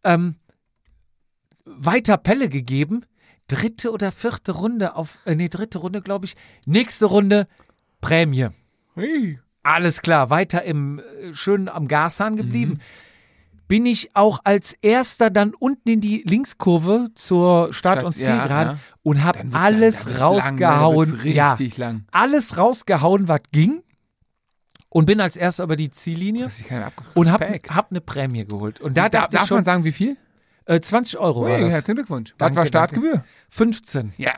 Ähm, 0.04 0.36
weiter 1.66 2.18
Pelle 2.18 2.50
gegeben. 2.50 3.06
Dritte 3.48 3.92
oder 3.92 4.12
vierte 4.12 4.54
Runde 4.54 4.96
auf, 4.96 5.20
äh, 5.26 5.36
nee, 5.36 5.50
dritte 5.50 5.80
Runde, 5.80 6.02
glaube 6.02 6.26
ich. 6.26 6.36
Nächste 6.66 7.06
Runde 7.08 7.48
Prämie. 8.00 8.48
Hey. 8.96 9.40
Alles 9.64 10.02
klar, 10.02 10.30
weiter 10.30 10.64
im 10.64 11.00
äh, 11.00 11.34
schön 11.34 11.70
am 11.70 11.88
Gashahn 11.88 12.36
geblieben. 12.36 12.74
Mhm. 12.74 12.80
Bin 13.68 13.86
ich 13.86 14.16
auch 14.16 14.40
als 14.44 14.74
erster 14.82 15.30
dann 15.30 15.54
unten 15.54 15.88
in 15.88 16.02
die 16.02 16.24
Linkskurve 16.28 17.08
zur 17.16 17.72
Start- 17.72 18.00
Stadt- 18.00 18.04
und 18.06 18.18
ja, 18.18 18.26
Zielgerade 18.26 18.70
ja. 18.72 18.78
und 19.04 19.24
habe 19.24 19.40
alles 19.54 20.06
dann 20.06 20.16
rausgehauen. 20.18 21.10
Lang, 21.12 21.24
wird's 21.24 21.36
ja, 21.36 21.52
richtig 21.52 21.78
lang. 21.78 22.04
alles 22.12 22.58
rausgehauen, 22.58 23.28
was 23.28 23.42
ging. 23.52 23.84
Und 24.90 25.06
bin 25.06 25.22
als 25.22 25.38
erster 25.38 25.64
über 25.64 25.78
die 25.78 25.90
Ziellinie 25.90 26.50
und 27.14 27.32
hab, 27.32 27.40
Gepäck. 27.40 27.70
hab 27.70 27.92
eine 27.92 28.02
Prämie 28.02 28.44
geholt. 28.44 28.82
Und 28.82 28.98
da 28.98 29.08
dachte 29.08 29.36
darf 29.36 29.44
ich 29.44 29.48
schon, 29.48 29.58
man 29.58 29.64
sagen, 29.64 29.86
wie 29.86 29.94
viel? 29.94 30.18
Äh, 30.66 30.80
20 30.80 31.20
Euro 31.20 31.44
war 31.44 31.52
Ui, 31.52 31.60
das. 31.62 31.74
herzlichen 31.74 31.98
Glückwunsch. 31.98 32.34
Danke, 32.38 32.56
Was 32.56 32.60
war 32.62 32.66
Startgebühr? 32.68 33.24
15. 33.50 34.14
Ja, 34.18 34.34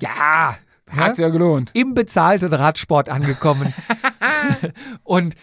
Ja, 0.00 0.56
hat's 0.90 1.18
ja 1.18 1.28
gelohnt. 1.28 1.70
im 1.74 1.94
bezahlten 1.94 2.52
Radsport 2.52 3.08
angekommen. 3.08 3.72
und 5.04 5.34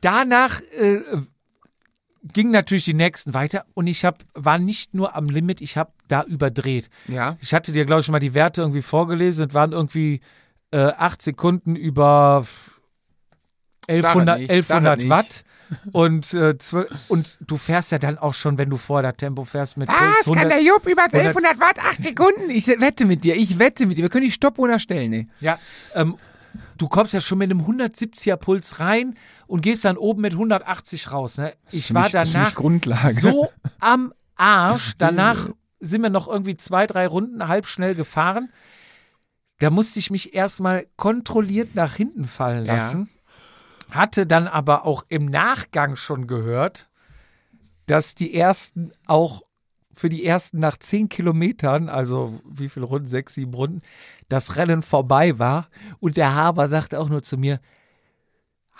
danach 0.00 0.60
äh, 0.78 1.00
ging 2.22 2.50
natürlich 2.50 2.84
die 2.84 2.94
nächsten 2.94 3.34
weiter 3.34 3.64
und 3.74 3.86
ich 3.86 4.04
hab, 4.04 4.22
war 4.34 4.58
nicht 4.58 4.94
nur 4.94 5.16
am 5.16 5.26
Limit, 5.26 5.60
ich 5.60 5.76
habe 5.76 5.92
da 6.08 6.22
überdreht. 6.22 6.88
Ja. 7.08 7.36
Ich 7.40 7.52
hatte 7.54 7.72
dir, 7.72 7.84
glaube 7.84 8.02
ich, 8.02 8.08
mal 8.08 8.18
die 8.20 8.34
Werte 8.34 8.60
irgendwie 8.62 8.82
vorgelesen 8.82 9.44
und 9.44 9.54
waren 9.54 9.72
irgendwie 9.72 10.20
äh, 10.70 10.78
acht 10.96 11.20
Sekunden 11.22 11.74
über 11.76 12.46
1100, 13.88 14.38
nicht, 14.38 14.50
1100 14.50 15.00
sag 15.00 15.04
es 15.04 15.10
Watt. 15.10 15.44
Und, 15.92 16.34
äh, 16.34 16.54
und 17.08 17.38
du 17.40 17.56
fährst 17.56 17.92
ja 17.92 17.98
dann 17.98 18.18
auch 18.18 18.34
schon, 18.34 18.58
wenn 18.58 18.70
du 18.70 18.76
vor 18.76 19.02
der 19.02 19.16
Tempo 19.16 19.44
fährst 19.44 19.76
mit 19.76 19.88
Was? 19.88 20.26
Kann 20.26 20.38
100 20.38 20.50
der 20.52 20.62
Jupp 20.62 20.86
über 20.86 21.02
100 21.04 21.14
1100 21.36 21.60
Watt? 21.60 21.78
Acht 21.78 22.02
Sekunden? 22.02 22.50
Ich 22.50 22.66
wette 22.68 23.04
mit 23.04 23.24
dir. 23.24 23.36
Ich 23.36 23.58
wette 23.58 23.86
mit 23.86 23.98
dir. 23.98 24.02
Wir 24.02 24.08
können 24.10 24.24
die 24.24 24.30
Stoppuhr 24.30 24.68
erstellen, 24.70 25.12
ey. 25.12 25.26
Ja, 25.40 25.58
ähm, 25.94 26.16
du 26.78 26.88
kommst 26.88 27.14
ja 27.14 27.20
schon 27.20 27.38
mit 27.38 27.50
einem 27.50 27.60
170er 27.62 28.36
Puls 28.36 28.80
rein 28.80 29.16
und 29.46 29.60
gehst 29.62 29.84
dann 29.84 29.96
oben 29.96 30.22
mit 30.22 30.32
180 30.32 31.12
raus. 31.12 31.38
Ne? 31.38 31.54
Ich 31.70 31.92
war 31.94 32.04
mich- 32.04 32.12
danach 32.12 32.54
Grundlage. 32.54 33.14
so 33.20 33.50
am 33.80 34.12
Arsch. 34.36 34.92
Danach 34.98 35.48
sind 35.80 36.02
wir 36.02 36.10
noch 36.10 36.28
irgendwie 36.28 36.56
zwei, 36.56 36.86
drei 36.86 37.06
Runden 37.06 37.48
halb 37.48 37.66
schnell 37.66 37.94
gefahren. 37.94 38.50
Da 39.58 39.70
musste 39.70 39.98
ich 40.00 40.10
mich 40.10 40.34
erstmal 40.34 40.86
kontrolliert 40.96 41.74
nach 41.74 41.94
hinten 41.94 42.26
fallen 42.26 42.66
Ja. 42.66 42.74
Hatte 43.92 44.26
dann 44.26 44.48
aber 44.48 44.86
auch 44.86 45.04
im 45.08 45.26
Nachgang 45.26 45.96
schon 45.96 46.26
gehört, 46.26 46.88
dass 47.86 48.14
die 48.14 48.34
ersten 48.34 48.90
auch 49.06 49.42
für 49.92 50.08
die 50.08 50.24
ersten 50.24 50.58
nach 50.60 50.78
zehn 50.78 51.10
Kilometern, 51.10 51.90
also 51.90 52.40
wie 52.48 52.70
viele 52.70 52.86
Runden, 52.86 53.08
sechs, 53.08 53.34
sieben 53.34 53.52
Runden, 53.52 53.82
das 54.30 54.56
Rennen 54.56 54.80
vorbei 54.80 55.38
war. 55.38 55.68
Und 56.00 56.16
der 56.16 56.34
Haber 56.34 56.68
sagte 56.68 56.98
auch 56.98 57.10
nur 57.10 57.22
zu 57.22 57.36
mir, 57.36 57.60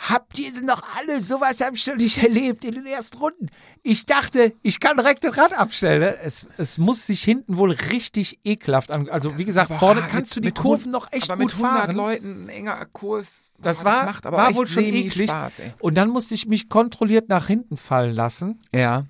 Habt 0.08 0.36
ihr 0.40 0.50
sie 0.52 0.64
noch 0.64 0.82
alle? 0.96 1.20
Sowas 1.20 1.60
habe 1.60 1.76
ich 1.76 1.86
nicht 1.86 2.18
erlebt 2.22 2.64
in 2.64 2.74
den 2.74 2.86
ersten 2.86 3.18
Runden. 3.18 3.50
Ich 3.84 4.04
dachte, 4.04 4.52
ich 4.62 4.80
kann 4.80 4.96
direkt 4.96 5.22
das 5.22 5.36
Rad 5.38 5.52
abstellen. 5.56 6.00
ne? 6.00 6.18
Es, 6.18 6.44
es 6.58 6.76
muss 6.78 7.06
sich 7.06 7.22
hinten 7.22 7.56
wohl 7.56 7.70
richtig 7.70 8.40
ekelhaft 8.44 8.90
an. 8.90 9.08
Also, 9.08 9.38
wie 9.38 9.44
gesagt, 9.44 9.72
vorne 9.74 10.02
hart, 10.02 10.10
kannst 10.10 10.34
du 10.34 10.40
mit- 10.40 10.44
die 10.44 10.48
mit 10.48 10.54
Kurven 10.56 10.90
noch 10.90 11.12
echt 11.12 11.30
aber 11.30 11.42
gut 11.44 11.54
mit 11.56 11.64
100 11.64 11.84
fahren. 11.86 11.96
Leuten, 11.96 12.44
ein 12.44 12.48
enger 12.48 12.84
Kurs. 12.86 13.52
Das 13.58 13.78
boah, 13.78 13.84
war, 13.84 14.04
macht 14.06 14.26
aber 14.26 14.36
war 14.38 14.54
wohl 14.56 14.66
schon 14.66 14.82
eklig. 14.82 15.30
Spaß. 15.30 15.62
Und 15.78 15.94
dann 15.94 16.08
musste 16.10 16.34
ich 16.34 16.46
mich 16.48 16.68
kontrolliert 16.68 17.28
nach 17.28 17.46
hinten 17.46 17.76
fallen 17.76 18.14
lassen 18.16 18.60
Ja. 18.74 19.06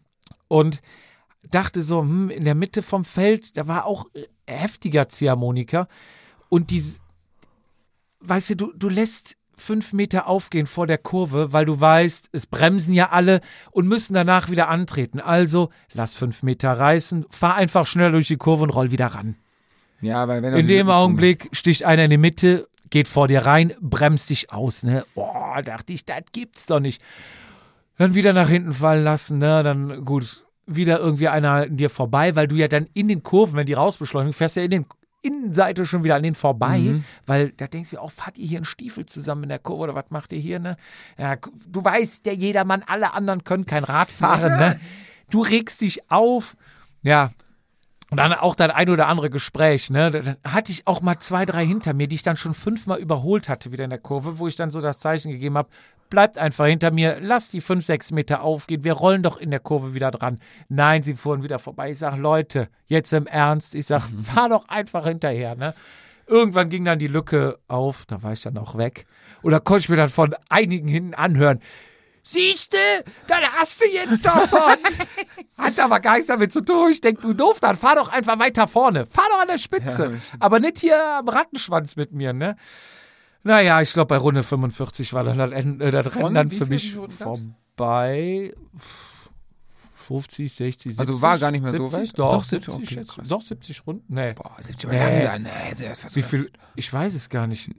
und 0.49 0.83
dachte 1.51 1.83
so, 1.83 2.01
hm, 2.03 2.29
in 2.29 2.45
der 2.45 2.55
Mitte 2.55 2.83
vom 2.83 3.05
Feld, 3.07 3.57
da 3.57 3.67
war 3.67 3.87
auch 3.87 4.07
äh, 4.15 4.27
heftiger 4.47 5.09
Ziehharmonika. 5.09 5.89
Und 6.51 6.71
die, 6.71 6.83
weißt 8.21 8.51
du, 8.51 8.57
du, 8.57 8.73
du 8.75 8.89
lässt 8.91 9.37
fünf 9.63 9.93
Meter 9.93 10.29
aufgehen 10.29 10.67
vor 10.67 10.87
der 10.87 10.99
Kurve, 10.99 11.53
weil 11.53 11.65
du 11.65 11.81
weißt, 11.81 12.31
es 12.33 12.47
bremsen 12.47 12.93
ja 12.93 13.11
alle 13.11 13.41
und 13.71 13.87
müssen 13.87 14.15
danach 14.15 14.51
wieder 14.51 14.69
antreten. 14.69 15.21
Also 15.21 15.71
lass 15.93 16.15
fünf 16.15 16.43
Meter 16.43 16.73
reißen, 16.73 17.27
fahr 17.31 17.55
einfach 17.55 17.87
schnell 17.87 18.13
durch 18.13 18.29
die 18.29 18.37
Kurve 18.37 18.65
und 18.65 18.71
roll 18.71 18.91
wieder 18.91 19.07
ran. 19.07 19.37
Ja, 20.01 20.27
weil 20.29 20.43
wenn 20.43 20.55
In 20.55 20.69
dem 20.69 20.91
Augenblick 20.91 21.49
sticht 21.53 21.85
einer 21.85 22.05
in 22.05 22.11
die 22.11 22.19
Mitte, 22.19 22.69
geht 22.91 23.09
vor 23.09 23.29
dir 23.29 23.47
rein, 23.47 23.73
bremst 23.81 24.29
dich 24.29 24.53
aus, 24.53 24.83
ne? 24.83 25.05
Boah, 25.15 25.63
dachte 25.65 25.93
ich, 25.93 26.05
das 26.05 26.25
gibt's 26.33 26.67
doch 26.67 26.81
nicht. 26.81 27.01
Dann 27.97 28.15
wieder 28.15 28.33
nach 28.33 28.49
hinten 28.49 28.73
fallen 28.73 29.05
lassen, 29.05 29.39
ne? 29.39 29.63
Dann 29.63 30.05
gut, 30.05 30.45
wieder 30.67 30.99
irgendwie 30.99 31.29
einer 31.29 31.51
an 31.51 31.77
dir 31.77 31.89
vorbei, 31.89 32.35
weil 32.37 32.49
du 32.49 32.57
ja 32.57 32.69
dann 32.69 32.89
in 32.95 33.09
den 33.09 33.23
Kurven, 33.23 33.57
wenn 33.57 33.67
die 33.67 33.73
rausbeschleunigen, 33.73 34.33
fährst 34.33 34.57
ja 34.57 34.63
in 34.63 34.71
den 34.71 34.87
Innenseite 35.23 35.87
schon 35.87 36.05
wieder 36.05 36.17
an 36.17 36.23
den 36.23 36.35
vorbei, 36.35 36.79
Mhm. 36.79 37.05
weil 37.27 37.51
da 37.53 37.67
denkst 37.67 37.91
du, 37.91 37.99
oh, 38.01 38.09
fahrt 38.09 38.39
ihr 38.39 38.47
hier 38.47 38.59
einen 38.59 38.65
Stiefel 38.65 39.07
zusammen 39.07 39.45
in 39.45 39.49
der 39.49 39.59
Kurve 39.61 39.85
oder 39.85 39.95
was 39.95 40.11
macht 40.11 40.33
ihr 40.33 40.39
hier, 40.41 40.59
ne? 40.59 40.77
Ja, 41.17 41.37
du 41.37 41.85
weißt, 41.85 42.27
der 42.27 42.35
jedermann, 42.35 42.83
alle 42.87 43.15
anderen 43.15 43.45
können 43.45 43.67
kein 43.67 43.85
Rad 43.85 44.11
fahren, 44.11 44.59
ne? 44.59 44.81
Du 45.31 45.41
regst 45.43 45.81
dich 45.81 46.11
auf, 46.11 46.57
ja, 47.03 47.31
und 48.11 48.19
dann 48.19 48.33
auch 48.35 48.55
das 48.55 48.71
ein 48.73 48.91
oder 48.91 49.07
andere 49.09 49.31
Gespräch, 49.31 49.89
ne? 49.89 50.11
Dann 50.11 50.37
hatte 50.45 50.71
ich 50.73 50.87
auch 50.87 51.01
mal 51.01 51.19
zwei, 51.19 51.47
drei 51.47 51.65
hinter 51.65 51.95
mir, 51.95 52.09
die 52.09 52.17
ich 52.17 52.23
dann 52.23 52.37
schon 52.37 52.53
fünfmal 52.53 52.99
überholt 52.99 53.49
hatte 53.49 53.73
wieder 53.73 53.85
in 53.85 53.91
der 53.91 53.99
Kurve, 54.01 54.39
wo 54.39 54.49
ich 54.49 54.57
dann 54.57 54.71
so 54.71 54.81
das 54.83 54.99
Zeichen 54.99 55.31
gegeben 55.33 55.57
habe, 55.57 55.71
bleibt 56.13 56.37
einfach 56.37 56.67
hinter 56.67 56.91
mir, 56.91 57.17
lasst 57.21 57.55
die 57.55 57.63
fünf, 57.63 57.87
sechs 57.87 58.13
Meter 58.13 58.43
aufgehen, 58.43 58.85
wir 58.85 58.93
rollen 58.93 59.23
doch 59.23 59.39
in 59.39 59.51
der 59.51 59.61
Kurve 59.61 59.95
wieder 59.95 60.11
dran. 60.11 60.39
Nein, 60.69 61.03
sie 61.03 61.15
fuhren 61.15 61.43
wieder 61.43 61.59
vorbei. 61.59 61.91
Ich 61.91 61.99
sage, 61.99 62.21
Leute, 62.21 62.69
jetzt 62.85 63.15
im 63.15 63.27
Ernst, 63.27 63.75
ich 63.75 63.87
sage, 63.87 64.05
fahr 64.23 64.51
doch 64.51 64.69
einfach 64.69 65.07
hinterher, 65.07 65.55
ne? 65.55 65.75
Irgendwann 66.27 66.69
ging 66.69 66.85
dann 66.85 66.99
die 66.99 67.09
Lücke 67.09 67.59
auf, 67.67 68.05
da 68.07 68.23
war 68.23 68.35
ich 68.35 68.43
dann 68.43 68.59
auch 68.59 68.77
weg. 68.77 69.07
Oder 69.43 69.59
konnte 69.59 69.81
ich 69.81 69.89
mir 69.89 69.97
dann 69.97 70.11
von 70.11 70.35
einigen 70.51 70.87
hinten 70.87 71.15
anhören, 71.15 71.61
Siehste, 72.25 72.77
dann 73.27 73.43
hast 73.57 73.83
du 73.83 73.89
jetzt 73.89 74.25
davon. 74.25 74.77
Hat 75.59 75.81
aber 75.81 75.99
gar 75.99 76.13
nichts 76.13 76.29
damit 76.29 76.53
zu 76.53 76.61
tun. 76.61 76.91
Ich 76.93 77.01
denk, 77.01 77.21
du 77.21 77.33
doof, 77.33 77.59
dann 77.59 77.77
fahr 77.77 77.97
doch 77.97 78.13
einfach 78.13 78.39
weiter 78.39 78.69
vorne. 78.69 79.07
Fahr 79.07 79.27
doch 79.29 79.41
an 79.41 79.49
der 79.49 79.59
Spitze. 79.59 80.21
aber 80.39 80.61
nicht 80.61 80.79
hier 80.79 81.03
am 81.19 81.29
Rattenschwanz 81.29 81.97
mit 81.97 82.13
mir, 82.13 82.33
ne? 82.33 82.57
Naja, 83.45 83.81
ich 83.83 83.93
glaube, 83.93 84.07
bei 84.09 84.17
Runde 84.19 84.43
45 84.43 85.13
war 85.15 85.25
dann 85.25 85.39
das, 85.39 85.51
äh, 85.51 85.91
das 85.91 86.15
Rennen 86.17 86.35
dann 86.35 86.51
für 86.51 86.67
mich 86.67 86.95
vorbei. 86.95 88.55
50, 90.07 90.53
60, 90.53 90.83
70. 90.97 91.01
Also 91.01 91.23
war 91.23 91.39
gar 91.39 91.51
nicht 91.51 91.63
mehr 91.63 91.71
so 91.73 91.89
70, 91.89 92.11
weit? 92.11 92.19
Doch, 92.19 92.33
Doch, 92.33 92.45
70, 92.45 92.75
70, 92.75 92.75
okay, 92.75 92.95
schätze- 93.07 93.15
krass. 93.21 93.29
doch 93.29 93.41
70 93.41 93.87
Runden. 93.87 94.15
Nee. 94.15 94.33
Boah, 94.35 94.57
70 94.59 94.91
Nee. 94.91 95.25
lang. 95.25 95.43
Nee, 95.43 95.75
sehr 95.75 95.95
fast 95.95 96.17
Wie 96.17 96.23
viel? 96.23 96.51
Ich 96.75 96.93
weiß 96.93 97.15
es 97.15 97.29
gar 97.29 97.47
nicht. 97.47 97.71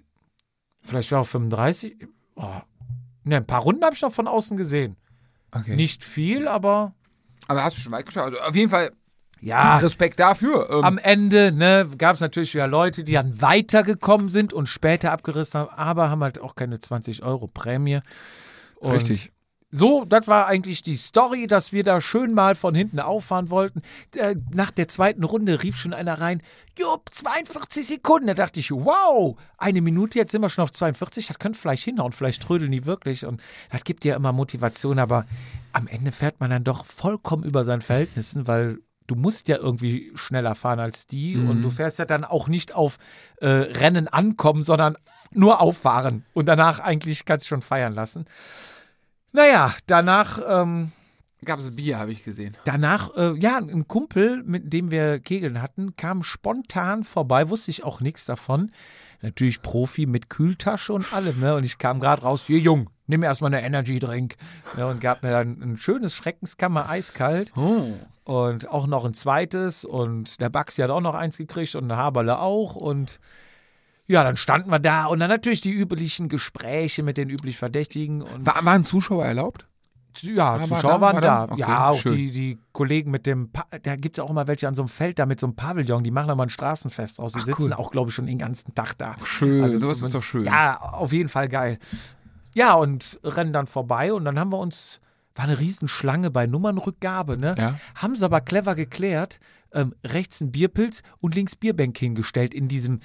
Vielleicht 0.81 1.11
war 1.11 1.21
auch 1.21 1.27
35. 1.27 2.07
Oh, 2.35 2.61
Ne, 3.25 3.37
ein 3.37 3.45
paar 3.47 3.61
Runden 3.61 3.85
habe 3.85 3.95
ich 3.95 4.01
noch 4.01 4.11
von 4.11 4.27
außen 4.27 4.57
gesehen. 4.57 4.97
Okay. 5.51 5.77
Nicht 5.77 6.03
viel, 6.03 6.45
aber 6.47 6.93
Aber 7.47 7.63
hast 7.63 7.77
du 7.77 7.81
schon 7.81 7.93
weit 7.93 8.05
geschaut? 8.05 8.33
Also 8.33 8.39
auf 8.39 8.55
jeden 8.55 8.69
Fall 8.69 8.91
ja. 9.43 9.77
Respekt 9.77 10.19
dafür. 10.19 10.69
Ähm, 10.69 10.83
Am 10.83 10.97
Ende 10.97 11.51
ne, 11.51 11.89
gab 11.97 12.15
es 12.15 12.21
natürlich 12.21 12.53
wieder 12.53 12.67
Leute, 12.67 13.03
die 13.03 13.13
dann 13.13 13.41
weitergekommen 13.41 14.29
sind 14.29 14.53
und 14.53 14.67
später 14.67 15.11
abgerissen 15.11 15.61
haben, 15.61 15.69
aber 15.69 16.09
haben 16.09 16.23
halt 16.23 16.39
auch 16.39 16.55
keine 16.55 16.79
20 16.79 17.23
Euro 17.23 17.47
Prämie. 17.47 17.99
Und 18.79 18.93
richtig. 18.93 19.31
So, 19.75 20.05
das 20.05 20.27
war 20.27 20.45
eigentlich 20.45 20.83
die 20.83 20.95
Story, 20.95 21.47
dass 21.47 21.71
wir 21.71 21.83
da 21.83 21.99
schön 21.99 22.35
mal 22.35 22.53
von 22.53 22.75
hinten 22.75 22.99
auffahren 22.99 23.49
wollten. 23.49 23.81
Äh, 24.15 24.35
Nach 24.51 24.69
der 24.69 24.87
zweiten 24.87 25.23
Runde 25.23 25.63
rief 25.63 25.77
schon 25.77 25.95
einer 25.95 26.21
rein, 26.21 26.43
Jupp, 26.77 27.09
42 27.11 27.87
Sekunden. 27.87 28.27
Da 28.27 28.35
dachte 28.35 28.59
ich, 28.59 28.69
wow, 28.69 29.35
eine 29.57 29.81
Minute, 29.81 30.19
jetzt 30.19 30.31
sind 30.31 30.43
wir 30.43 30.49
schon 30.49 30.61
auf 30.61 30.71
42, 30.71 31.25
das 31.25 31.39
könnte 31.39 31.57
vielleicht 31.57 31.85
hinhauen, 31.85 32.11
vielleicht 32.11 32.43
trödeln 32.43 32.71
die 32.71 32.85
wirklich. 32.85 33.25
Und 33.25 33.41
das 33.71 33.83
gibt 33.83 34.05
ja 34.05 34.15
immer 34.15 34.31
Motivation, 34.31 34.99
aber 34.99 35.25
am 35.71 35.87
Ende 35.87 36.11
fährt 36.11 36.39
man 36.39 36.51
dann 36.51 36.63
doch 36.63 36.85
vollkommen 36.85 37.43
über 37.43 37.63
seinen 37.63 37.81
Verhältnissen, 37.81 38.47
weil 38.47 38.77
du 39.07 39.15
musst 39.15 39.47
ja 39.47 39.57
irgendwie 39.57 40.11
schneller 40.15 40.55
fahren 40.55 40.79
als 40.79 41.07
die 41.07 41.35
und 41.37 41.61
du 41.61 41.69
fährst 41.69 41.99
ja 41.99 42.05
dann 42.05 42.23
auch 42.23 42.47
nicht 42.47 42.75
auf 42.75 42.97
äh, 43.41 43.47
Rennen 43.47 44.07
ankommen, 44.07 44.63
sondern 44.63 44.97
nur 45.31 45.61
auffahren 45.61 46.25
und 46.33 46.45
danach 46.45 46.79
eigentlich 46.79 47.25
kannst 47.25 47.45
du 47.45 47.49
schon 47.49 47.61
feiern 47.61 47.93
lassen. 47.93 48.25
Naja, 49.31 49.73
danach, 49.87 50.39
ähm, 50.47 50.91
Gab 51.43 51.59
es 51.59 51.75
Bier, 51.75 51.99
habe 51.99 52.11
ich 52.11 52.23
gesehen. 52.23 52.55
danach, 52.63 53.15
äh, 53.15 53.37
ja, 53.37 53.57
ein 53.57 53.87
Kumpel, 53.87 54.43
mit 54.43 54.71
dem 54.71 54.91
wir 54.91 55.19
Kegeln 55.19 55.61
hatten, 55.61 55.95
kam 55.95 56.23
spontan 56.23 57.03
vorbei, 57.03 57.49
wusste 57.49 57.71
ich 57.71 57.83
auch 57.83 57.99
nichts 57.99 58.25
davon. 58.25 58.71
Natürlich 59.21 59.61
Profi 59.61 60.05
mit 60.05 60.29
Kühltasche 60.29 60.93
und 60.93 61.13
allem, 61.13 61.39
ne? 61.39 61.55
Und 61.55 61.63
ich 61.63 61.77
kam 61.77 61.99
gerade 61.99 62.21
raus, 62.21 62.43
hier 62.45 62.59
Jung, 62.59 62.89
nimm 63.07 63.23
erstmal 63.23 63.53
eine 63.53 63.65
Energy 63.65 63.99
Drink. 63.99 64.35
Ne? 64.77 64.85
Und 64.85 65.01
gab 65.01 65.23
mir 65.23 65.31
dann 65.31 65.61
ein 65.61 65.77
schönes 65.77 66.13
Schreckenskammer 66.13 66.89
eiskalt. 66.89 67.53
Oh. 67.55 67.93
Und 68.25 68.69
auch 68.69 68.87
noch 68.87 69.03
ein 69.05 69.13
zweites. 69.13 69.83
Und 69.85 70.39
der 70.39 70.49
Baxi 70.49 70.81
hat 70.81 70.89
auch 70.89 71.01
noch 71.01 71.15
eins 71.15 71.37
gekriegt 71.37 71.75
und 71.75 71.89
der 71.89 71.97
Haberle 71.97 72.39
auch. 72.39 72.75
Und 72.75 73.19
ja, 74.07 74.23
dann 74.23 74.37
standen 74.37 74.69
wir 74.69 74.79
da 74.79 75.05
und 75.05 75.19
dann 75.19 75.29
natürlich 75.29 75.61
die 75.61 75.71
üblichen 75.71 76.29
Gespräche 76.29 77.03
mit 77.03 77.17
den 77.17 77.29
üblich 77.29 77.57
Verdächtigen. 77.57 78.21
Und 78.21 78.45
War, 78.45 78.63
waren 78.65 78.83
Zuschauer 78.83 79.25
erlaubt? 79.25 79.67
ja, 80.21 80.59
war 80.59 80.63
Zuschauer 80.65 80.91
da? 80.93 81.01
waren 81.01 81.15
War 81.15 81.21
da. 81.21 81.43
Okay, 81.45 81.59
ja, 81.61 81.89
auch 81.89 81.97
schön. 81.97 82.15
die, 82.15 82.31
die 82.31 82.59
Kollegen 82.71 83.09
mit 83.11 83.25
dem, 83.25 83.51
pa 83.51 83.65
da 83.81 83.95
gibt 83.95 84.17
es 84.17 84.23
auch 84.23 84.29
immer 84.29 84.47
welche 84.47 84.67
an 84.67 84.75
so 84.75 84.83
einem 84.83 84.89
Feld 84.89 85.17
da 85.19 85.25
mit 85.25 85.39
so 85.39 85.47
einem 85.47 85.55
Pavillon, 85.55 86.03
die 86.03 86.11
machen 86.11 86.27
da 86.27 86.35
mal 86.35 86.43
ein 86.43 86.49
Straßenfest 86.49 87.19
aus. 87.19 87.33
Die 87.33 87.39
Ach, 87.41 87.45
sitzen 87.45 87.63
cool. 87.63 87.73
auch, 87.73 87.91
glaube 87.91 88.09
ich, 88.09 88.15
schon 88.15 88.27
den 88.27 88.37
ganzen 88.37 88.75
Tag 88.75 88.97
da. 88.97 89.15
Schön, 89.23 89.63
Also 89.63 89.79
das 89.79 90.01
ist 90.01 90.13
doch 90.13 90.21
schön. 90.23 90.45
Ja, 90.45 90.77
auf 90.77 91.11
jeden 91.13 91.29
Fall 91.29 91.49
geil. 91.49 91.79
Ja, 92.53 92.75
und 92.75 93.19
rennen 93.23 93.53
dann 93.53 93.65
vorbei 93.65 94.13
und 94.13 94.25
dann 94.25 94.37
haben 94.39 94.51
wir 94.51 94.59
uns, 94.59 94.99
war 95.35 95.45
eine 95.45 95.59
Riesenschlange 95.59 96.29
bei 96.29 96.45
Nummernrückgabe, 96.45 97.37
ne? 97.37 97.55
Ja. 97.57 97.79
Haben 97.95 98.15
sie 98.15 98.23
aber 98.25 98.41
clever 98.41 98.75
geklärt, 98.75 99.39
ähm, 99.73 99.95
rechts 100.05 100.39
ein 100.41 100.51
Bierpilz 100.51 101.01
und 101.19 101.33
links 101.33 101.55
Bierbank 101.55 101.97
hingestellt 101.97 102.53
in 102.53 102.67
diesem, 102.67 102.99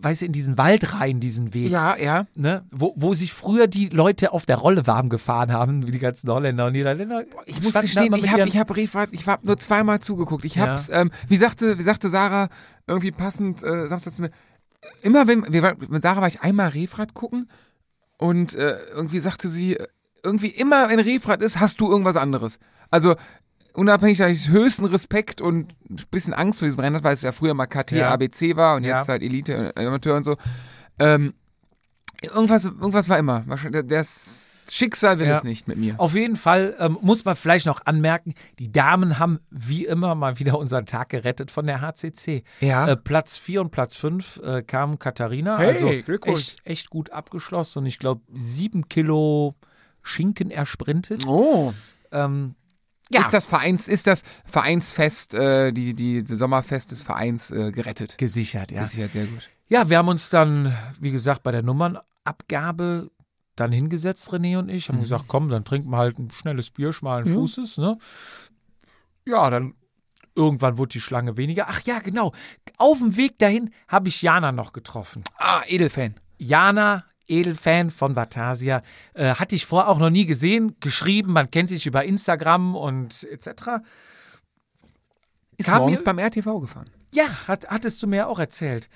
weißt 0.00 0.22
du, 0.22 0.26
in 0.26 0.32
diesen 0.32 0.56
Wald 0.56 0.94
rein, 0.94 1.20
diesen 1.20 1.52
Weg. 1.52 1.70
Ja, 1.70 1.94
ja. 1.96 2.26
Ne? 2.34 2.64
Wo, 2.70 2.94
wo 2.96 3.12
sich 3.12 3.34
früher 3.34 3.66
die 3.66 3.88
Leute 3.90 4.32
auf 4.32 4.46
der 4.46 4.56
Rolle 4.56 4.86
warm 4.86 5.10
gefahren 5.10 5.52
haben, 5.52 5.86
wie 5.86 5.90
die 5.90 5.98
ganzen 5.98 6.30
Holländer 6.30 6.66
und 6.66 6.72
Niederländer. 6.72 7.24
Ich 7.44 7.62
muss 7.62 7.74
gestehen, 7.74 8.14
ich 8.14 8.30
habe 8.30 8.48
ich 8.48 8.56
hab 8.56 8.74
Refahrt, 8.74 9.10
ich 9.12 9.26
habe 9.26 9.46
nur 9.46 9.58
zweimal 9.58 10.00
zugeguckt. 10.00 10.46
Ich 10.46 10.54
Ja. 10.54 10.68
hab's, 10.68 10.88
ähm, 10.88 11.10
wie 11.28 11.36
sagte, 11.36 11.78
wie 11.78 11.82
sagte 11.82 12.08
Sarah, 12.08 12.48
irgendwie 12.86 13.12
passend, 13.12 13.62
äh, 13.62 13.86
Samstag 13.88 14.14
zu 14.14 14.22
mir, 14.22 14.30
immer 15.02 15.26
wenn, 15.26 15.52
wir, 15.52 15.76
mit 15.88 16.00
Sarah 16.00 16.22
war 16.22 16.28
ich 16.28 16.40
einmal 16.40 16.68
Refahrt 16.68 17.12
gucken 17.12 17.50
und 18.16 18.54
äh, 18.54 18.78
irgendwie 18.94 19.18
sagte 19.20 19.50
sie, 19.50 19.76
äh, 19.76 19.86
irgendwie 20.26 20.48
immer 20.48 20.88
wenn 20.88 21.00
Refahrt 21.00 21.40
ist, 21.42 21.60
hast 21.60 21.80
du 21.80 21.90
irgendwas 21.90 22.16
anderes. 22.16 22.58
Also 22.90 23.14
unabhängig, 23.72 24.18
dass 24.18 24.30
ich 24.30 24.48
höchsten 24.48 24.84
Respekt 24.86 25.40
und 25.40 25.72
ein 25.90 25.96
bisschen 26.10 26.34
Angst 26.34 26.58
vor 26.60 26.66
diesem 26.66 26.80
Rennen 26.80 26.96
hatte, 26.96 27.04
weil 27.04 27.14
es 27.14 27.22
ja 27.22 27.32
früher 27.32 27.54
mal 27.54 27.66
KT, 27.66 27.92
Ja. 27.92 28.10
ABC 28.10 28.56
war 28.56 28.76
und 28.76 28.84
Ja. 28.84 28.98
jetzt 28.98 29.08
halt 29.08 29.22
Elite, 29.22 29.72
äh, 29.76 29.86
Amateur 29.86 30.16
und 30.16 30.22
so. 30.24 30.36
Ähm, 30.98 31.34
irgendwas, 32.22 32.64
irgendwas 32.64 33.08
war 33.08 33.18
immer. 33.18 33.44
Das 33.86 34.50
Schicksal 34.68 35.18
will 35.20 35.26
Ja. 35.28 35.34
es 35.34 35.44
nicht 35.44 35.68
mit 35.68 35.78
mir. 35.78 35.94
Auf 35.98 36.14
jeden 36.14 36.34
Fall 36.36 36.74
ähm, 36.80 36.98
muss 37.00 37.24
man 37.24 37.36
vielleicht 37.36 37.66
noch 37.66 37.82
anmerken, 37.84 38.34
die 38.58 38.72
Damen 38.72 39.18
haben 39.20 39.38
wie 39.50 39.84
immer 39.84 40.14
mal 40.16 40.38
wieder 40.40 40.58
unseren 40.58 40.86
Tag 40.86 41.10
gerettet 41.10 41.50
von 41.52 41.66
der 41.66 41.80
HCC. 41.82 42.42
Ja. 42.60 42.88
Äh, 42.88 42.96
Platz 42.96 43.36
4 43.36 43.60
und 43.60 43.70
Platz 43.70 43.94
5 43.94 44.40
äh, 44.42 44.62
kam 44.62 44.98
Katharina. 44.98 45.58
Hey, 45.58 45.72
also 45.72 45.88
Glückwunsch. 46.04 46.38
echt, 46.38 46.60
echt 46.66 46.90
gut 46.90 47.10
abgeschlossen 47.10 47.80
und 47.80 47.86
ich 47.86 47.98
glaube 48.00 48.22
sieben 48.34 48.88
Kilo 48.88 49.54
Schinken 50.06 50.50
ersprintet. 50.50 51.26
Oh. 51.26 51.72
Ähm, 52.12 52.54
ja, 53.10 53.20
Ist 53.20 53.32
das 53.32 53.46
Vereins, 53.46 53.86
ist 53.86 54.06
das 54.06 54.22
Vereinsfest, 54.46 55.34
äh, 55.34 55.72
die, 55.72 55.94
die, 55.94 56.24
die 56.24 56.34
Sommerfest 56.34 56.90
des 56.90 57.02
Vereins 57.02 57.50
äh, 57.50 57.70
gerettet? 57.70 58.18
gesichert, 58.18 58.72
ja. 58.72 58.82
Ja 58.82 59.08
sehr 59.08 59.26
gut. 59.26 59.48
Ja, 59.68 59.88
wir 59.90 59.98
haben 59.98 60.08
uns 60.08 60.30
dann, 60.30 60.76
wie 61.00 61.10
gesagt, 61.10 61.42
bei 61.42 61.52
der 61.52 61.62
Nummernabgabe 61.62 63.10
dann 63.54 63.72
hingesetzt, 63.72 64.32
René 64.32 64.58
und 64.58 64.68
ich, 64.68 64.88
haben 64.88 65.00
gesagt, 65.00 65.24
komm, 65.28 65.48
dann 65.48 65.64
trinken 65.64 65.90
wir 65.90 65.96
halt 65.98 66.18
ein 66.18 66.30
schnelles 66.30 66.70
Bier, 66.70 66.92
schmalen 66.92 67.26
Fußes, 67.26 67.78
ne? 67.78 67.96
Ja, 69.24 69.50
dann 69.50 69.74
irgendwann 70.34 70.76
wurde 70.78 70.90
die 70.90 71.00
Schlange 71.00 71.36
weniger. 71.36 71.66
Ach 71.68 71.80
ja, 71.84 72.00
genau. 72.00 72.32
Auf 72.76 72.98
dem 72.98 73.16
Weg 73.16 73.38
dahin 73.38 73.70
habe 73.88 74.08
ich 74.08 74.20
Jana 74.22 74.52
noch 74.52 74.72
getroffen. 74.72 75.24
Ah, 75.38 75.62
Edelfan. 75.66 76.14
Jana, 76.38 77.04
Edelfan 77.28 77.90
von 77.90 78.14
Vatasia, 78.16 78.82
äh, 79.14 79.34
hatte 79.34 79.54
ich 79.54 79.66
vorher 79.66 79.88
auch 79.90 79.98
noch 79.98 80.10
nie 80.10 80.26
gesehen, 80.26 80.76
geschrieben, 80.80 81.32
man 81.32 81.50
kennt 81.50 81.68
sich 81.68 81.86
über 81.86 82.04
Instagram 82.04 82.74
und 82.76 83.24
etc. 83.30 83.82
Ist 85.56 85.66
Kam 85.66 85.78
morgens 85.82 86.00
mir- 86.00 86.04
beim 86.04 86.18
RTV 86.18 86.60
gefahren. 86.60 86.90
Ja, 87.12 87.24
hat, 87.48 87.68
hattest 87.68 88.02
du 88.02 88.06
mir 88.06 88.28
auch 88.28 88.38
erzählt. 88.38 88.88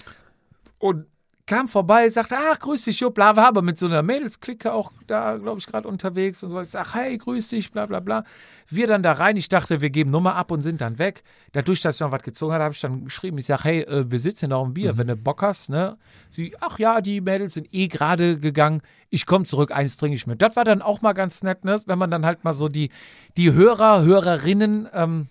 Und 0.78 1.06
kam 1.50 1.66
vorbei, 1.66 2.08
sagte, 2.08 2.36
ach, 2.38 2.60
grüß 2.60 2.84
dich, 2.84 3.00
Jupp, 3.00 3.14
bla, 3.14 3.34
war 3.34 3.48
aber 3.48 3.60
mit 3.60 3.76
so 3.76 3.86
einer 3.86 4.04
Mädelsklicke 4.04 4.72
auch 4.72 4.92
da, 5.08 5.36
glaube 5.36 5.58
ich, 5.58 5.66
gerade 5.66 5.88
unterwegs 5.88 6.44
und 6.44 6.48
so. 6.48 6.60
Ich 6.60 6.68
sag, 6.68 6.94
hey, 6.94 7.18
grüß 7.18 7.48
dich, 7.48 7.72
bla, 7.72 7.86
bla, 7.86 7.98
bla. 7.98 8.22
Wir 8.68 8.86
dann 8.86 9.02
da 9.02 9.10
rein, 9.10 9.36
ich 9.36 9.48
dachte, 9.48 9.80
wir 9.80 9.90
geben 9.90 10.12
Nummer 10.12 10.36
ab 10.36 10.52
und 10.52 10.62
sind 10.62 10.80
dann 10.80 11.00
weg. 11.00 11.24
Dadurch, 11.50 11.82
dass 11.82 11.96
ich 11.96 12.02
noch 12.02 12.12
was 12.12 12.22
gezogen 12.22 12.52
hatte, 12.52 12.62
habe 12.62 12.74
ich 12.74 12.80
dann 12.80 13.04
geschrieben, 13.04 13.36
ich 13.38 13.46
sag, 13.46 13.64
hey, 13.64 13.80
äh, 13.80 14.08
wir 14.08 14.20
sitzen 14.20 14.50
noch 14.50 14.64
im 14.64 14.74
Bier, 14.74 14.96
wenn 14.96 15.08
du 15.08 15.16
Bock 15.16 15.42
hast, 15.42 15.70
ne? 15.70 15.98
Sie, 16.30 16.54
ach 16.60 16.78
ja, 16.78 17.00
die 17.00 17.20
Mädels 17.20 17.54
sind 17.54 17.74
eh 17.74 17.88
gerade 17.88 18.38
gegangen, 18.38 18.80
ich 19.08 19.26
komme 19.26 19.44
zurück, 19.44 19.72
eins 19.72 19.96
trinke 19.96 20.14
ich 20.14 20.28
mit. 20.28 20.40
Das 20.40 20.54
war 20.54 20.64
dann 20.64 20.82
auch 20.82 21.02
mal 21.02 21.14
ganz 21.14 21.42
nett, 21.42 21.64
ne? 21.64 21.82
Wenn 21.84 21.98
man 21.98 22.12
dann 22.12 22.24
halt 22.24 22.44
mal 22.44 22.52
so 22.52 22.68
die, 22.68 22.90
die 23.36 23.52
Hörer, 23.52 24.02
Hörerinnen, 24.02 24.88
ähm, 24.92 25.26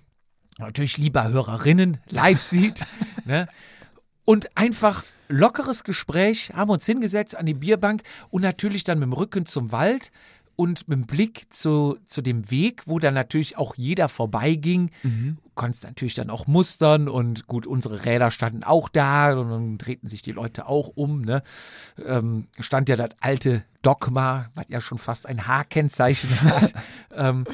natürlich 0.57 0.97
lieber 0.97 1.29
Hörerinnen 1.29 1.99
live 2.09 2.41
sieht. 2.41 2.83
ne? 3.25 3.47
Und 4.25 4.57
einfach 4.57 5.05
lockeres 5.29 5.83
Gespräch, 5.83 6.51
haben 6.53 6.71
uns 6.71 6.85
hingesetzt 6.85 7.37
an 7.37 7.45
die 7.45 7.53
Bierbank 7.53 8.03
und 8.29 8.41
natürlich 8.41 8.83
dann 8.83 8.99
mit 8.99 9.07
dem 9.07 9.13
Rücken 9.13 9.45
zum 9.45 9.71
Wald 9.71 10.11
und 10.59 10.89
mit 10.89 10.97
dem 10.97 11.05
Blick 11.05 11.45
zu, 11.51 11.97
zu 12.05 12.21
dem 12.21 12.51
Weg, 12.51 12.81
wo 12.85 12.99
dann 12.99 13.13
natürlich 13.13 13.57
auch 13.57 13.75
jeder 13.75 14.09
vorbeiging. 14.09 14.91
Du 15.45 15.51
konntest 15.55 15.85
natürlich 15.85 16.15
dann 16.15 16.29
auch 16.29 16.47
mustern 16.47 17.07
und 17.07 17.47
gut, 17.47 17.65
unsere 17.65 18.03
Räder 18.03 18.29
standen 18.29 18.65
auch 18.65 18.89
da 18.89 19.39
und 19.39 19.49
dann 19.49 19.77
drehten 19.77 20.09
sich 20.09 20.21
die 20.21 20.33
Leute 20.33 20.67
auch 20.67 20.89
um. 20.95 21.21
Ne? 21.21 21.43
Ähm, 22.05 22.47
stand 22.59 22.89
ja 22.89 22.97
das 22.97 23.11
alte 23.21 23.63
Dogma, 23.83 24.49
was 24.53 24.65
ja 24.67 24.81
schon 24.81 24.97
fast 24.97 25.27
ein 25.27 25.47
H-Kennzeichen 25.47 26.29
hat. 26.41 26.73
ähm, 27.15 27.45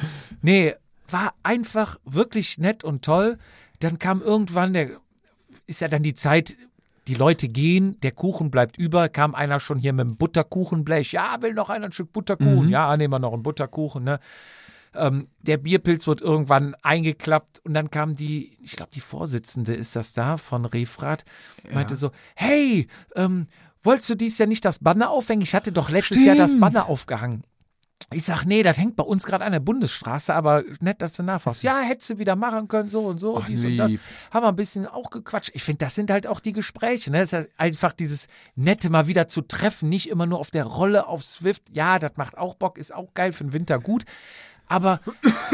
nee, 0.42 0.74
war 1.08 1.32
einfach 1.44 2.00
wirklich 2.04 2.58
nett 2.58 2.82
und 2.82 3.04
toll. 3.04 3.38
Dann 3.78 4.00
kam 4.00 4.20
irgendwann, 4.20 4.72
der 4.72 4.90
ist 5.68 5.80
ja 5.80 5.86
dann 5.86 6.02
die 6.02 6.14
Zeit, 6.14 6.56
die 7.08 7.14
Leute 7.14 7.48
gehen, 7.48 8.00
der 8.00 8.12
Kuchen 8.12 8.50
bleibt 8.50 8.76
über, 8.76 9.08
kam 9.08 9.34
einer 9.34 9.60
schon 9.60 9.78
hier 9.78 9.92
mit 9.92 10.06
dem 10.06 10.16
Butterkuchenblech. 10.16 11.12
Ja, 11.12 11.40
will 11.40 11.54
noch 11.54 11.70
einer 11.70 11.86
ein 11.86 11.92
Stück 11.92 12.12
Butterkuchen? 12.12 12.68
Ja, 12.68 12.96
nehmen 12.96 13.12
wir 13.12 13.18
noch 13.18 13.32
einen 13.32 13.42
Butterkuchen, 13.42 14.04
ne? 14.04 14.18
Ähm, 14.94 15.28
der 15.42 15.58
Bierpilz 15.58 16.06
wird 16.06 16.20
irgendwann 16.20 16.74
eingeklappt 16.82 17.60
und 17.64 17.74
dann 17.74 17.90
kam 17.90 18.16
die, 18.16 18.56
ich 18.62 18.76
glaube, 18.76 18.92
die 18.94 19.00
Vorsitzende 19.00 19.74
ist 19.74 19.94
das 19.94 20.14
da 20.14 20.36
von 20.36 20.64
Refrat, 20.64 21.24
meinte 21.72 21.96
so: 21.96 22.12
Hey, 22.34 22.88
ähm, 23.14 23.46
wolltest 23.82 24.10
du 24.10 24.14
dies 24.14 24.38
Jahr 24.38 24.48
nicht 24.48 24.64
das 24.64 24.78
Banner 24.78 25.10
aufhängen? 25.10 25.42
Ich 25.42 25.54
hatte 25.54 25.70
doch 25.70 25.90
letztes 25.90 26.24
Jahr 26.24 26.36
das 26.36 26.52
Stimmt. 26.52 26.62
Banner 26.62 26.88
aufgehangen. 26.88 27.44
Ich 28.12 28.22
sag, 28.22 28.44
nee, 28.44 28.62
das 28.62 28.78
hängt 28.78 28.94
bei 28.94 29.02
uns 29.02 29.24
gerade 29.24 29.44
an 29.44 29.50
der 29.50 29.58
Bundesstraße, 29.58 30.32
aber 30.32 30.62
nett, 30.80 31.02
dass 31.02 31.12
du 31.12 31.24
nachfragst. 31.24 31.64
Ja, 31.64 31.80
hättest 31.80 32.10
du 32.10 32.18
wieder 32.18 32.36
machen 32.36 32.68
können, 32.68 32.88
so 32.88 33.04
und 33.04 33.18
so, 33.18 33.36
Ach, 33.36 33.46
dies 33.46 33.64
und 33.64 33.76
das. 33.76 33.90
Haben 34.30 34.44
wir 34.44 34.48
ein 34.48 34.56
bisschen 34.56 34.86
auch 34.86 35.10
gequatscht. 35.10 35.50
Ich 35.54 35.64
finde, 35.64 35.78
das 35.78 35.96
sind 35.96 36.12
halt 36.12 36.28
auch 36.28 36.38
die 36.38 36.52
Gespräche. 36.52 37.10
Ne? 37.10 37.18
Das 37.18 37.30
ist 37.30 37.32
halt 37.32 37.50
einfach 37.56 37.92
dieses 37.92 38.28
Nette 38.54 38.90
mal 38.90 39.08
wieder 39.08 39.26
zu 39.26 39.42
treffen, 39.42 39.88
nicht 39.88 40.08
immer 40.08 40.26
nur 40.26 40.38
auf 40.38 40.52
der 40.52 40.64
Rolle 40.64 41.08
auf 41.08 41.24
Swift. 41.24 41.64
Ja, 41.72 41.98
das 41.98 42.12
macht 42.16 42.38
auch 42.38 42.54
Bock, 42.54 42.78
ist 42.78 42.94
auch 42.94 43.12
geil 43.14 43.32
für 43.32 43.42
den 43.42 43.52
Winter 43.52 43.80
gut. 43.80 44.04
Aber 44.68 45.00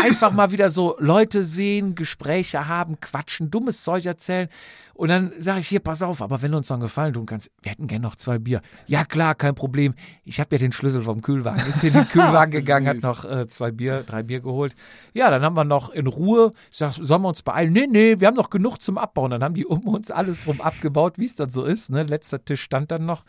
einfach 0.00 0.32
mal 0.32 0.52
wieder 0.52 0.70
so 0.70 0.96
Leute 0.98 1.42
sehen, 1.42 1.94
Gespräche 1.94 2.68
haben, 2.68 3.00
quatschen, 3.00 3.50
dummes 3.50 3.84
Zeug 3.84 4.06
erzählen. 4.06 4.48
Und 4.94 5.08
dann 5.08 5.32
sage 5.38 5.60
ich 5.60 5.68
hier, 5.68 5.80
pass 5.80 6.02
auf, 6.02 6.20
aber 6.20 6.42
wenn 6.42 6.52
du 6.52 6.58
uns 6.58 6.68
noch 6.68 6.76
einen 6.76 6.82
Gefallen 6.82 7.14
tun 7.14 7.26
kannst, 7.26 7.50
wir 7.62 7.72
hätten 7.72 7.86
gerne 7.86 8.02
noch 8.02 8.16
zwei 8.16 8.38
Bier. 8.38 8.60
Ja 8.86 9.04
klar, 9.04 9.34
kein 9.34 9.54
Problem. 9.54 9.94
Ich 10.24 10.38
habe 10.38 10.54
ja 10.54 10.58
den 10.58 10.72
Schlüssel 10.72 11.02
vom 11.02 11.22
Kühlwagen. 11.22 11.66
Ist 11.68 11.82
in 11.82 11.94
den 11.94 12.08
Kühlwagen 12.08 12.52
gegangen, 12.52 12.88
hat 12.88 13.02
noch 13.02 13.24
äh, 13.24 13.48
zwei 13.48 13.70
Bier, 13.70 14.02
drei 14.02 14.22
Bier 14.22 14.40
geholt. 14.40 14.74
Ja, 15.14 15.30
dann 15.30 15.42
haben 15.42 15.56
wir 15.56 15.64
noch 15.64 15.90
in 15.90 16.06
Ruhe, 16.06 16.52
ich 16.70 16.78
sag, 16.78 16.92
sollen 16.92 17.22
wir 17.22 17.28
uns 17.28 17.42
beeilen? 17.42 17.72
Nee, 17.72 17.86
nee, 17.88 18.20
wir 18.20 18.28
haben 18.28 18.36
noch 18.36 18.50
genug 18.50 18.78
zum 18.82 18.98
Abbauen. 18.98 19.30
Dann 19.30 19.42
haben 19.42 19.54
die 19.54 19.66
um 19.66 19.80
uns 19.88 20.10
alles 20.10 20.46
rum 20.46 20.60
abgebaut, 20.60 21.14
wie 21.16 21.24
es 21.24 21.36
dann 21.36 21.50
so 21.50 21.64
ist. 21.64 21.90
Ne? 21.90 22.02
Letzter 22.02 22.44
Tisch 22.44 22.62
stand 22.62 22.90
dann 22.90 23.06
noch. 23.06 23.24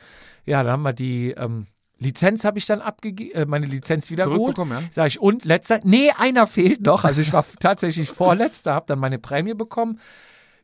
Ja, 0.45 0.63
dann 0.63 0.73
haben 0.73 0.83
wir 0.83 0.93
die 0.93 1.31
ähm, 1.31 1.67
Lizenz 2.03 2.45
habe 2.45 2.59
ich 2.59 2.65
dann 2.65 2.81
abgegeben, 2.81 3.33
äh, 3.33 3.45
meine 3.45 3.65
Lizenz. 3.65 4.07
Zurückbekommen, 4.07 4.81
ja? 4.81 4.87
Sag 4.91 5.07
ich, 5.07 5.19
und 5.19 5.45
letzter? 5.45 5.79
Nee, 5.83 6.11
einer 6.17 6.45
fehlt 6.45 6.81
noch. 6.81 7.03
Also 7.03 7.21
ich 7.21 7.33
war 7.33 7.45
tatsächlich 7.59 8.09
vorletzter, 8.09 8.73
habe 8.73 8.85
dann 8.87 8.99
meine 8.99 9.17
Prämie 9.17 9.53
bekommen. 9.53 9.99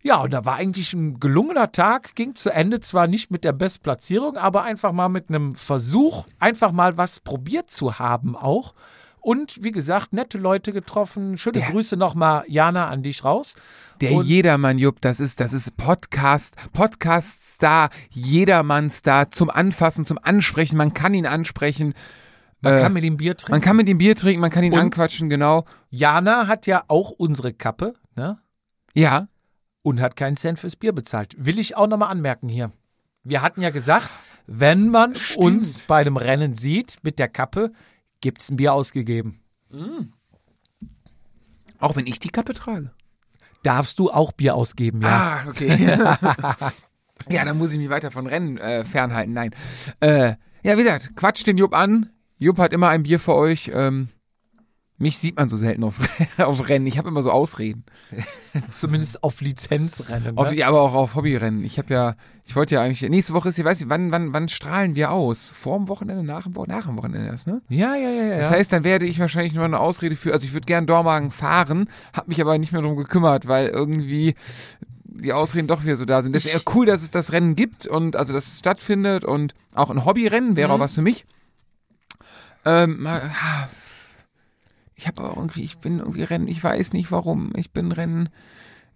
Ja, 0.02 0.22
und 0.22 0.32
da 0.32 0.46
war 0.46 0.56
eigentlich 0.56 0.94
ein 0.94 1.20
gelungener 1.20 1.72
Tag, 1.74 2.16
ging 2.16 2.36
zu 2.36 2.52
Ende, 2.52 2.80
zwar 2.80 3.08
nicht 3.08 3.32
mit 3.32 3.44
der 3.44 3.52
Bestplatzierung, 3.52 4.38
aber 4.38 4.64
einfach 4.64 4.94
mal 4.94 5.10
mit 5.10 5.30
einem 5.30 5.56
Versuch, 5.56 6.26
einfach 6.40 6.72
mal 6.72 6.98
was 6.98 7.20
probiert 7.20 7.70
zu 7.70 8.00
haben 8.00 8.36
auch. 8.36 8.74
Und 9.22 9.64
wie 9.64 9.72
gesagt, 9.72 10.14
nette 10.14 10.38
Leute 10.38 10.72
getroffen. 10.74 11.38
Schöne 11.38 11.60
Der- 11.60 11.70
Grüße 11.72 11.98
nochmal, 11.98 12.44
Jana, 12.48 12.88
an 12.88 13.04
dich 13.04 13.24
raus. 13.24 13.56
Der 14.02 14.14
Und- 14.14 14.26
Jedermann 14.26 14.78
Jupp, 14.80 15.02
das 15.02 15.20
ist, 15.20 15.40
das 15.40 15.52
ist 15.54 15.76
Podcast, 15.78 16.56
Podcast-Star, 16.74 17.90
Jedermann-Star 18.12 19.32
zum 19.32 19.50
Anfassen, 19.50 20.06
zum 20.06 20.18
Ansprechen. 20.22 20.78
Man 20.78 20.94
kann 20.94 21.14
ihn 21.14 21.26
ansprechen. 21.26 21.94
Man 22.62 22.74
Äh, 22.78 22.82
kann 22.82 22.94
mit 22.94 23.04
ihm 23.04 23.18
Bier 23.18 23.36
trinken. 23.38 23.52
Man 23.54 23.62
kann 23.62 23.76
mit 23.78 23.88
ihm 23.90 23.98
Bier 23.98 24.16
trinken, 24.16 24.42
man 24.42 24.52
kann 24.52 24.64
ihn 24.64 24.74
Und? 24.74 24.80
anquatschen, 24.80 25.30
genau. 25.30 25.66
Jana 25.90 26.48
hat 26.48 26.66
ja 26.68 26.84
auch 26.88 27.12
unsere 27.12 27.54
Kappe, 27.54 27.94
ne? 28.16 28.38
Ja, 28.94 29.28
und 29.82 30.02
hat 30.02 30.16
keinen 30.16 30.36
Cent 30.38 30.60
fürs 30.60 30.76
Bier 30.76 30.92
bezahlt. 30.92 31.36
Will 31.38 31.58
ich 31.60 31.78
auch 31.78 31.88
nochmal 31.88 32.10
anmerken 32.12 32.50
hier. 32.50 32.72
Wir 33.24 33.42
hatten 33.42 33.62
ja 33.62 33.70
gesagt, 33.70 34.10
wenn 34.48 34.90
man 34.90 35.14
uns 35.38 35.78
bei 35.80 36.04
dem 36.04 36.18
Rennen 36.18 36.56
sieht 36.56 36.98
mit 37.02 37.18
der 37.20 37.28
Kappe, 37.30 37.72
gibt's 38.22 38.50
ein 38.50 38.58
Bier 38.58 38.74
ausgegeben. 38.74 39.42
auch 41.80 41.96
wenn 41.96 42.08
ich 42.08 42.20
die 42.20 42.30
Kappe 42.30 42.54
trage. 42.54 42.92
Darfst 43.64 44.00
du 44.00 44.10
auch 44.10 44.32
Bier 44.32 44.56
ausgeben, 44.56 45.02
ja? 45.02 45.44
Ah, 45.46 45.50
okay. 45.50 45.86
ja, 47.30 47.46
dann 47.46 47.58
muss 47.58 47.72
ich 47.72 47.78
mich 47.78 47.90
weiter 47.90 48.12
von 48.12 48.28
Rennen 48.28 48.58
äh, 48.58 48.86
fernhalten. 48.86 49.34
Nein. 49.34 49.52
Äh, 50.00 50.36
ja, 50.64 50.78
wie 50.78 50.84
gesagt, 50.84 51.16
quatscht 51.16 51.48
den 51.48 51.58
Jupp 51.58 51.74
an. 51.74 52.10
Jupp 52.38 52.58
hat 52.58 52.74
immer 52.74 52.90
ein 52.90 53.04
Bier 53.04 53.20
für 53.20 53.36
euch. 53.36 53.72
Ähm, 53.74 54.10
mich 55.00 55.18
sieht 55.18 55.38
man 55.38 55.50
so 55.50 55.58
selten 55.58 55.84
auf, 55.84 55.96
auf 56.38 56.68
Rennen. 56.70 56.86
Ich 56.86 56.98
habe 56.98 57.08
immer 57.08 57.24
so 57.24 57.32
Ausreden. 57.32 57.86
Zumindest 58.74 59.24
auf 59.24 59.42
Lizenzrennen. 59.42 60.38
Auf, 60.38 60.52
Ne? 60.52 60.58
ja, 60.58 60.68
aber 60.68 60.82
auch 60.82 60.94
auf 60.94 61.16
Hobbyrennen. 61.16 61.64
Ich 61.64 61.78
habe 61.78 61.94
ja, 61.94 62.16
ich 62.46 62.56
wollte 62.56 62.76
ja 62.76 62.82
eigentlich, 62.82 63.10
nächste 63.10 63.34
Woche 63.34 63.50
ist 63.50 63.58
ja, 63.58 63.64
weiß 63.66 63.82
ich, 63.82 63.90
wann, 63.90 64.12
wann, 64.12 64.34
wann 64.34 64.50
strahlen 64.50 64.96
wir 64.96 65.12
aus? 65.12 65.52
Vor 65.56 65.78
dem 65.78 65.88
Wochenende, 65.88 66.24
nach 66.24 66.44
dem 66.44 66.56
Wochenende, 66.56 66.80
nach 66.80 66.88
dem 66.88 66.98
Wochenende 66.98 67.28
erst, 67.28 67.48
ne? 67.48 67.62
Ja, 67.70 67.96
ja, 67.96 68.10
ja, 68.10 68.24
ja. 68.26 68.38
Das 68.38 68.52
heißt, 68.52 68.74
dann 68.74 68.84
werde 68.84 69.06
ich 69.06 69.20
wahrscheinlich 69.20 69.54
nur 69.54 69.66
eine 69.66 69.80
Ausrede 69.80 70.16
für, 70.16 70.34
also 70.34 70.46
ich 70.46 70.54
würde 70.54 70.66
gern 70.66 70.86
Dormagen 70.86 71.32
fahren, 71.32 71.90
habe 72.14 72.28
mich 72.28 72.42
aber 72.42 72.58
nicht 72.58 72.74
mehr 72.74 72.82
drum 72.82 72.96
gekümmert, 72.98 73.48
weil 73.48 73.70
irgendwie 73.70 74.36
die 75.04 75.34
Ausreden 75.34 75.68
doch 75.68 75.84
wieder 75.84 75.98
so 75.98 76.06
da 76.06 76.22
sind. 76.22 76.36
Das 76.36 76.46
ist 76.46 76.54
eher 76.54 76.62
cool, 76.76 76.86
dass 76.86 77.04
es 77.04 77.12
das 77.12 77.32
Rennen 77.32 77.56
gibt 77.56 77.88
und 77.88 78.16
also 78.16 78.34
dass 78.34 78.48
es 78.48 78.60
stattfindet 78.60 79.24
und 79.26 79.54
auch 79.74 79.90
ein 79.90 80.06
Hobbyrennen 80.06 80.56
wäre 80.56 80.72
auch 80.72 80.80
was 80.80 80.96
für 80.96 81.02
mich. 81.02 81.26
Ähm, 82.66 83.06
ah, 83.08 83.68
ich 85.00 85.08
habe 85.08 85.22
aber 85.22 85.38
irgendwie, 85.38 85.64
ich 85.64 85.78
bin 85.78 86.00
irgendwie 86.00 86.24
Rennen, 86.24 86.48
ich 86.48 86.64
weiß 86.64 86.94
nicht 86.94 87.12
warum, 87.12 87.54
ich 87.56 87.72
bin 87.72 87.92
Rennen, 87.94 88.30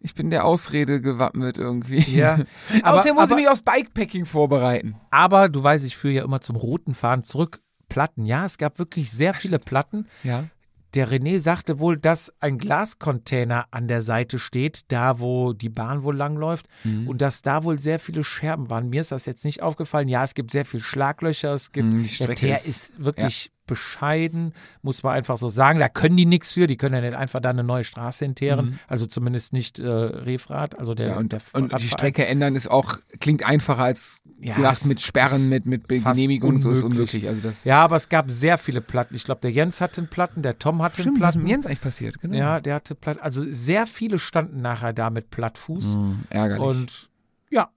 ich 0.02 0.14
bin 0.16 0.30
der 0.30 0.44
Ausrede 0.44 1.00
gewappnet 1.00 1.58
irgendwie. 1.58 2.00
Ja, 2.16 2.40
aber- 2.84 2.96
Außerdem 3.00 3.16
muss 3.16 3.24
aber- 3.24 3.32
ich 3.32 3.38
mich 3.46 3.50
aufs 3.50 3.62
Bikepacking 3.62 4.26
vorbereiten. 4.26 4.96
Aber 5.12 5.48
du 5.48 5.64
weißt, 5.64 5.86
ich 5.86 5.96
führe 5.96 6.14
ja 6.16 6.24
immer 6.26 6.42
zum 6.42 6.58
roten 6.58 6.94
Fahren 6.94 7.24
zurück. 7.24 7.62
Platten, 7.88 8.26
ja, 8.26 8.46
es 8.46 8.58
gab 8.58 8.80
wirklich 8.80 9.12
sehr 9.12 9.34
viele 9.34 9.60
Platten. 9.60 10.08
Ja. 10.24 10.46
Der 10.94 11.10
René 11.10 11.40
sagte 11.40 11.80
wohl, 11.80 11.98
dass 11.98 12.34
ein 12.40 12.58
Glascontainer 12.60 13.66
an 13.72 13.88
der 13.88 14.02
Seite 14.02 14.38
steht, 14.40 14.82
da 14.90 15.20
wo 15.20 15.54
die 15.54 15.70
Bahn 15.70 16.04
wohl 16.04 16.16
langläuft 16.16 16.68
Mhm. 16.84 17.08
und 17.08 17.22
dass 17.22 17.42
da 17.42 17.64
wohl 17.64 17.80
sehr 17.80 17.98
viele 18.00 18.24
Scherben 18.24 18.70
waren. 18.70 18.90
Mir 18.90 19.02
ist 19.02 19.12
das 19.12 19.26
jetzt 19.26 19.44
nicht 19.46 19.64
aufgefallen. 19.64 20.08
Ja, 20.08 20.24
es 20.24 20.36
gibt 20.36 20.52
sehr 20.52 20.66
viel 20.66 20.82
Schlaglöcher, 20.84 21.54
es 21.54 21.72
gibt 21.72 21.88
Mhm, 21.88 22.08
der 22.20 22.36
Teer 22.36 22.56
ist- 22.56 22.68
ist, 22.68 23.04
wirklich 23.04 23.52
bescheiden, 23.66 24.54
muss 24.82 25.04
man 25.04 25.14
einfach 25.14 25.38
so 25.38 25.48
sagen. 25.50 25.80
Da 25.80 25.90
können 25.90 26.18
die 26.18 26.26
nichts 26.26 26.52
für, 26.52 26.68
die 26.68 26.78
können 26.78 26.96
ja 26.96 27.02
nicht 27.02 27.16
einfach 27.16 27.40
da 27.40 27.50
eine 27.50 27.64
neue 27.64 27.84
Straße 27.84 28.26
hinteeren, 28.26 28.80
also 28.88 29.06
zumindest 29.06 29.54
nicht 29.54 29.80
äh, 29.80 29.88
Refrat, 29.88 30.78
also 30.80 30.94
der, 30.94 31.04
Mhm. 31.04 31.12
Ja, 31.14 31.18
und, 31.20 31.32
der 31.32 31.42
und 31.54 31.82
die. 31.82 31.88
Strecke 31.88 32.26
ändern 32.26 32.56
ist 32.56 32.68
auch, 32.70 32.98
klingt 33.20 33.46
einfacher 33.46 33.84
als 33.84 34.22
Ja, 34.40 34.56
gedacht 34.56 34.86
mit 34.86 35.02
Sperren, 35.02 35.50
mit, 35.50 35.66
mit 35.66 35.88
Genehmigung, 35.88 36.60
so 36.60 36.72
ist 36.72 36.84
unmöglich. 36.84 37.28
Also 37.28 37.42
das 37.42 37.64
Ja, 37.66 37.84
aber 37.84 37.96
es 37.96 38.10
gab 38.10 38.30
sehr 38.32 38.58
viele 38.58 38.82
Platten. 38.82 39.16
Ich 39.16 39.24
glaube, 39.26 39.42
der 39.42 39.52
Jens 39.52 39.82
hatte 39.82 40.02
einen 40.02 40.10
Platten, 40.10 40.42
der 40.42 40.60
Tom 40.60 40.82
hatte 40.82 40.98
einen 41.02 41.04
stimmt, 41.16 41.22
was 41.22 41.30
ist 41.30 41.34
Platten. 41.36 41.44
mit 41.44 41.52
Jens 41.52 41.66
eigentlich 41.66 41.82
passiert, 41.82 42.20
genau. 42.22 42.36
Ja, 42.36 42.60
der 42.62 42.76
hatte 42.76 42.96
Platten. 42.96 43.20
Also 43.22 43.44
sehr 43.50 43.88
viele 43.88 44.20
standen 44.20 44.62
nachher 44.62 44.94
da 44.94 45.10
mit 45.10 45.30
Plattfuß. 45.30 45.96
Hm, 45.96 46.24
ärgerlich. 46.30 46.64
Und 46.66 47.10
ja, 47.50 47.70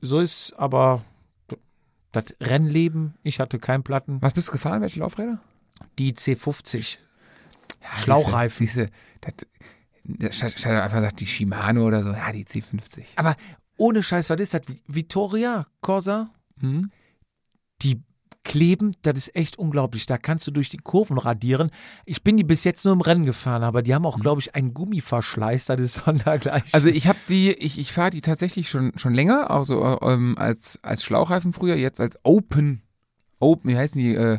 so 0.00 0.20
ist 0.20 0.52
aber 0.56 1.02
das 2.20 2.36
Rennleben. 2.40 3.14
Ich 3.22 3.40
hatte 3.40 3.58
keinen 3.58 3.82
Platten. 3.82 4.20
was 4.22 4.32
bist 4.32 4.48
du 4.48 4.52
gefahren? 4.52 4.80
Welche 4.80 5.00
Laufräder? 5.00 5.40
Die 5.98 6.12
C50. 6.12 6.98
Ja, 7.82 7.96
Schlauchreifen. 7.96 8.66
Siehste, 8.66 8.90
siehste, 9.22 10.50
statt, 10.50 10.66
einfach 10.66 11.00
sagt 11.00 11.20
die 11.20 11.26
Shimano 11.26 11.86
oder 11.86 12.02
so, 12.02 12.12
ja, 12.12 12.32
die 12.32 12.44
C50. 12.44 13.04
Aber 13.16 13.36
ohne 13.76 14.02
Scheiß, 14.02 14.30
was 14.30 14.40
ist 14.40 14.54
das? 14.54 14.62
Vittoria 14.86 15.66
Corsa? 15.80 16.30
Hm? 16.60 16.90
Die 17.82 18.02
kleben, 18.44 18.96
das 19.02 19.16
ist 19.16 19.36
echt 19.36 19.58
unglaublich. 19.58 20.06
Da 20.06 20.18
kannst 20.18 20.46
du 20.46 20.50
durch 20.50 20.68
die 20.68 20.78
Kurven 20.78 21.18
radieren. 21.18 21.70
Ich 22.06 22.22
bin 22.22 22.36
die 22.36 22.44
bis 22.44 22.64
jetzt 22.64 22.84
nur 22.84 22.94
im 22.94 23.00
Rennen 23.00 23.24
gefahren, 23.24 23.62
aber 23.62 23.82
die 23.82 23.94
haben 23.94 24.06
auch, 24.06 24.18
glaube 24.20 24.40
ich, 24.40 24.54
einen 24.54 24.74
Gummiverschleiß. 24.74 25.66
Das 25.66 25.80
ist 25.80 25.94
sondergleich. 26.04 26.64
Mhm. 26.64 26.70
Also 26.72 26.88
ich 26.88 27.06
habe 27.06 27.18
die, 27.28 27.50
ich, 27.52 27.78
ich 27.78 27.92
fahre 27.92 28.10
die 28.10 28.20
tatsächlich 28.20 28.68
schon 28.68 28.92
schon 28.96 29.14
länger, 29.14 29.50
also 29.50 29.98
ähm, 30.02 30.36
als 30.38 30.78
als 30.82 31.02
Schlauchreifen 31.04 31.52
früher, 31.52 31.76
jetzt 31.76 32.00
als 32.00 32.18
Open, 32.22 32.82
Open, 33.40 33.70
wie 33.70 33.76
heißen 33.76 34.00
die, 34.00 34.14
äh, 34.14 34.38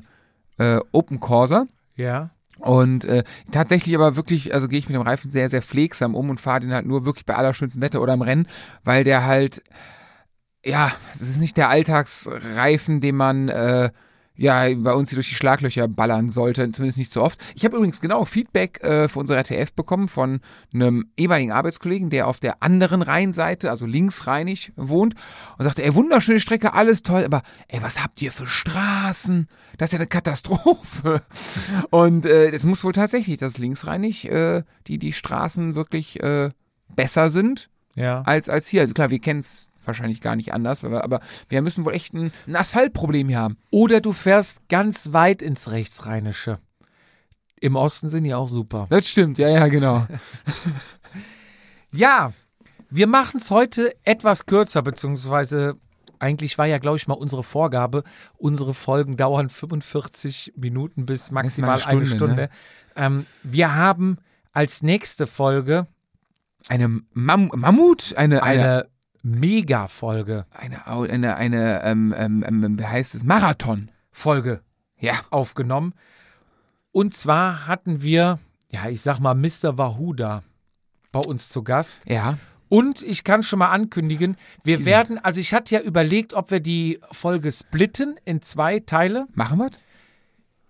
äh, 0.58 0.80
Open 0.92 1.20
Corsa. 1.20 1.68
ja. 1.96 2.32
Und 2.60 3.06
äh, 3.06 3.24
tatsächlich 3.52 3.96
aber 3.96 4.18
wirklich, 4.18 4.54
also 4.54 4.68
gehe 4.68 4.80
ich 4.80 4.90
mit 4.90 4.96
dem 4.96 5.02
Reifen 5.02 5.32
sehr, 5.32 5.50
sehr 5.50 5.62
pflegsam 5.62 6.14
um 6.14 6.30
und 6.30 6.42
fahre 6.42 6.60
den 6.60 6.74
halt 6.74 6.86
nur 6.86 7.06
wirklich 7.06 7.26
bei 7.26 7.36
allerschönstem 7.36 7.82
Wetter 7.82 8.02
oder 8.02 8.14
im 8.14 8.22
Rennen, 8.22 8.48
weil 8.84 9.06
der 9.06 9.26
halt, 9.26 9.64
ja, 10.66 10.92
es 11.14 11.22
ist 11.22 11.40
nicht 11.40 11.58
der 11.58 11.70
Alltagsreifen, 11.70 13.02
den 13.02 13.16
man 13.16 13.50
äh, 13.50 13.90
ja 14.36 14.74
bei 14.76 14.94
uns 14.94 15.10
hier 15.10 15.18
durch 15.18 15.28
die 15.30 15.36
Schlaglöcher 15.36 15.88
ballern 15.90 16.30
sollte, 16.30 16.72
zumindest 16.72 16.98
nicht 16.98 17.12
so 17.12 17.22
oft. 17.22 17.40
Ich 17.56 17.66
habe 17.66 17.76
übrigens 17.76 18.00
genau 18.00 18.24
Feedback 18.24 18.82
äh, 18.84 19.10
für 19.10 19.20
unsere 19.20 19.38
RTF 19.40 19.74
bekommen 19.74 20.08
von 20.08 20.40
einem 20.74 21.12
ehemaligen 21.18 21.52
Arbeitskollegen, 21.52 22.10
der 22.10 22.28
auf 22.28 22.40
der 22.40 22.64
anderen 22.64 23.02
Rheinseite, 23.02 23.70
also 23.70 23.86
linksrheinig, 23.86 24.72
wohnt 24.78 25.16
und 25.58 25.66
sagte, 25.66 25.84
ey, 25.84 25.94
wunderschöne 25.94 26.40
Strecke, 26.40 26.74
alles 26.74 27.04
toll, 27.04 27.26
aber 27.26 27.42
ey, 27.68 27.82
was 27.82 28.02
habt 28.02 28.22
ihr 28.22 28.32
für 28.32 28.48
Straßen? 28.48 29.48
Das 29.78 29.90
ist 29.90 29.94
ja 29.94 30.00
eine 30.00 30.08
Katastrophe. 30.08 31.22
Und 31.90 32.26
äh, 32.26 32.50
es 32.52 32.64
muss 32.64 32.84
wohl 32.84 32.94
tatsächlich, 32.94 33.40
dass 33.40 33.58
linksrheinig 33.58 34.30
äh, 34.32 34.64
die, 34.88 35.00
die 35.00 35.14
Straßen 35.14 35.76
wirklich 35.76 36.22
äh, 36.24 36.50
besser 36.96 37.30
sind 37.30 37.70
Ja. 37.96 38.22
als, 38.22 38.48
als 38.48 38.68
hier. 38.68 38.82
Also 38.82 38.94
klar, 38.94 39.10
wir 39.10 39.20
kennen 39.20 39.42
es 39.42 39.70
wahrscheinlich 39.86 40.22
gar 40.22 40.36
nicht 40.36 40.54
anders, 40.54 40.84
aber, 40.84 41.22
wir 41.48 41.62
müssen 41.62 41.86
wohl 41.86 41.94
echt 41.94 42.14
ein, 42.14 42.32
ein 42.48 42.56
Asphaltproblem 42.56 43.30
hier 43.30 43.40
haben. 43.40 43.58
Oder 43.72 44.02
du 44.02 44.14
fährst 44.14 44.68
ganz 44.70 45.14
weit 45.14 45.42
ins 45.42 45.72
Rechtsrheinische. 45.72 46.60
Im 47.60 47.76
Osten 47.76 48.10
sind 48.10 48.24
die 48.24 48.34
auch 48.34 48.48
super. 48.48 48.88
Das 48.90 49.08
stimmt, 49.10 49.38
ja, 49.38 49.50
ja, 49.50 49.68
genau. 49.68 50.08
Ja, 51.92 52.34
wir 52.90 53.08
machen 53.08 53.40
es 53.40 53.52
heute 53.52 53.92
etwas 54.04 54.46
kürzer, 54.46 54.82
beziehungsweise 54.82 55.76
eigentlich 56.20 56.58
war 56.58 56.66
ja, 56.66 56.78
glaube 56.78 56.98
ich, 56.98 57.08
mal 57.08 57.16
unsere 57.16 57.44
Vorgabe, 57.44 58.04
unsere 58.38 58.74
Folgen 58.74 59.18
dauern 59.18 59.50
45 59.50 60.54
Minuten 60.58 61.06
bis 61.06 61.32
maximal 61.32 61.82
eine 61.82 61.86
eine 61.86 62.06
Stunde, 62.06 62.16
Stunde. 62.16 62.36
ne? 62.36 62.50
Ähm, 62.96 63.26
wir 63.44 63.76
haben 63.76 64.18
als 64.52 64.82
nächste 64.84 65.28
Folge 65.28 65.88
Eine 66.68 67.02
Mam 67.14 67.52
Mammut, 67.56 68.14
eine, 68.18 68.44
eine, 68.44 68.62
eine 68.62 68.90
Mega-Folge. 69.24 70.46
eine, 70.52 70.88
eine, 70.88 71.36
eine 71.36 71.84
ähm, 71.84 72.14
ähm, 72.18 72.44
ähm, 72.48 72.80
wie 72.80 72.86
heißt 72.86 73.16
es, 73.16 73.24
Marathon. 73.24 73.92
Folge 74.12 74.62
Ja. 75.00 75.14
aufgenommen. 75.30 75.94
Und 76.92 77.14
zwar 77.16 77.68
hatten 77.68 78.02
wir, 78.02 78.40
ja, 78.72 78.90
ich 78.90 79.02
sag 79.02 79.20
mal, 79.20 79.36
Mr. 79.36 79.78
Wahuda 79.78 80.44
bei 81.12 81.20
uns 81.20 81.50
zu 81.50 81.64
Gast. 81.64 82.02
Ja. 82.06 82.38
Und 82.68 83.02
ich 83.02 83.24
kann 83.24 83.42
schon 83.44 83.60
mal 83.60 83.72
ankündigen, 83.72 84.38
wir 84.64 84.78
Teasen. 84.78 84.86
werden, 84.86 85.18
also 85.18 85.40
ich 85.40 85.54
hatte 85.54 85.74
ja 85.76 85.82
überlegt, 85.82 86.34
ob 86.34 86.52
wir 86.52 86.60
die 86.60 87.00
Folge 87.12 87.52
splitten 87.52 88.16
in 88.26 88.42
zwei 88.42 88.80
Teile. 88.80 89.26
Machen 89.34 89.58
wir 89.60 89.70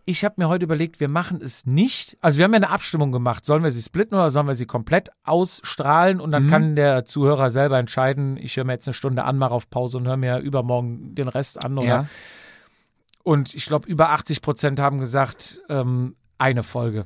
ich 0.09 0.25
habe 0.25 0.35
mir 0.37 0.49
heute 0.49 0.65
überlegt, 0.65 0.99
wir 0.99 1.07
machen 1.07 1.39
es 1.39 1.67
nicht. 1.67 2.17
Also 2.19 2.39
wir 2.39 2.45
haben 2.45 2.53
ja 2.53 2.57
eine 2.57 2.71
Abstimmung 2.71 3.11
gemacht. 3.11 3.45
Sollen 3.45 3.63
wir 3.63 3.69
sie 3.69 3.81
splitten 3.83 4.15
oder 4.15 4.31
sollen 4.31 4.47
wir 4.47 4.55
sie 4.55 4.65
komplett 4.65 5.09
ausstrahlen? 5.23 6.19
Und 6.19 6.31
dann 6.31 6.45
Mhm. 6.45 6.49
kann 6.49 6.75
der 6.75 7.05
Zuhörer 7.05 7.51
selber 7.51 7.77
entscheiden, 7.77 8.35
ich 8.37 8.57
höre 8.57 8.63
mir 8.63 8.73
jetzt 8.73 8.87
eine 8.87 8.95
Stunde 8.95 9.23
an, 9.23 9.37
mache 9.37 9.53
auf 9.53 9.69
Pause 9.69 9.99
und 9.99 10.07
höre 10.07 10.17
mir 10.17 10.39
übermorgen 10.39 11.13
den 11.13 11.27
Rest 11.27 11.63
an. 11.63 11.77
Oder 11.77 11.87
Ja. 11.87 12.05
Und 13.23 13.53
ich 13.53 13.67
glaube, 13.67 13.87
über 13.87 14.09
80 14.09 14.41
Prozent 14.41 14.79
haben 14.79 14.97
gesagt, 14.97 15.61
ähm, 15.69 16.15
eine 16.39 16.63
Folge. 16.63 17.05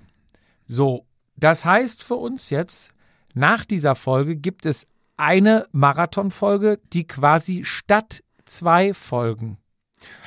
So, 0.65 1.05
das 1.35 1.65
heißt 1.65 2.03
für 2.03 2.15
uns 2.15 2.49
jetzt, 2.51 2.93
nach 3.33 3.65
dieser 3.65 3.95
Folge 3.95 4.37
gibt 4.37 4.65
es 4.65 4.87
eine 5.17 5.67
Marathonfolge, 5.73 6.79
die 6.93 7.05
quasi 7.05 7.65
statt 7.65 8.23
zwei 8.45 8.93
Folgen 8.93 9.57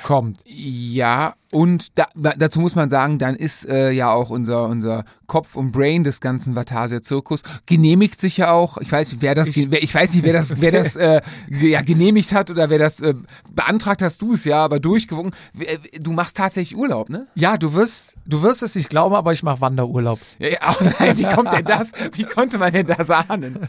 kommt. 0.03 0.39
Ja, 0.45 1.35
und 1.51 1.97
da, 1.97 2.07
da- 2.15 2.33
dazu 2.37 2.59
muss 2.59 2.75
man 2.75 2.89
sagen, 2.89 3.19
dann 3.19 3.35
ist 3.35 3.67
äh, 3.67 3.91
ja 3.91 4.11
auch 4.11 4.29
unser, 4.29 4.65
unser 4.65 5.05
Kopf 5.27 5.55
und 5.55 5.71
Brain 5.71 6.03
des 6.03 6.19
ganzen 6.21 6.55
Vatasia-Zirkus 6.55 7.41
genehmigt 7.65 8.19
sich 8.19 8.37
ja 8.37 8.51
auch. 8.51 8.77
Ich 8.79 8.91
weiß, 8.91 9.11
nicht, 9.13 9.21
wer 9.21 9.35
das, 9.35 9.49
ich, 9.49 9.71
wer, 9.71 9.81
ich 9.81 9.93
weiß 9.93 10.13
nicht, 10.13 10.23
wer 10.23 10.33
das, 10.33 10.59
wer 10.61 10.71
das 10.71 10.95
äh, 10.97 11.21
ja, 11.49 11.81
genehmigt 11.81 12.33
hat 12.33 12.51
oder 12.51 12.69
wer 12.69 12.79
das 12.79 12.99
äh, 12.99 13.13
beantragt 13.49 14.01
hast, 14.01 14.21
du 14.21 14.33
es 14.33 14.43
ja, 14.45 14.63
aber 14.63 14.79
durchgewunken. 14.79 15.33
W- 15.53 15.65
Du 15.99 16.11
machst 16.13 16.37
tatsächlich 16.37 16.77
Urlaub, 16.77 17.09
ne? 17.09 17.27
Ja, 17.35 17.57
du 17.57 17.73
wirst, 17.73 18.15
du 18.25 18.41
wirst 18.41 18.63
es 18.63 18.75
nicht 18.75 18.89
glauben, 18.89 19.15
aber 19.15 19.31
ich 19.33 19.43
mache 19.43 19.61
Wanderurlaub. 19.61 20.19
Ja, 20.39 20.49
ja, 20.49 20.57
oh 20.79 20.83
nein, 20.99 21.17
wie 21.17 21.23
kommt 21.23 21.51
denn 21.53 21.65
das? 21.65 21.91
Wie 22.13 22.23
konnte 22.23 22.57
man 22.57 22.71
denn 22.73 22.87
das 22.87 23.09
ahnen? 23.09 23.67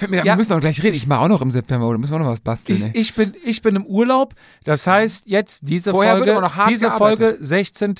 Fällt 0.00 0.10
mir, 0.10 0.16
Ja. 0.18 0.24
Wir 0.24 0.36
müssen 0.36 0.52
auch 0.54 0.60
gleich 0.60 0.82
reden. 0.82 0.96
Ich 0.96 1.06
mache 1.06 1.20
auch 1.20 1.28
noch 1.28 1.40
im 1.42 1.50
September, 1.50 1.86
oder 1.86 1.98
müssen 1.98 2.12
wir 2.12 2.18
noch 2.18 2.26
was 2.26 2.40
basteln? 2.40 2.90
Ich, 2.94 3.10
ich, 3.10 3.14
bin, 3.14 3.34
ich 3.44 3.62
bin 3.62 3.76
im 3.76 3.86
Urlaub. 3.86 4.34
Das 4.64 4.86
heißt, 4.86 5.28
jetzt 5.28 5.60
diese 5.68 5.92
Vorher 5.92 6.16
Folge, 6.16 6.32
aber 6.32 6.40
noch 6.40 6.56
hart 6.56 6.68
diese 6.70 6.86
gearbeitet. 6.88 7.18
Folge 7.36 7.44
16. 7.44 7.94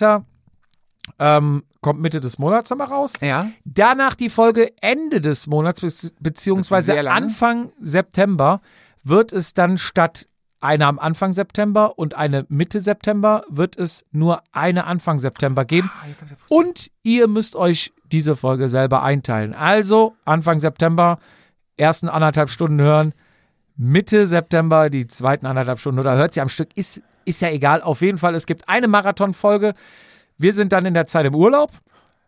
Ähm, 1.19 1.63
kommt 1.81 2.01
Mitte 2.01 2.21
des 2.21 2.39
Monats 2.39 2.71
nochmal 2.71 2.89
raus. 2.89 3.13
ja. 3.21 3.51
Danach 3.65 4.15
die 4.15 4.29
Folge 4.31 4.71
Ende 4.81 5.21
des 5.21 5.47
Monats, 5.47 5.81
be- 5.81 6.11
beziehungsweise. 6.21 6.99
Anfang 7.11 7.73
September, 7.81 8.61
wird 9.03 9.33
es 9.33 9.55
dann 9.55 9.79
statt 9.79 10.27
einer 10.61 10.87
am 10.89 10.99
Anfang 10.99 11.33
September 11.33 11.99
und 11.99 12.15
eine 12.15 12.45
Mitte 12.51 12.81
September, 12.81 13.45
wird 13.49 13.77
es 13.79 14.05
nur 14.13 14.43
eine 14.53 14.85
Anfang 14.85 15.19
September 15.19 15.65
geben. 15.65 15.91
Und 16.49 16.91
ihr 17.03 17.29
müsst 17.29 17.57
euch 17.57 17.93
diese 18.13 18.37
Folge 18.37 18.69
selber 18.69 19.03
einteilen. 19.03 19.55
Also 19.55 20.15
Anfang 20.27 20.61
September, 20.61 21.19
ersten 21.81 22.09
anderthalb 22.09 22.51
Stunden 22.51 22.81
hören, 22.81 23.13
Mitte 23.77 24.27
September 24.27 24.91
die 24.91 25.07
zweiten 25.07 25.47
anderthalb 25.47 25.79
Stunden 25.81 25.99
oder 26.01 26.15
hört 26.17 26.35
sie 26.35 26.41
am 26.43 26.49
Stück, 26.51 26.77
ist, 26.77 27.01
ist 27.25 27.41
ja 27.41 27.49
egal. 27.51 27.81
Auf 27.81 28.03
jeden 28.03 28.19
Fall, 28.19 28.35
es 28.35 28.47
gibt 28.47 28.69
eine 28.69 28.89
Marathonfolge. 28.89 29.75
Wir 30.37 30.53
sind 30.53 30.73
dann 30.73 30.85
in 30.87 30.95
der 30.95 31.07
Zeit 31.07 31.25
im 31.27 31.35
Urlaub 31.35 31.71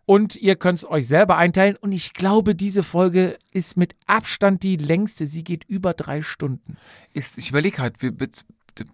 und 0.05 0.35
ihr 0.35 0.55
könnt 0.55 0.79
es 0.79 0.89
euch 0.89 1.07
selber 1.07 1.37
einteilen. 1.37 1.75
Und 1.79 1.91
ich 1.91 2.13
glaube, 2.13 2.55
diese 2.55 2.81
Folge 2.83 3.37
ist 3.51 3.77
mit 3.77 3.95
Abstand 4.07 4.63
die 4.63 4.77
längste. 4.77 5.25
Sie 5.27 5.43
geht 5.43 5.63
über 5.65 5.93
drei 5.93 6.21
Stunden. 6.21 6.75
Ist, 7.13 7.37
ich 7.37 7.49
überlege 7.49 7.91
wir- 7.99 8.11
bis, 8.11 8.45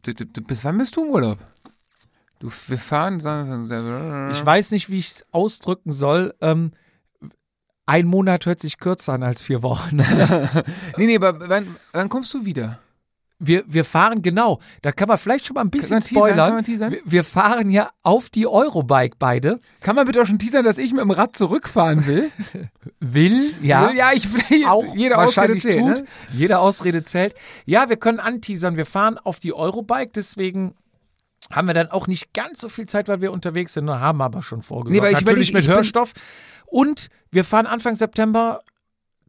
bis, 0.04 0.16
bis 0.48 0.66
wann 0.66 0.78
bist 0.78 0.96
du 0.98 1.06
im 1.06 1.12
Urlaub? 1.12 1.40
Du, 2.40 2.50
wir 2.68 2.78
fahren. 2.78 3.20
Ich 4.32 4.46
weiß 4.46 4.72
nicht, 4.72 4.90
wie 4.90 4.98
ich 5.00 5.08
es 5.10 5.26
ausdrücken 5.32 5.92
soll. 5.92 6.34
Ähm, 6.42 6.72
ein 7.90 8.06
Monat 8.06 8.46
hört 8.46 8.60
sich 8.60 8.78
kürzer 8.78 9.14
an 9.14 9.24
als 9.24 9.42
vier 9.42 9.64
Wochen. 9.64 9.98
Nee, 10.98 11.06
nee, 11.08 11.16
aber 11.16 11.50
wann, 11.50 11.76
wann 11.92 12.10
kommst 12.10 12.34
du 12.34 12.46
wieder? 12.46 12.80
Wir, 13.42 13.64
wir 13.68 13.86
fahren 13.86 14.22
genau. 14.22 14.60
Da 14.82 14.92
kann 14.92 15.08
man 15.08 15.18
vielleicht 15.18 15.46
schon 15.48 15.54
mal 15.54 15.62
ein 15.62 15.70
bisschen 15.70 16.02
spoilern. 16.02 16.62
teasern? 16.62 16.92
Wir, 16.92 17.00
wir 17.06 17.24
fahren 17.24 17.70
ja 17.70 17.90
auf 18.04 18.30
die 18.30 18.46
Eurobike 18.46 19.16
beide. 19.18 19.62
Kann 19.80 19.96
man 19.96 20.06
bitte 20.06 20.22
auch 20.22 20.26
schon 20.26 20.40
teasern, 20.40 20.66
dass 20.66 20.78
ich 20.78 20.92
mit 20.92 21.00
dem 21.02 21.12
Rad 21.12 21.38
zurückfahren 21.38 22.06
will? 22.06 22.32
Will, 23.00 23.54
ja. 23.62 23.92
Ja, 23.94 24.12
ich 24.14 24.28
auch 24.68 24.94
jede 24.94 25.16
wahrscheinlich 25.16 25.66
Ausrede 25.66 25.86
zählt, 25.86 25.98
tut. 26.00 26.06
Ne? 26.06 26.38
Jede 26.38 26.60
Ausrede 26.60 27.04
zählt. 27.06 27.34
Ja, 27.66 27.88
wir 27.88 27.96
können 27.96 28.20
anteasern. 28.20 28.76
Wir 28.76 28.86
fahren 28.86 29.18
auf 29.18 29.40
die 29.40 29.54
Eurobike, 29.54 30.12
deswegen 30.14 30.76
haben 31.50 31.68
wir 31.68 31.74
dann 31.74 31.88
auch 31.90 32.08
nicht 32.08 32.34
ganz 32.34 32.60
so 32.60 32.68
viel 32.68 32.88
Zeit, 32.88 33.08
weil 33.08 33.22
wir 33.22 33.32
unterwegs 33.32 33.74
sind, 33.74 33.86
nur 33.86 34.02
haben 34.02 34.22
aber 34.22 34.42
schon 34.42 34.62
vorgesorgt. 34.62 35.02
Nee, 35.02 35.14
Natürlich 35.14 35.50
überleg- 35.50 35.54
mit 35.54 35.62
ich 35.64 35.68
bin- 35.68 35.76
Hörstoff. 35.76 36.12
Und 36.70 37.10
wir 37.32 37.44
fahren 37.44 37.66
Anfang 37.68 37.96
September, 37.96 38.60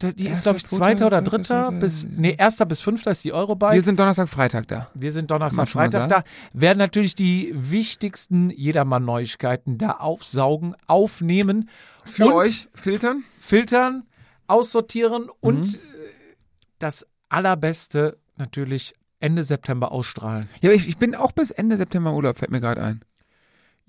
die 0.03 0.29
ist 0.29 0.43
glaube 0.45 0.57
ich 0.59 0.67
zweiter, 0.67 1.07
oder 1.07 1.21
dritter, 1.21 1.73
bis, 1.73 2.07
nee, 2.09 2.35
erster 2.39 2.65
bis 2.65 2.81
fünfter 2.81 3.11
ist 3.11 3.23
die 3.25 3.33
Eurobike. 3.33 3.75
Wir 3.75 3.83
sind 3.83 3.99
Donnerstag, 4.01 4.29
Freitag 4.29 4.67
da. 4.69 4.91
Wir 4.95 5.13
sind 5.13 5.31
Donnerstag, 5.31 5.69
Freitag 5.69 6.09
da. 6.09 6.23
Werden 6.55 6.79
natürlich 6.79 7.15
die 7.15 7.53
wichtigsten 7.55 8.49
Jedermann-Neuigkeiten 8.51 9.77
da 9.79 9.93
aufsaugen, 9.93 10.75
aufnehmen, 10.87 11.69
Für 12.05 12.27
Und- 12.27 12.33
euch 12.33 12.69
filtern? 12.75 13.25
filtern, 13.39 14.05
aussortieren 14.47 15.29
und 15.41 15.67
Mhm. 15.67 15.75
äh, 15.75 15.79
das 16.79 17.07
Allerbeste 17.29 18.17
natürlich 18.37 18.95
Ende 19.21 19.45
September 19.45 19.93
ausstrahlen. 19.93 20.49
Ja, 20.63 20.71
ich, 20.73 20.89
ich 20.89 20.97
bin 20.97 21.15
auch 21.15 21.33
bis 21.33 21.51
Ende 21.51 21.77
September 21.77 22.15
Urlaub, 22.15 22.39
fällt 22.39 22.51
mir 22.51 22.61
gerade 22.61 22.83
ein. 22.83 23.03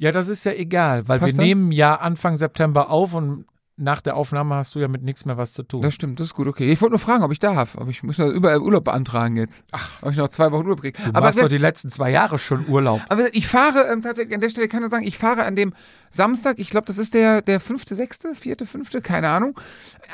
Ja, 0.01 0.11
das 0.11 0.29
ist 0.29 0.43
ja 0.45 0.53
egal, 0.53 1.07
weil 1.07 1.19
Passt 1.19 1.37
wir 1.37 1.37
das? 1.37 1.45
nehmen 1.45 1.71
ja 1.71 1.93
Anfang 1.93 2.35
September 2.35 2.89
auf 2.89 3.13
und 3.13 3.45
nach 3.77 4.01
der 4.01 4.15
Aufnahme 4.15 4.55
hast 4.55 4.73
du 4.73 4.79
ja 4.79 4.87
mit 4.87 5.03
nichts 5.03 5.25
mehr 5.25 5.37
was 5.37 5.53
zu 5.53 5.61
tun. 5.61 5.83
Das 5.83 5.93
stimmt, 5.93 6.19
das 6.19 6.27
ist 6.27 6.33
gut, 6.33 6.47
okay. 6.47 6.71
Ich 6.71 6.81
wollte 6.81 6.93
nur 6.93 6.99
fragen, 6.99 7.23
ob 7.23 7.31
ich 7.31 7.37
darf. 7.37 7.77
Aber 7.77 7.87
ich 7.91 8.01
muss 8.01 8.17
ja 8.17 8.27
überall 8.27 8.59
Urlaub 8.59 8.83
beantragen 8.83 9.35
jetzt. 9.37 9.63
Ach, 9.71 10.01
ob 10.01 10.09
ich 10.11 10.17
noch 10.17 10.29
zwei 10.29 10.51
Wochen 10.51 10.63
Urlaub 10.63 10.81
kriege. 10.81 10.99
du 10.99 11.09
Aber, 11.09 11.21
machst 11.27 11.39
doch 11.39 11.47
die 11.47 11.59
letzten 11.59 11.91
zwei 11.91 12.09
Jahre 12.09 12.39
schon 12.39 12.67
Urlaub. 12.67 12.99
aber 13.09 13.33
ich 13.35 13.47
fahre 13.47 13.91
ähm, 13.91 14.01
tatsächlich, 14.01 14.33
an 14.33 14.41
der 14.41 14.49
Stelle 14.49 14.67
kann 14.67 14.83
ich 14.83 14.89
sagen, 14.89 15.05
ich 15.05 15.19
fahre 15.19 15.43
an 15.45 15.55
dem 15.55 15.71
Samstag, 16.09 16.57
ich 16.57 16.71
glaube, 16.71 16.87
das 16.87 16.97
ist 16.97 17.13
der, 17.13 17.43
der 17.43 17.59
fünfte, 17.59 17.93
sechste, 17.93 18.33
vierte, 18.33 18.65
fünfte, 18.65 19.01
keine 19.01 19.29
Ahnung. 19.29 19.59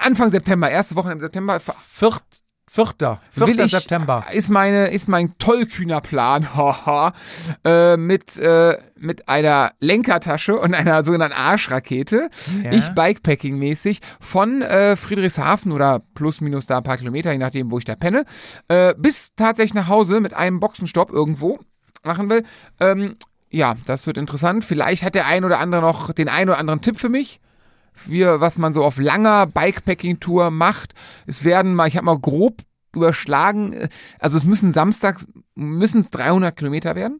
Anfang 0.03 0.29
September, 0.29 0.69
erste 0.69 0.97
Woche 0.97 1.13
im 1.13 1.21
September. 1.21 1.61
Viert, 1.61 2.23
vierter, 2.85 3.19
will 3.33 3.47
vierter 3.47 3.65
ich, 3.65 3.71
September. 3.71 4.25
Ist 4.31 4.49
meine, 4.49 4.87
ist 4.87 5.07
mein 5.07 5.37
tollkühner 5.39 6.01
Plan, 6.01 6.53
haha, 6.55 7.13
äh, 7.65 7.97
mit, 7.97 8.37
äh, 8.37 8.77
mit 8.99 9.27
einer 9.27 9.71
Lenkertasche 9.79 10.57
und 10.57 10.73
einer 10.73 11.01
sogenannten 11.01 11.35
Arschrakete. 11.35 12.29
Ja. 12.63 12.71
Ich 12.71 12.89
Bikepacking-mäßig 12.89 13.99
von 14.19 14.61
äh, 14.61 14.95
Friedrichshafen 14.95 15.71
oder 15.71 16.01
plus 16.13 16.41
minus 16.41 16.67
da 16.67 16.77
ein 16.77 16.83
paar 16.83 16.97
Kilometer, 16.97 17.31
je 17.31 17.39
nachdem, 17.39 17.71
wo 17.71 17.79
ich 17.79 17.85
da 17.85 17.95
penne, 17.95 18.25
äh, 18.67 18.93
bis 18.97 19.33
tatsächlich 19.35 19.73
nach 19.73 19.87
Hause 19.87 20.19
mit 20.19 20.33
einem 20.33 20.59
Boxenstopp 20.59 21.11
irgendwo 21.11 21.59
machen 22.03 22.29
will. 22.29 22.43
Ähm, 22.79 23.15
ja, 23.49 23.75
das 23.85 24.05
wird 24.05 24.17
interessant. 24.17 24.65
Vielleicht 24.65 25.03
hat 25.03 25.15
der 25.15 25.25
ein 25.25 25.45
oder 25.45 25.59
andere 25.59 25.81
noch 25.81 26.13
den 26.13 26.29
ein 26.29 26.49
oder 26.49 26.59
anderen 26.59 26.81
Tipp 26.81 26.99
für 26.99 27.09
mich. 27.09 27.39
Wir, 28.05 28.39
was 28.39 28.57
man 28.57 28.73
so 28.73 28.83
auf 28.83 28.97
langer 28.99 29.47
Bikepacking-Tour 29.47 30.51
macht. 30.51 30.93
Es 31.25 31.43
werden 31.43 31.73
mal, 31.75 31.87
ich 31.87 31.95
habe 31.97 32.05
mal 32.05 32.19
grob 32.19 32.61
überschlagen, 32.95 33.73
äh, 33.73 33.89
also 34.19 34.37
es 34.37 34.45
müssen 34.45 34.71
samstags, 34.71 35.27
müssen 35.55 36.01
es 36.01 36.11
300 36.11 36.55
Kilometer 36.55 36.95
werden. 36.95 37.19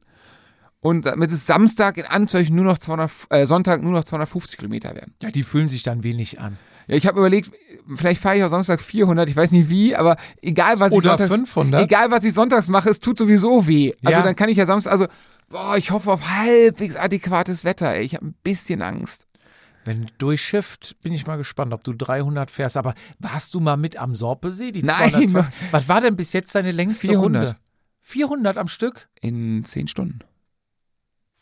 Und 0.79 1.05
damit 1.07 1.31
es 1.31 1.45
Samstag 1.47 1.97
in 1.97 2.05
Anzeichen 2.05 2.55
nur 2.55 2.63
noch 2.65 2.77
200, 2.77 3.11
äh, 3.29 3.47
Sonntag 3.47 3.81
nur 3.81 3.91
noch 3.91 4.03
250 4.03 4.57
Kilometer 4.57 4.93
werden. 4.95 5.15
Ja, 5.21 5.31
die 5.31 5.43
fühlen 5.43 5.69
sich 5.69 5.83
dann 5.83 6.03
wenig 6.03 6.39
an. 6.39 6.57
Ja, 6.87 6.95
ich 6.95 7.05
habe 7.07 7.19
überlegt, 7.19 7.51
vielleicht 7.97 8.21
fahre 8.21 8.37
ich 8.37 8.43
auch 8.43 8.49
Samstag 8.49 8.79
400, 8.79 9.27
ich 9.29 9.35
weiß 9.35 9.51
nicht 9.51 9.69
wie, 9.69 9.95
aber 9.95 10.15
egal 10.41 10.79
was 10.79 10.91
ich 10.91 10.97
Oder 10.99 11.17
sonntags, 11.17 11.35
500. 11.35 11.83
egal 11.83 12.11
was 12.11 12.23
ich 12.23 12.33
sonntags 12.33 12.69
mache, 12.69 12.89
es 12.89 12.99
tut 12.99 13.17
sowieso 13.17 13.67
weh. 13.67 13.91
Also 14.05 14.19
Ja. 14.19 14.23
dann 14.23 14.35
kann 14.35 14.49
ich 14.49 14.57
ja 14.57 14.65
Samstag, 14.65 14.91
also 14.93 15.07
boah, 15.49 15.75
ich 15.77 15.91
hoffe 15.91 16.11
auf 16.11 16.29
halbwegs 16.29 16.95
adäquates 16.95 17.65
Wetter. 17.65 17.93
Ey. 17.93 18.03
Ich 18.03 18.13
habe 18.15 18.27
ein 18.27 18.35
bisschen 18.43 18.81
Angst. 18.81 19.27
Wenn 19.87 20.11
durchschifft, 20.17 20.97
bin 21.01 21.13
ich 21.13 21.25
mal 21.25 21.37
gespannt, 21.37 21.73
ob 21.73 21.83
du 21.83 21.93
300 21.93 22.51
fährst. 22.51 22.75
Aber 22.77 22.93
warst 23.19 23.53
du 23.53 23.59
mal 23.61 23.77
mit 23.77 23.95
am 23.97 24.13
Sorpesee? 24.15 24.71
Die 24.73 24.83
Nein. 24.83 25.11
220? 25.11 25.53
Was 25.71 25.87
war 25.87 26.01
denn 26.01 26.15
bis 26.17 26.33
jetzt 26.33 26.53
deine 26.53 26.71
längste 26.71 27.07
400. 27.07 27.41
Runde? 27.47 27.57
400 28.01 28.57
am 28.57 28.67
Stück? 28.67 29.07
In 29.21 29.63
zehn 29.63 29.87
Stunden. 29.87 30.19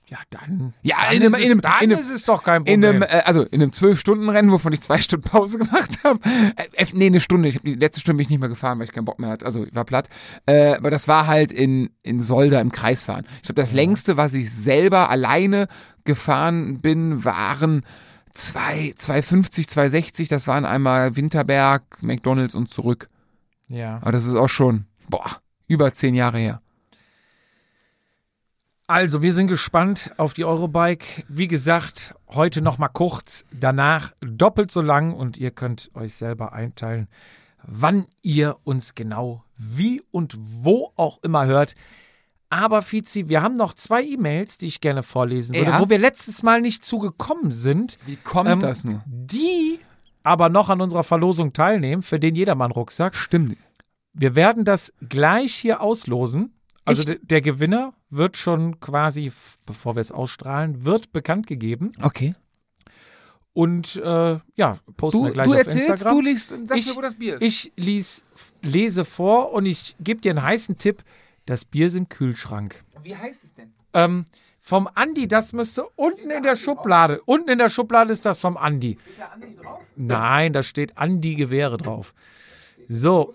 Ja, 0.07 0.19
dann. 0.29 0.75
Ja, 0.83 0.97
dann 1.01 1.15
in 1.15 1.21
einem- 1.23 1.33
ist, 1.33 1.39
es, 1.39 1.39
in 1.45 1.51
einem- 1.51 1.61
dann 1.61 1.71
in 1.81 1.91
einem- 1.91 1.99
ist 1.99 2.09
es 2.11 2.25
doch 2.25 2.43
kein 2.43 2.63
In 2.65 2.81
Problem. 2.81 3.01
einem, 3.01 3.01
äh, 3.01 3.23
also 3.25 3.41
in 3.41 3.59
einem 3.63 3.71
zwölf 3.71 3.99
Stunden 3.99 4.29
Rennen, 4.29 4.51
wovon 4.51 4.71
ich 4.71 4.81
zwei 4.81 4.99
Stunden 5.01 5.27
Pause 5.27 5.57
gemacht 5.57 5.97
habe. 6.03 6.19
Äh, 6.57 6.83
äh, 6.83 6.85
nee, 6.93 7.07
eine 7.07 7.19
Stunde. 7.19 7.47
Ich 7.49 7.55
hab, 7.55 7.63
die 7.63 7.73
letzte 7.73 8.01
Stunde 8.01 8.17
bin 8.17 8.25
ich 8.25 8.29
nicht 8.29 8.39
mehr 8.39 8.49
gefahren, 8.49 8.77
weil 8.77 8.85
ich 8.85 8.91
keinen 8.91 9.05
Bock 9.05 9.17
mehr 9.17 9.31
hatte. 9.31 9.47
Also 9.47 9.65
ich 9.65 9.73
war 9.73 9.83
platt. 9.85 10.09
Äh, 10.45 10.75
aber 10.75 10.91
das 10.91 11.07
war 11.07 11.25
halt 11.25 11.51
in, 11.51 11.89
in 12.03 12.21
Solda 12.21 12.61
im 12.61 12.71
Kreisfahren. 12.71 13.25
Ich 13.37 13.41
glaube, 13.47 13.59
das 13.61 13.71
längste, 13.71 14.15
was 14.15 14.35
ich 14.35 14.51
selber 14.53 15.09
alleine 15.09 15.67
gefahren 16.03 16.81
bin, 16.81 17.23
waren 17.25 17.81
zwei, 18.35 18.93
250, 18.95 19.67
260. 19.67 20.27
Das 20.29 20.47
waren 20.47 20.65
einmal 20.65 21.15
Winterberg, 21.15 22.01
McDonalds 22.01 22.55
und 22.55 22.69
zurück. 22.69 23.09
ja. 23.67 23.97
Aber 24.01 24.11
das 24.11 24.25
ist 24.25 24.35
auch 24.35 24.49
schon, 24.49 24.85
boah, 25.09 25.41
über 25.67 25.93
zehn 25.93 26.13
Jahre 26.15 26.37
her. 26.37 26.61
Also, 28.87 29.23
wir 29.23 29.33
sind 29.33 29.47
gespannt 29.47 30.11
auf 30.17 30.35
die 30.35 30.45
Eurobike. 30.45 31.23
Wie 31.27 31.47
gesagt, 31.47 32.13
heute 32.27 32.61
noch 32.61 32.77
mal 32.77 32.89
kurz, 32.89 33.43
danach 33.51 34.13
doppelt 34.21 34.69
so 34.69 34.81
lang 34.81 35.11
und 35.11 35.37
ihr 35.37 35.49
könnt 35.49 35.89
euch 35.95 36.13
selber 36.13 36.53
einteilen, 36.53 37.07
wann 37.63 38.05
ihr 38.21 38.57
uns 38.63 38.93
genau 38.93 39.43
wie 39.57 40.03
und 40.11 40.37
wo 40.37 40.91
auch 40.97 41.17
immer 41.23 41.47
hört. 41.47 41.73
Aber 42.49 42.81
Fizi, 42.81 43.27
wir 43.27 43.41
haben 43.41 43.55
noch 43.55 43.73
zwei 43.73 44.03
E-Mails, 44.03 44.57
die 44.57 44.67
ich 44.67 44.79
gerne 44.81 45.03
vorlesen 45.03 45.55
würde, 45.55 45.71
Ja. 45.71 45.79
wo 45.81 45.89
wir 45.89 45.97
letztes 45.97 46.43
Mal 46.43 46.61
nicht 46.61 46.85
zugekommen 46.85 47.51
sind, 47.51 47.97
Wie 48.05 48.15
kommt 48.17 48.49
Ähm, 48.49 48.59
das 48.59 48.83
nur? 48.83 49.01
die 49.07 49.79
aber 50.23 50.49
noch 50.49 50.69
an 50.69 50.81
unserer 50.81 51.03
Verlosung 51.03 51.53
teilnehmen 51.53 52.01
für 52.01 52.19
den 52.19 52.35
Jedermann-Rucksack. 52.35 53.15
Stimmt. 53.15 53.57
Wir 54.13 54.35
werden 54.35 54.63
das 54.65 54.93
gleich 55.09 55.53
hier 55.53 55.81
auslosen. 55.81 56.53
Also 56.85 57.01
Echt? 57.01 57.09
de- 57.09 57.19
der 57.25 57.41
Gewinner 57.41 57.93
wird 58.09 58.37
schon 58.37 58.79
quasi, 58.79 59.31
bevor 59.65 59.95
wir 59.95 60.01
es 60.01 60.11
ausstrahlen, 60.11 60.85
wird 60.85 61.11
bekannt 61.13 61.47
gegeben. 61.47 61.91
Okay. 62.01 62.33
Und 63.53 63.95
äh, 63.97 64.39
ja, 64.55 64.79
posten 64.97 65.19
Du, 65.19 65.25
wir 65.25 65.31
gleich 65.33 65.45
du 65.47 65.51
auf 65.53 65.57
erzählst, 65.59 65.89
Instagram. 65.89 66.15
du 66.17 66.21
liest, 66.21 66.53
sag 66.65 66.77
Ich- 66.77 66.87
mir, 66.87 66.95
wo 66.95 67.01
das 67.01 67.15
Bier 67.15 67.35
ist. 67.35 67.41
Ich 67.41 67.73
lies, 67.77 68.25
lese 68.61 69.05
vor 69.05 69.53
und 69.53 69.65
ich 69.65 69.95
gebe 69.99 70.21
dir 70.21 70.31
einen 70.31 70.41
heißen 70.43 70.77
Tipp. 70.77 71.03
Das 71.45 71.65
Bier 71.65 71.87
ist 71.87 71.95
im 71.95 72.09
Kühlschrank. 72.09 72.83
Wie 73.03 73.15
heißt 73.15 73.43
es 73.43 73.53
denn? 73.53 73.73
Ähm, 73.93 74.25
vom 74.59 74.89
Andi, 74.95 75.27
das 75.27 75.53
müsste 75.53 75.87
unten 75.89 76.31
in 76.31 76.41
der 76.41 76.55
Schublade. 76.55 77.21
Unten 77.25 77.49
in 77.51 77.59
der 77.59 77.69
Schublade 77.69 78.11
ist 78.11 78.25
das 78.25 78.39
vom 78.39 78.57
Andi. 78.57 78.97
Steht 78.99 79.19
da 79.19 79.25
Andi 79.27 79.55
drauf? 79.55 79.79
Nein, 79.95 80.53
da 80.53 80.63
steht 80.63 80.97
Andi 80.97 81.35
Gewehre 81.35 81.77
drauf. 81.77 82.15
So, 82.89 83.33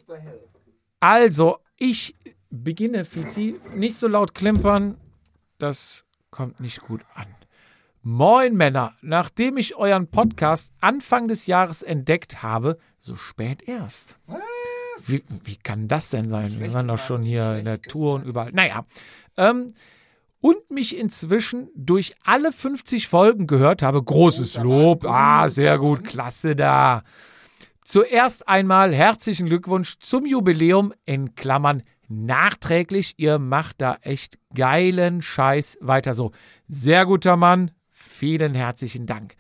also 0.99 1.59
ich 1.77 2.17
beginne, 2.51 3.05
Fizi, 3.05 3.61
nicht 3.75 3.97
so 3.97 4.09
laut 4.09 4.35
klimpern. 4.35 4.97
Das 5.59 6.05
kommt 6.31 6.59
nicht 6.59 6.81
gut 6.81 7.03
an. 7.15 7.27
Moin 8.03 8.57
Männer, 8.57 8.95
nachdem 9.03 9.57
ich 9.57 9.77
euren 9.77 10.11
Podcast 10.11 10.73
Anfang 10.81 11.29
des 11.29 11.47
Jahres 11.47 11.83
entdeckt 11.83 12.43
habe, 12.43 12.79
so 13.01 13.15
spät 13.15 13.63
erst. 13.69 14.19
Wie, 15.09 15.23
wie 15.45 15.57
kann 15.57 15.89
das 15.89 16.11
denn 16.11 16.29
sein? 16.29 16.59
Wir 16.61 16.73
waren 16.75 16.89
doch 16.89 16.99
schon 16.99 17.23
hier 17.23 17.57
in 17.57 17.65
der 17.65 17.81
Tour 17.81 18.15
und 18.15 18.25
überall. 18.25 18.53
Naja. 18.53 18.85
Ähm, 19.37 19.75
und 20.41 20.71
mich 20.71 20.99
inzwischen 20.99 21.69
durch 21.75 22.15
alle 22.25 22.53
50 22.53 23.09
Folgen 23.09 23.47
gehört 23.47 23.83
habe. 23.83 24.03
Großes 24.03 24.57
Lob. 24.59 25.05
Ah, 25.05 25.49
sehr 25.49 25.79
gut. 25.79 26.05
Klasse 26.05 26.57
da. 26.57 27.03
Zuerst 27.85 28.49
einmal 28.49 28.95
herzlichen 28.95 29.49
Glückwunsch 29.49 29.99
zum 29.99 30.25
Jubiläum 30.25 30.95
in 31.05 31.35
Klammern 31.35 31.83
nachträglich. 32.09 33.15
Ihr 33.19 33.39
macht 33.39 33.81
da 33.81 33.99
echt 34.03 34.39
geilen 34.55 35.23
Scheiß 35.23 35.79
weiter 35.81 36.15
so. 36.15 36.33
Sehr 36.69 37.07
guter 37.07 37.37
Mann. 37.37 37.71
Vielen 37.91 38.55
herzlichen 38.55 39.07
Dank. 39.07 39.35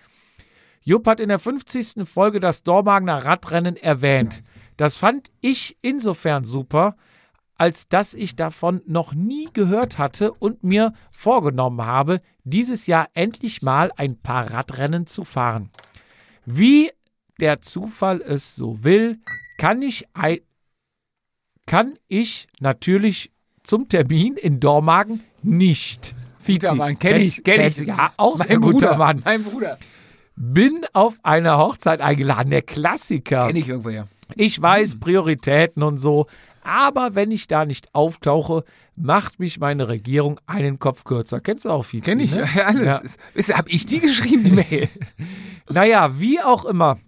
Jupp 0.82 1.06
hat 1.06 1.20
in 1.20 1.28
der 1.28 1.38
50. 1.38 2.08
Folge 2.08 2.40
das 2.40 2.62
Dormagener 2.62 3.24
Radrennen 3.24 3.76
erwähnt. 3.76 4.42
Das 4.80 4.96
fand 4.96 5.30
ich 5.42 5.76
insofern 5.82 6.44
super, 6.44 6.96
als 7.58 7.88
dass 7.88 8.14
ich 8.14 8.34
davon 8.34 8.80
noch 8.86 9.12
nie 9.12 9.46
gehört 9.52 9.98
hatte 9.98 10.32
und 10.32 10.64
mir 10.64 10.94
vorgenommen 11.10 11.84
habe, 11.84 12.22
dieses 12.44 12.86
Jahr 12.86 13.08
endlich 13.12 13.60
mal 13.60 13.92
ein 13.98 14.16
paar 14.16 14.50
Radrennen 14.50 15.06
zu 15.06 15.24
fahren. 15.24 15.68
Wie 16.46 16.90
der 17.40 17.60
Zufall 17.60 18.22
es 18.22 18.56
so 18.56 18.82
will, 18.82 19.18
kann 19.58 19.82
ich, 19.82 20.06
kann 21.66 21.98
ich 22.08 22.48
natürlich 22.58 23.32
zum 23.62 23.86
Termin 23.86 24.36
in 24.36 24.60
Dormagen 24.60 25.20
nicht. 25.42 26.14
Guter 26.46 26.74
Mann, 26.74 26.98
kenn 26.98 27.20
ich, 27.20 27.44
kenn 27.44 27.68
ich. 27.68 27.76
Ja, 27.80 28.14
auch 28.16 28.38
Mein 28.38 28.48
sehr 28.48 28.56
guter 28.56 28.86
Bruder, 28.86 28.96
Mann. 28.96 29.20
Mein 29.26 29.44
Bruder. 29.44 29.78
Bin 30.36 30.86
auf 30.94 31.18
eine 31.22 31.58
Hochzeit 31.58 32.00
eingeladen, 32.00 32.48
der 32.48 32.62
Klassiker. 32.62 33.46
Kenn 33.46 33.56
ich 33.56 33.68
irgendwoher. 33.68 34.08
Ich 34.36 34.60
weiß 34.60 35.00
Prioritäten 35.00 35.82
und 35.82 35.98
so, 35.98 36.26
aber 36.62 37.14
wenn 37.14 37.30
ich 37.30 37.46
da 37.46 37.64
nicht 37.64 37.94
auftauche, 37.94 38.64
macht 38.96 39.40
mich 39.40 39.58
meine 39.60 39.88
Regierung 39.88 40.38
einen 40.46 40.78
Kopf 40.78 41.04
kürzer. 41.04 41.40
Kennst 41.40 41.64
du 41.64 41.70
auch 41.70 41.84
viel? 41.84 42.00
Kenn 42.02 42.20
ich, 42.20 42.34
Ne? 42.34 42.46
alles. 42.64 42.84
Ja. 42.84 42.96
Ist, 42.98 43.18
ist, 43.34 43.56
hab 43.56 43.68
ich 43.68 43.86
die 43.86 44.00
geschrieben, 44.00 44.44
die 44.44 44.52
Mail? 44.52 44.88
Naja, 45.72 46.18
wie 46.18 46.40
auch 46.40 46.64
immer. 46.64 46.98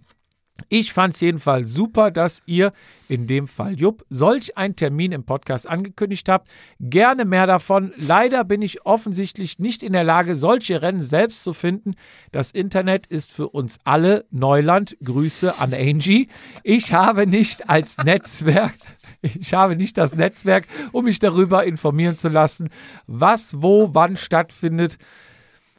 Ich 0.69 0.93
fand 0.93 1.13
es 1.13 1.21
jedenfalls 1.21 1.71
super, 1.71 2.11
dass 2.11 2.41
ihr, 2.45 2.73
in 3.07 3.27
dem 3.27 3.47
Fall 3.47 3.79
Jupp, 3.79 4.05
solch 4.09 4.57
einen 4.57 4.75
Termin 4.75 5.11
im 5.11 5.23
Podcast 5.23 5.67
angekündigt 5.67 6.29
habt. 6.29 6.47
Gerne 6.79 7.25
mehr 7.25 7.47
davon. 7.47 7.93
Leider 7.97 8.43
bin 8.43 8.61
ich 8.61 8.85
offensichtlich 8.85 9.59
nicht 9.59 9.83
in 9.83 9.93
der 9.93 10.03
Lage, 10.03 10.35
solche 10.35 10.81
Rennen 10.81 11.03
selbst 11.03 11.43
zu 11.43 11.53
finden. 11.53 11.95
Das 12.31 12.51
Internet 12.51 13.07
ist 13.07 13.31
für 13.31 13.49
uns 13.49 13.79
alle 13.83 14.25
Neuland. 14.31 14.97
Grüße 15.03 15.59
an 15.59 15.73
Angie. 15.73 16.27
Ich 16.63 16.93
habe 16.93 17.27
nicht 17.27 17.69
als 17.69 17.97
Netzwerk, 18.03 18.73
ich 19.21 19.53
habe 19.53 19.75
nicht 19.75 19.97
das 19.97 20.15
Netzwerk, 20.15 20.67
um 20.91 21.05
mich 21.05 21.19
darüber 21.19 21.65
informieren 21.65 22.17
zu 22.17 22.29
lassen, 22.29 22.69
was, 23.07 23.61
wo, 23.61 23.93
wann 23.93 24.17
stattfindet. 24.17 24.97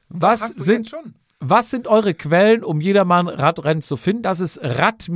Was 0.09 0.49
sind 0.51 0.89
schon? 0.89 1.15
Was 1.49 1.71
sind 1.71 1.87
eure 1.87 2.15
Quellen, 2.15 2.65
um 2.65 2.81
jedermann 2.81 3.29
Radrennen 3.29 3.83
zu 3.83 3.97
finden? 3.97 4.23
Das 4.23 4.41
ist 4.41 4.59
rad-net.de. 4.63 5.15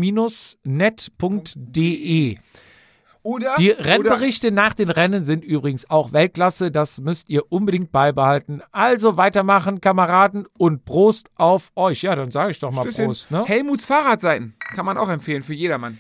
Oder? 3.23 3.55
Die 3.59 3.75
oder, 3.75 3.85
Rennberichte 3.85 4.51
nach 4.51 4.75
den 4.75 4.91
Rennen 4.91 5.25
sind 5.25 5.45
übrigens 5.45 5.91
auch 5.91 6.13
Weltklasse. 6.13 6.71
Das 6.71 7.01
müsst 7.01 7.29
ihr 7.29 7.51
unbedingt 7.53 7.93
beibehalten. 7.93 8.63
Also 8.73 9.17
weitermachen, 9.17 9.81
Kameraden, 9.81 10.47
und 10.57 10.85
Prost 10.85 11.29
auf 11.37 11.71
euch. 11.77 12.03
Ja, 12.03 12.15
dann 12.15 12.31
sage 12.31 12.53
ich 12.53 12.59
doch 12.59 12.71
mal 12.71 12.83
Stößchen. 12.83 13.07
Prost. 13.07 13.31
Ne? 13.31 13.45
Helmuts 13.45 13.87
Fahrradseiten. 13.87 14.55
Kann 14.59 14.87
man 14.87 14.97
auch 14.97 15.09
empfehlen 15.11 15.43
für 15.43 15.55
jedermann. 15.55 15.99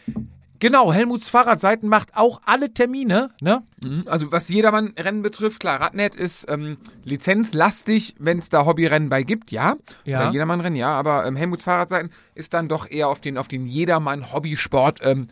Genau, 0.60 0.92
Helmuts 0.92 1.28
Fahrradseiten 1.28 1.88
macht 1.88 2.16
auch 2.16 2.40
alle 2.44 2.72
Termine. 2.74 3.30
Ne? 3.40 3.62
Mhm. 3.82 4.04
Also 4.06 4.32
was 4.32 4.48
jedermann 4.48 4.94
Rennen 4.98 5.22
betrifft, 5.22 5.60
klar, 5.60 5.80
Radnet 5.80 6.16
ist 6.16 6.50
ähm, 6.50 6.78
lizenzlastig, 7.04 8.16
wenn 8.18 8.38
es 8.38 8.48
da 8.50 8.66
Hobbyrennen 8.66 9.08
bei 9.08 9.22
gibt, 9.22 9.52
ja. 9.52 9.76
Ja. 10.04 10.22
Oder 10.22 10.32
jedermann 10.32 10.60
Rennen, 10.60 10.76
ja. 10.76 10.90
Aber 10.90 11.26
ähm, 11.26 11.36
Helmuts 11.36 11.64
Fahrradseiten 11.64 12.10
ist 12.34 12.54
dann 12.54 12.68
doch 12.68 12.90
eher 12.90 13.08
auf 13.08 13.20
den, 13.20 13.38
auf 13.38 13.48
den 13.48 13.66
jedermann 13.66 14.32
Hobbysport 14.32 15.00
ähm, 15.02 15.28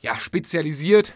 ja, 0.00 0.14
spezialisiert. 0.16 1.12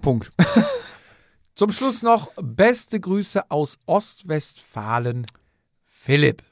Punkt. 0.00 0.32
Zum 1.54 1.70
Schluss 1.70 2.02
noch 2.02 2.32
beste 2.40 3.00
Grüße 3.00 3.50
aus 3.50 3.78
Ostwestfalen, 3.86 5.26
Philipp. 5.84 6.42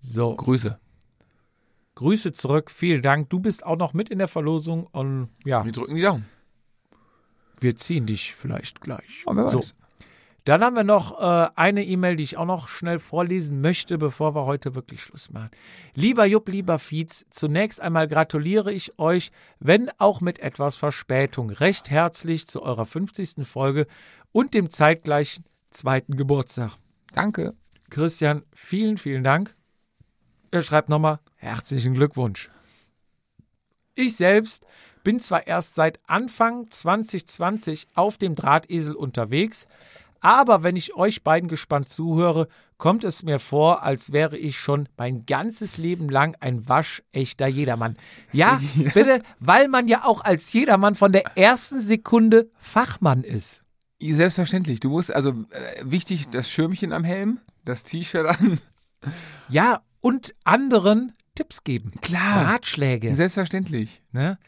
So, 0.00 0.34
Grüße. 0.34 0.78
Grüße 1.96 2.32
zurück, 2.32 2.70
vielen 2.70 3.02
Dank. 3.02 3.30
Du 3.30 3.38
bist 3.40 3.64
auch 3.64 3.76
noch 3.76 3.92
mit 3.94 4.10
in 4.10 4.18
der 4.18 4.28
Verlosung 4.28 4.86
und 4.92 5.28
ja, 5.44 5.64
Wir 5.64 5.72
drücken 5.72 5.94
die 5.94 6.02
Daumen. 6.02 6.26
wir 7.60 7.76
ziehen 7.76 8.06
dich 8.06 8.34
vielleicht 8.34 8.80
gleich. 8.80 9.22
Oh, 9.26 9.32
wer 9.36 9.48
so. 9.48 9.58
weiß. 9.58 9.74
Dann 10.44 10.62
haben 10.62 10.76
wir 10.76 10.84
noch 10.84 11.18
äh, 11.20 11.48
eine 11.56 11.82
E-Mail, 11.86 12.16
die 12.16 12.22
ich 12.22 12.36
auch 12.36 12.44
noch 12.44 12.68
schnell 12.68 12.98
vorlesen 12.98 13.62
möchte, 13.62 13.96
bevor 13.96 14.34
wir 14.34 14.44
heute 14.44 14.74
wirklich 14.74 15.00
Schluss 15.00 15.30
machen. 15.30 15.48
Lieber 15.94 16.26
Jupp, 16.26 16.50
lieber 16.50 16.78
Fietz, 16.78 17.24
zunächst 17.30 17.80
einmal 17.80 18.08
gratuliere 18.08 18.70
ich 18.70 18.98
euch, 18.98 19.30
wenn 19.58 19.88
auch 19.96 20.20
mit 20.20 20.40
etwas 20.40 20.76
Verspätung, 20.76 21.48
recht 21.48 21.88
herzlich 21.90 22.46
zu 22.46 22.60
eurer 22.62 22.84
50. 22.84 23.46
Folge 23.46 23.86
und 24.32 24.52
dem 24.52 24.68
zeitgleichen 24.68 25.44
zweiten 25.70 26.14
Geburtstag. 26.14 26.72
Danke. 27.14 27.54
Christian, 27.88 28.42
vielen, 28.52 28.98
vielen 28.98 29.24
Dank. 29.24 29.54
Er 30.54 30.62
schreibt 30.62 30.88
nochmal 30.88 31.18
herzlichen 31.34 31.94
Glückwunsch. 31.94 32.48
Ich 33.96 34.14
selbst 34.14 34.64
bin 35.02 35.18
zwar 35.18 35.48
erst 35.48 35.74
seit 35.74 35.98
Anfang 36.06 36.70
2020 36.70 37.88
auf 37.94 38.18
dem 38.18 38.36
Drahtesel 38.36 38.94
unterwegs, 38.94 39.66
aber 40.20 40.62
wenn 40.62 40.76
ich 40.76 40.94
euch 40.94 41.24
beiden 41.24 41.48
gespannt 41.48 41.88
zuhöre, 41.88 42.46
kommt 42.78 43.02
es 43.02 43.24
mir 43.24 43.40
vor, 43.40 43.82
als 43.82 44.12
wäre 44.12 44.38
ich 44.38 44.56
schon 44.56 44.88
mein 44.96 45.26
ganzes 45.26 45.76
Leben 45.76 46.08
lang 46.08 46.36
ein 46.38 46.68
waschechter 46.68 47.48
Jedermann. 47.48 47.96
Ja, 48.30 48.60
bitte, 48.94 49.22
weil 49.40 49.66
man 49.66 49.88
ja 49.88 50.04
auch 50.04 50.22
als 50.22 50.52
Jedermann 50.52 50.94
von 50.94 51.10
der 51.10 51.36
ersten 51.36 51.80
Sekunde 51.80 52.48
Fachmann 52.58 53.24
ist. 53.24 53.64
Selbstverständlich. 54.00 54.78
Du 54.78 54.90
musst, 54.90 55.12
also 55.12 55.30
äh, 55.30 55.82
wichtig, 55.82 56.28
das 56.28 56.48
Schirmchen 56.48 56.92
am 56.92 57.02
Helm, 57.02 57.40
das 57.64 57.82
T-Shirt 57.82 58.26
an. 58.26 58.60
Ja, 59.48 59.82
und 60.04 60.34
anderen 60.44 61.14
Tipps 61.34 61.64
geben. 61.64 61.92
Klar. 62.02 62.52
Ratschläge. 62.52 63.14
Selbstverständlich. 63.14 64.02
Ne? 64.12 64.38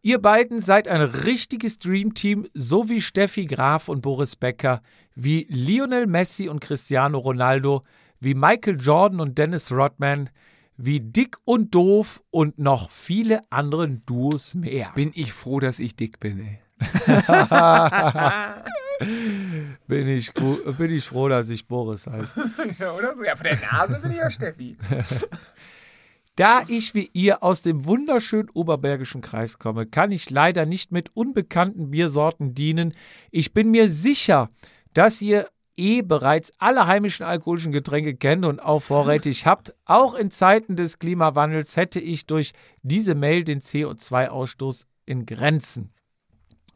Ihr 0.00 0.22
beiden 0.22 0.62
seid 0.62 0.88
ein 0.88 1.02
richtiges 1.02 1.78
Dreamteam, 1.78 2.46
so 2.54 2.88
wie 2.88 3.02
Steffi 3.02 3.44
Graf 3.44 3.90
und 3.90 4.00
Boris 4.00 4.36
Becker, 4.36 4.80
wie 5.14 5.46
Lionel 5.50 6.06
Messi 6.06 6.48
und 6.48 6.60
Cristiano 6.60 7.18
Ronaldo, 7.18 7.82
wie 8.20 8.32
Michael 8.32 8.80
Jordan 8.80 9.20
und 9.20 9.36
Dennis 9.36 9.70
Rodman, 9.70 10.30
wie 10.78 11.00
Dick 11.00 11.36
und 11.44 11.74
Doof 11.74 12.22
und 12.30 12.58
noch 12.58 12.88
viele 12.88 13.40
andere 13.50 13.90
Duos 13.90 14.54
mehr. 14.54 14.92
Bin 14.94 15.10
ich 15.14 15.34
froh, 15.34 15.60
dass 15.60 15.78
ich 15.78 15.94
dick 15.94 16.20
bin, 16.20 16.40
ey. 16.40 16.58
Bin 19.86 20.08
ich, 20.08 20.32
bin 20.32 20.90
ich 20.90 21.04
froh, 21.04 21.28
dass 21.28 21.50
ich 21.50 21.66
Boris 21.66 22.06
heiße. 22.06 22.50
Ja, 22.78 22.92
oder 22.92 23.14
so? 23.14 23.22
Ja, 23.22 23.36
von 23.36 23.44
der 23.44 23.58
Nase 23.60 24.00
bin 24.00 24.12
ich 24.12 24.18
ja 24.18 24.30
Steffi. 24.30 24.76
Da 26.36 26.64
ich 26.66 26.94
wie 26.94 27.08
ihr 27.12 27.44
aus 27.44 27.62
dem 27.62 27.84
wunderschönen 27.84 28.50
Oberbergischen 28.50 29.20
Kreis 29.20 29.60
komme, 29.60 29.86
kann 29.86 30.10
ich 30.10 30.30
leider 30.30 30.66
nicht 30.66 30.90
mit 30.90 31.14
unbekannten 31.14 31.92
Biersorten 31.92 32.56
dienen. 32.56 32.92
Ich 33.30 33.52
bin 33.52 33.70
mir 33.70 33.88
sicher, 33.88 34.48
dass 34.94 35.22
ihr 35.22 35.46
eh 35.76 36.02
bereits 36.02 36.52
alle 36.58 36.86
heimischen 36.86 37.24
alkoholischen 37.24 37.70
Getränke 37.72 38.16
kennt 38.16 38.44
und 38.44 38.60
auch 38.60 38.82
vorrätig 38.82 39.46
habt. 39.46 39.74
Auch 39.84 40.14
in 40.14 40.32
Zeiten 40.32 40.74
des 40.74 40.98
Klimawandels 40.98 41.76
hätte 41.76 42.00
ich 42.00 42.26
durch 42.26 42.52
diese 42.82 43.14
Mail 43.14 43.44
den 43.44 43.60
CO2-Ausstoß 43.60 44.86
in 45.06 45.26
Grenzen. 45.26 45.92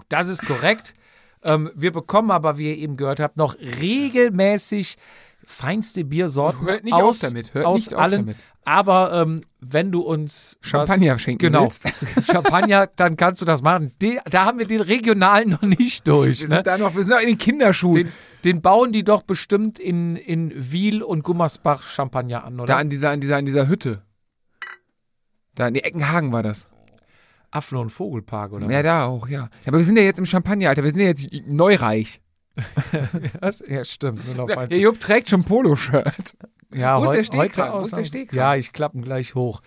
Das 0.09 0.29
ist 0.29 0.47
korrekt. 0.47 0.95
Ähm, 1.43 1.71
wir 1.75 1.93
bekommen 1.93 2.31
aber, 2.31 2.59
wie 2.59 2.69
ihr 2.71 2.77
eben 2.77 2.97
gehört 2.97 3.21
habt, 3.21 3.37
noch 3.37 3.57
regelmäßig 3.59 4.97
feinste 5.45 6.05
Biersorten 6.05 6.67
Hört 6.67 6.85
nicht 6.85 6.93
aus, 6.93 7.23
auf 7.25 7.31
damit, 7.31 7.55
hört 7.55 7.67
aus 7.67 7.87
nicht 7.87 7.95
allen. 7.95 8.21
damit. 8.27 8.45
Aber 8.65 9.13
ähm, 9.15 9.41
wenn 9.61 9.91
du 9.91 10.03
uns 10.03 10.59
Champagner 10.61 11.15
was, 11.15 11.23
schenken 11.23 11.39
genau, 11.39 11.63
willst. 11.63 11.89
Champagner, 12.31 12.87
dann 12.97 13.17
kannst 13.17 13.41
du 13.41 13.47
das 13.47 13.63
machen. 13.63 13.93
Den, 14.03 14.19
da 14.31 14.45
haben 14.45 14.59
wir 14.59 14.67
den 14.67 14.83
regionalen 14.83 15.49
noch 15.51 15.63
nicht 15.63 16.07
durch. 16.07 16.43
Wir 16.43 16.49
Ne? 16.51 16.55
sind 16.57 16.67
da 16.67 16.77
noch, 16.77 16.95
wir 16.95 17.03
sind 17.03 17.13
noch 17.13 17.21
in 17.21 17.29
den 17.29 17.39
Kinderschuhen. 17.39 17.95
Den, 17.95 18.13
den 18.45 18.61
bauen 18.61 18.93
die 18.93 19.05
doch 19.05 19.23
bestimmt 19.23 19.79
in, 19.79 20.17
in 20.17 20.53
Wiel 20.55 21.03
und 21.03 21.23
Gummersbach 21.23 21.83
Champagner 21.89 22.45
an, 22.45 22.59
da 22.59 22.63
oder? 22.65 22.77
an 22.77 22.91
dieser, 22.91 23.11
an 23.11 23.21
dieser, 23.21 23.37
an 23.39 23.47
dieser 23.47 23.69
Hütte. 23.69 24.03
Da 25.55 25.69
in 25.69 25.75
die 25.75 25.83
Eckenhagen 25.85 26.31
war 26.33 26.43
das. 26.43 26.69
Affen- 27.51 27.79
und 27.79 27.91
Vogelpark, 27.91 28.53
oder 28.53 28.69
Ja, 28.71 28.79
was? 28.79 28.83
da 28.85 29.05
auch, 29.07 29.29
ja. 29.29 29.41
ja. 29.43 29.49
Aber 29.67 29.79
wir 29.79 29.85
sind 29.85 29.97
ja 29.97 30.03
jetzt 30.05 30.19
im 30.19 30.27
Champagner, 30.27 30.69
Alter. 30.69 30.85
Wir 30.85 30.91
sind 30.93 31.03
ja 31.03 31.09
jetzt 31.09 31.27
neureich. 31.47 32.21
Was? 33.41 33.63
Ja, 33.69 33.85
stimmt. 33.85 34.37
Nur 34.37 34.57
eins. 34.59 34.75
Jupp 34.75 34.99
trägt 34.99 35.31
schon 35.31 35.45
Polo-Shirt. 35.45 36.35
Ja, 36.75 36.99
Wo 37.01 37.05
ist 37.05 37.13
der 37.13 37.25
Stehkran? 37.25 37.69
heute 37.69 37.79
Wo 37.79 37.85
ist 37.85 37.97
der 37.97 38.05
Stehkran? 38.05 38.37
Ja, 38.37 38.55
ich 38.57 38.73
klappen 38.73 39.03
gleich 39.03 39.35
hoch. 39.37 39.61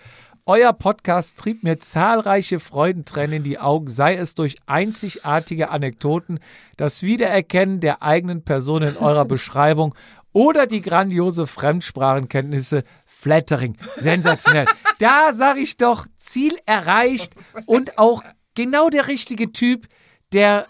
Euer 0.45 0.73
Podcast 0.73 1.37
trieb 1.37 1.63
mir 1.63 1.79
zahlreiche 1.79 2.59
Freudentränen 2.59 3.37
in 3.37 3.43
die 3.43 3.59
Augen, 3.59 3.87
sei 3.87 4.15
es 4.15 4.35
durch 4.35 4.57
einzigartige 4.65 5.69
Anekdoten, 5.69 6.39
das 6.77 7.03
Wiedererkennen 7.03 7.79
der 7.79 8.01
eigenen 8.03 8.43
Person 8.43 8.81
in 8.81 8.97
eurer 8.97 9.23
Beschreibung 9.25 9.95
oder 10.33 10.67
die 10.67 10.81
grandiose 10.81 11.47
Fremdsprachenkenntnisse. 11.47 12.83
Flattering, 13.21 13.77
sensationell. 13.97 14.65
da 14.97 15.31
sage 15.33 15.59
ich 15.59 15.77
doch, 15.77 16.07
Ziel 16.17 16.57
erreicht 16.65 17.35
und 17.67 17.99
auch 17.99 18.23
genau 18.55 18.89
der 18.89 19.07
richtige 19.07 19.51
Typ, 19.51 19.87
der 20.33 20.65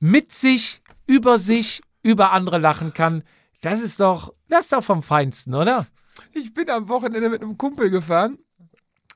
mit 0.00 0.32
sich, 0.32 0.82
über 1.06 1.38
sich, 1.38 1.80
über 2.02 2.32
andere 2.32 2.58
lachen 2.58 2.92
kann. 2.92 3.24
Das 3.62 3.80
ist 3.80 4.00
doch, 4.00 4.34
das 4.48 4.64
ist 4.64 4.72
doch 4.74 4.84
vom 4.84 5.02
Feinsten, 5.02 5.54
oder? 5.54 5.86
Ich 6.34 6.52
bin 6.52 6.68
am 6.68 6.90
Wochenende 6.90 7.30
mit 7.30 7.40
einem 7.40 7.56
Kumpel 7.56 7.88
gefahren. 7.88 8.38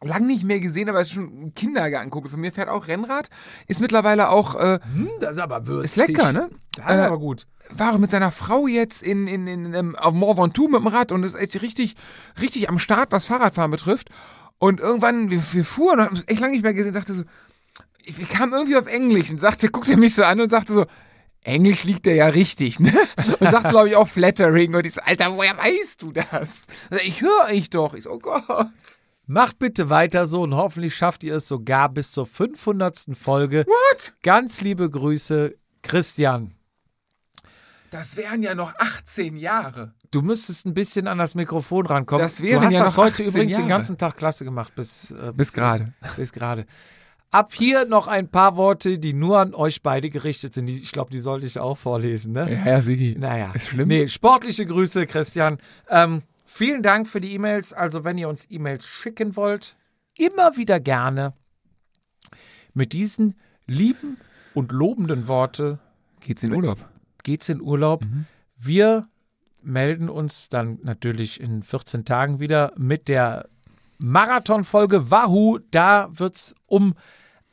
Lang 0.05 0.27
nicht 0.27 0.45
mehr 0.45 0.61
gesehen, 0.61 0.89
aber 0.89 1.01
ist 1.01 1.13
schon 1.13 1.25
ein 1.47 1.55
Kindergartenkumpel 1.55 2.31
von 2.31 2.41
mir, 2.41 2.53
fährt 2.53 2.69
auch 2.69 2.87
Rennrad. 2.89 3.29
Ist 3.67 3.81
mittlerweile 3.81 4.29
auch, 4.29 4.55
äh, 4.55 4.79
Hm, 4.93 5.09
das 5.21 5.33
ist 5.33 5.39
aber 5.39 5.67
würzig. 5.67 5.85
ist 5.85 5.97
lecker, 6.09 6.33
ne? 6.33 6.51
Das 6.77 6.85
ist 6.87 6.93
Äh, 6.93 7.07
aber 7.07 7.19
gut. 7.19 7.47
war 7.71 7.95
auch 7.95 7.99
mit 7.99 8.11
seiner 8.11 8.31
Frau 8.31 8.67
jetzt 8.67 9.03
in, 9.03 9.27
in, 9.27 9.47
in, 9.47 9.73
in 9.75 9.97
auf 9.97 10.13
Mont 10.15 10.39
Ventoux 10.39 10.69
mit 10.69 10.81
dem 10.81 10.87
Rad 10.89 11.11
und 11.13 11.23
ist 11.25 11.35
echt 11.35 11.61
richtig, 11.63 11.95
richtig 12.41 12.69
am 12.69 12.79
Start, 12.79 13.13
was 13.13 13.27
Fahrradfahren 13.27 13.71
betrifft. 13.71 14.09
Und 14.59 14.81
irgendwann, 14.81 15.31
wir, 15.31 15.43
wir 15.53 15.65
fuhren 15.65 15.99
und 16.01 16.05
haben 16.07 16.23
echt 16.27 16.41
lange 16.41 16.53
nicht 16.55 16.63
mehr 16.63 16.75
gesehen, 16.75 16.93
sagte 16.93 17.15
so, 17.15 17.25
wir 18.07 18.27
kamen 18.27 18.53
irgendwie 18.53 18.77
auf 18.77 18.87
Englisch 18.87 19.31
und 19.31 19.39
sagte, 19.41 19.69
guckte 19.71 19.93
er 19.93 19.99
mich 19.99 20.15
so 20.15 20.25
an 20.25 20.41
und 20.41 20.51
sagte 20.51 20.73
so, 20.75 20.87
Englisch 21.43 21.85
liegt 21.85 22.07
er 22.07 22.15
ja 22.15 22.27
richtig, 22.29 22.81
ne? 22.81 22.91
Und 23.39 23.51
sagte, 23.51 23.69
glaube 23.69 23.91
ich, 23.91 23.97
auch 23.97 24.09
Flattering. 24.09 24.75
Und 24.75 24.87
ich 24.87 24.95
so, 24.95 25.03
Alter, 25.03 25.35
woher 25.37 25.55
weißt 25.59 26.01
du 26.01 26.11
das? 26.11 26.69
Ich 27.05 27.21
höre 27.21 27.45
euch 27.51 27.69
doch. 27.69 27.93
Ich 27.93 28.05
so, 28.05 28.13
oh 28.13 28.19
Gott. 28.19 28.67
Macht 29.27 29.59
bitte 29.59 29.89
weiter 29.89 30.27
so 30.27 30.43
und 30.43 30.55
hoffentlich 30.55 30.95
schafft 30.95 31.25
ihr 31.25 31.37
es 31.37 31.49
sogar 31.49 31.89
bis 31.89 32.13
zur 32.13 32.27
500. 32.27 33.07
Folge. 33.15 33.65
What? 33.67 34.13
Ganz 34.23 34.61
liebe 34.61 34.89
Grüße, 34.91 35.55
Christian. 35.83 36.55
Das 37.91 38.17
wären 38.17 38.43
ja 38.43 38.55
noch 38.55 38.75
18 38.77 39.37
Jahre. 39.37 39.95
Du 40.11 40.21
müsstest 40.21 40.67
ein 40.67 40.75
bisschen 40.75 41.07
an 41.07 41.19
das 41.19 41.35
Mikrofon 41.35 41.87
rankommen. 41.87 42.23
Das 42.23 42.43
wären 42.43 42.61
du 42.61 42.67
hast 42.67 42.75
ja 42.75 42.85
das 42.85 42.97
noch 42.97 43.05
heute 43.05 43.13
18 43.23 43.27
übrigens 43.27 43.53
den 43.53 43.61
Jahre. 43.61 43.69
ganzen 43.69 43.99
Tag 43.99 44.17
klasse 44.17 44.45
gemacht, 44.45 44.75
bis, 44.75 45.13
äh, 45.13 45.33
Bis 45.35 45.53
gerade. 45.53 45.93
Bis 46.17 46.33
gerade. 46.33 46.67
Ab 47.31 47.53
hier 47.55 47.85
noch 47.87 48.07
ein 48.07 48.29
paar 48.29 48.57
Worte, 48.57 48.99
die 48.99 49.13
nur 49.13 49.41
an 49.41 49.55
euch 49.55 49.83
beide 49.83 50.11
gerichtet 50.11 50.55
sind. 50.55 50.69
Ich 50.69 50.93
glaube, 50.93 51.11
die 51.11 51.19
sollte 51.19 51.47
ich 51.47 51.59
auch 51.59 51.77
vorlesen, 51.77 52.33
ne? 52.33 52.53
Ja, 52.53 52.73
ja, 52.73 52.83
Sigi. 52.83 53.17
Naja. 53.19 53.51
Ist 53.55 53.69
schlimm. 53.69 53.89
Nee, 53.89 54.07
sportliche 54.07 54.67
Grüße, 54.67 55.07
Christian. 55.07 55.59
Ähm, 55.89 56.23
vielen 56.55 56.83
Dank 56.83 57.09
für 57.09 57.21
die 57.21 57.35
E-Mails. 57.35 57.73
Also, 57.73 58.05
wenn 58.05 58.17
ihr 58.17 58.29
uns 58.29 58.47
E-Mails 58.49 58.87
schicken 58.87 59.37
wollt, 59.37 59.77
immer 60.17 60.57
wieder 60.57 60.81
gerne. 60.81 61.35
Mit 62.73 62.93
diesen 62.93 63.35
lieben 63.67 64.19
und 64.55 64.73
lobenden 64.73 65.29
Worte 65.29 65.79
Geht's 66.21 66.43
in 66.43 66.55
Urlaub? 66.55 66.79
geht's 67.23 67.49
in 67.49 67.61
Urlaub. 67.61 68.05
Wir 68.57 69.09
melden 69.63 70.09
uns 70.09 70.49
dann 70.49 70.79
natürlich 70.83 71.41
in 71.41 71.63
14 71.63 72.05
Tagen 72.05 72.41
wieder 72.41 72.73
mit 72.77 73.09
der 73.09 73.49
Marathonfolge 73.99 75.11
Wahoo. 75.11 75.59
Da 75.71 76.09
wird's 76.13 76.55
um 76.67 76.95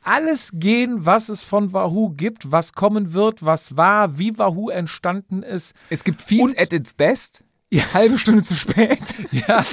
alles 0.02 0.50
gehen, 0.54 1.06
was 1.06 1.28
es 1.28 1.42
von 1.42 1.72
Wahoo 1.72 2.10
gibt, 2.10 2.50
was 2.50 2.72
kommen 2.72 3.14
wird, 3.14 3.44
was 3.44 3.76
war, 3.76 4.18
wie 4.18 4.38
Wahoo 4.38 4.68
entstanden 4.68 5.42
ist. 5.42 5.74
Es 5.90 6.04
gibt 6.04 6.20
Feeds 6.20 6.56
at 6.56 6.72
its 6.72 6.94
best. 6.94 7.44
Ja. 7.72 7.84
Halbe 7.94 8.18
Stunde 8.18 8.42
zu 8.42 8.54
spät. 8.54 9.14
Ja, 9.32 9.64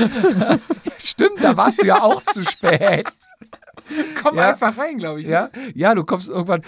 stimmt, 0.99 1.43
da 1.43 1.57
warst 1.57 1.81
du 1.81 1.85
ja 1.85 2.01
auch 2.01 2.23
zu 2.23 2.43
spät. 2.45 3.05
Komm 4.21 4.37
Ja. 4.37 4.49
einfach 4.51 4.77
rein, 4.77 4.97
glaube 4.97 5.21
ich. 5.21 5.27
ne? 5.27 5.33
Ja, 5.33 5.49
ja, 5.73 5.95
du 5.95 6.03
kommst 6.05 6.29
irgendwann. 6.29 6.61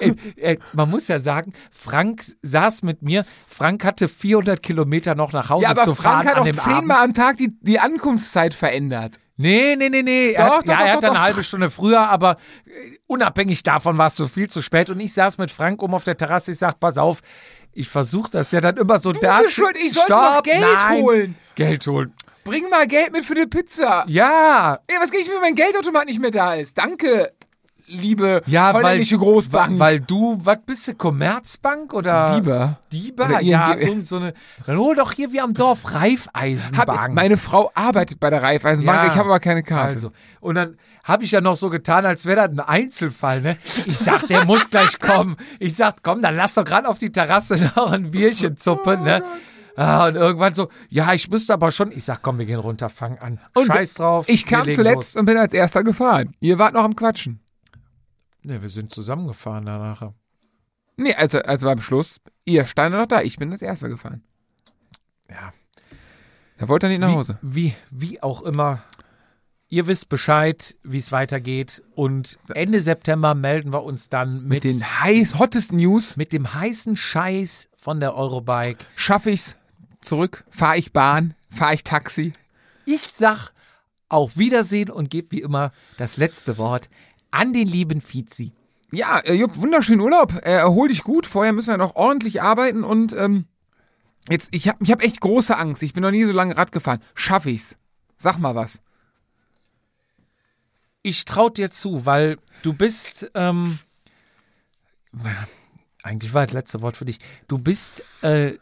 Ey, 0.00 0.14
ey, 0.36 0.58
man 0.74 0.88
muss 0.90 1.08
ja 1.08 1.18
sagen, 1.18 1.52
Frank 1.70 2.22
saß 2.42 2.82
mit 2.82 3.02
mir. 3.02 3.24
Frank 3.48 3.84
hatte 3.84 4.06
400 4.06 4.62
Kilometer 4.62 5.14
noch 5.14 5.32
nach 5.32 5.48
Hause 5.50 5.64
Ja, 5.64 5.70
aber 5.70 5.82
zu 5.84 5.94
Frank 5.94 6.24
fahren 6.24 6.36
hat 6.36 6.46
an 6.46 6.48
auch 6.58 6.62
zehnmal 6.62 7.04
am 7.04 7.14
Tag 7.14 7.38
die, 7.38 7.56
die 7.60 7.80
Ankunftszeit 7.80 8.54
verändert. 8.54 9.16
Nee, 9.36 9.76
nee, 9.76 9.88
nee, 9.88 10.02
nee. 10.02 10.32
Er 10.32 10.46
Doch, 10.46 10.56
hat, 10.58 10.68
doch, 10.68 10.72
ja, 10.72 10.78
doch, 10.78 10.86
er 10.86 10.92
hat 10.94 11.04
eine 11.04 11.20
halbe 11.20 11.44
Stunde 11.44 11.70
früher, 11.70 12.08
aber 12.08 12.36
äh, 12.66 12.98
unabhängig 13.06 13.62
davon 13.62 13.96
warst 13.96 14.18
du 14.18 14.26
viel 14.26 14.50
zu 14.50 14.62
spät. 14.62 14.90
Und 14.90 14.98
ich 15.00 15.12
saß 15.14 15.38
mit 15.38 15.50
Frank 15.50 15.80
oben 15.82 15.94
auf 15.94 16.04
der 16.04 16.16
Terrasse. 16.16 16.50
Ich 16.52 16.58
sag, 16.58 16.80
pass 16.80 16.98
auf, 16.98 17.20
ich 17.72 17.88
versuche 17.88 18.30
das 18.30 18.50
ja 18.52 18.60
dann 18.60 18.76
immer 18.76 18.98
so 18.98 19.12
da. 19.12 19.40
bist 19.40 19.52
schuld, 19.52 19.76
ich 19.76 19.92
Stopp, 19.92 20.08
noch 20.08 20.42
Geld 20.42 20.60
nein. 20.60 21.02
holen. 21.02 21.34
Geld 21.54 21.86
holen. 21.86 22.12
Bring 22.44 22.70
mal 22.70 22.86
Geld 22.86 23.12
mit 23.12 23.24
für 23.24 23.34
die 23.34 23.46
Pizza. 23.46 24.04
Ja, 24.08 24.78
Ey, 24.86 24.96
was 25.00 25.10
krieg 25.10 25.20
ich, 25.20 25.28
wenn 25.28 25.40
mein 25.40 25.54
Geldautomat 25.54 26.06
nicht 26.06 26.18
mehr 26.18 26.30
da 26.30 26.54
ist? 26.54 26.78
Danke, 26.78 27.32
liebe 27.88 28.42
ja, 28.46 28.74
weil, 28.74 28.82
holländische 28.84 29.18
Großbank. 29.18 29.78
weil 29.78 30.00
du, 30.00 30.38
was 30.42 30.58
bist 30.64 30.88
du, 30.88 30.94
Commerzbank 30.94 31.92
oder? 31.94 32.34
Dieber. 32.34 32.78
Dieber, 32.92 33.24
Oder 33.26 33.40
ja, 33.42 33.74
irgend 33.74 34.06
so 34.06 34.16
eine. 34.16 34.34
Dann 34.66 34.78
hol 34.78 34.94
doch 34.94 35.12
hier 35.12 35.32
wie 35.32 35.40
am 35.40 35.54
Dorf 35.54 35.84
Hab, 35.84 35.94
Reifeisenbank. 36.02 37.14
meine 37.14 37.36
Frau 37.36 37.70
arbeitet 37.74 38.20
bei 38.20 38.30
der 38.30 38.42
Raiffeisenbank, 38.42 38.98
Ja. 39.04 39.06
ich 39.12 39.18
habe 39.18 39.28
aber 39.28 39.40
keine 39.40 39.62
Karte. 39.62 39.96
Also. 39.96 40.12
Und 40.40 40.54
dann 40.54 40.76
habe 41.04 41.24
ich 41.24 41.30
ja 41.30 41.40
noch 41.40 41.56
so 41.56 41.70
getan, 41.70 42.04
als 42.06 42.26
wäre 42.26 42.48
das 42.48 42.50
ein 42.50 42.60
Einzelfall, 42.60 43.40
ne? 43.40 43.56
Ich 43.86 43.98
sag, 43.98 44.26
der 44.28 44.44
muss 44.44 44.68
gleich 44.70 44.98
kommen. 44.98 45.36
Ich 45.58 45.74
sag, 45.74 46.02
komm, 46.02 46.22
dann 46.22 46.36
lass 46.36 46.54
doch 46.54 46.64
gerade 46.64 46.88
auf 46.88 46.98
die 46.98 47.10
Terrasse 47.10 47.56
noch 47.76 47.92
ein 47.92 48.10
Bierchen 48.10 48.56
zuppen, 48.56 49.02
ne? 49.02 49.22
Ah, 49.76 50.08
und 50.08 50.16
irgendwann 50.16 50.54
so, 50.54 50.68
ja, 50.88 51.12
ich 51.12 51.30
müsste 51.30 51.54
aber 51.54 51.70
schon. 51.70 51.92
Ich 51.92 52.04
sag, 52.04 52.20
komm, 52.20 52.38
wir 52.38 52.46
gehen 52.46 52.58
runter, 52.58 52.88
fang 52.88 53.16
an. 53.18 53.38
Und 53.54 53.66
Scheiß 53.66 53.94
drauf. 53.94 54.28
Ich 54.28 54.44
kam 54.44 54.68
zuletzt 54.70 55.16
und 55.16 55.24
bin 55.24 55.36
als 55.38 55.52
erster 55.52 55.84
gefahren. 55.84 56.34
Ihr 56.40 56.58
wart 56.58 56.74
noch 56.74 56.82
am 56.82 56.96
Quatschen. 56.96 57.40
Los. 58.42 58.52
Ne, 58.52 58.62
wir 58.62 58.68
sind 58.68 58.92
zusammengefahren 58.92 59.66
danach. 59.66 60.12
Nee, 60.96 61.14
also, 61.14 61.38
also 61.40 61.66
beim 61.66 61.80
Schluss, 61.80 62.20
ihr 62.44 62.66
stand 62.66 62.94
noch 62.94 63.06
da, 63.06 63.22
ich 63.22 63.36
bin 63.36 63.52
als 63.52 63.62
erster 63.62 63.88
gefahren. 63.88 64.22
Ja. 65.30 65.52
Da 66.58 66.68
wollte 66.68 66.86
er 66.86 66.90
nicht 66.90 67.00
nach 67.00 67.12
Hause. 67.12 67.38
Wie, 67.40 67.74
wie, 67.90 68.10
wie 68.10 68.22
auch 68.22 68.42
immer. 68.42 68.82
Ihr 69.68 69.86
wisst 69.86 70.08
Bescheid, 70.08 70.76
wie 70.82 70.98
es 70.98 71.12
weitergeht. 71.12 71.82
Und 71.94 72.38
Ende 72.54 72.80
September 72.80 73.34
melden 73.34 73.72
wir 73.72 73.84
uns 73.84 74.08
dann 74.08 74.42
mit, 74.42 74.64
Mit 74.64 74.64
den 74.64 74.82
heiß, 74.82 75.38
hottest 75.38 75.72
News 75.72 76.16
mit 76.16 76.32
dem 76.32 76.54
heißen 76.54 76.96
Scheiß 76.96 77.68
von 77.76 78.00
der 78.00 78.14
Eurobike. 78.14 78.84
schaffe 78.96 79.30
ich's 79.30 79.56
zurück, 80.00 80.44
fahre 80.50 80.78
ich 80.78 80.92
Bahn, 80.92 81.34
fahre 81.50 81.74
ich 81.74 81.84
Taxi. 81.84 82.32
Ich 82.86 83.02
sag 83.02 83.50
auf 84.08 84.38
Wiedersehen 84.38 84.90
und 84.90 85.10
gebe 85.10 85.32
wie 85.32 85.42
immer 85.42 85.70
das 85.98 86.16
letzte 86.16 86.56
Wort 86.56 86.88
an 87.30 87.52
den 87.52 87.68
lieben 87.68 88.00
Fizi. 88.00 88.52
Ja, 88.90 89.18
äh, 89.18 89.34
Jupp, 89.34 89.56
wunderschönen 89.56 90.00
Urlaub. 90.00 90.34
Äh, 90.42 90.52
erhol 90.52 90.88
dich 90.88 91.02
gut. 91.02 91.26
Vorher 91.26 91.52
müssen 91.52 91.68
wir 91.68 91.76
noch 91.76 91.94
ordentlich 91.94 92.40
arbeiten 92.42 92.84
und 92.84 93.12
ähm, 93.14 93.46
jetzt, 94.28 94.48
ich 94.52 94.68
habe 94.68 94.78
ich 94.82 94.90
hab 94.90 95.02
echt 95.02 95.20
große 95.20 95.56
Angst. 95.56 95.82
Ich 95.82 95.92
bin 95.92 96.02
noch 96.02 96.10
nie 96.10 96.24
so 96.24 96.32
lange 96.32 96.56
Rad 96.56 96.72
gefahren. 96.72 97.02
Schaffe 97.14 97.50
ich's? 97.50 97.76
Sag 98.16 98.38
mal 98.38 98.54
was. 98.54 98.80
Ich 101.02 101.24
trau 101.24 101.48
dir 101.48 101.70
zu, 101.70 102.06
weil 102.06 102.38
du 102.62 102.72
bist, 102.72 103.30
ähm, 103.34 103.78
eigentlich 106.02 106.34
war 106.34 106.46
das 106.46 106.54
letzte 106.54 106.82
Wort 106.82 106.96
für 106.96 107.04
dich. 107.04 107.18
Du 107.46 107.58
bist 107.58 108.02
äh, 108.22 108.54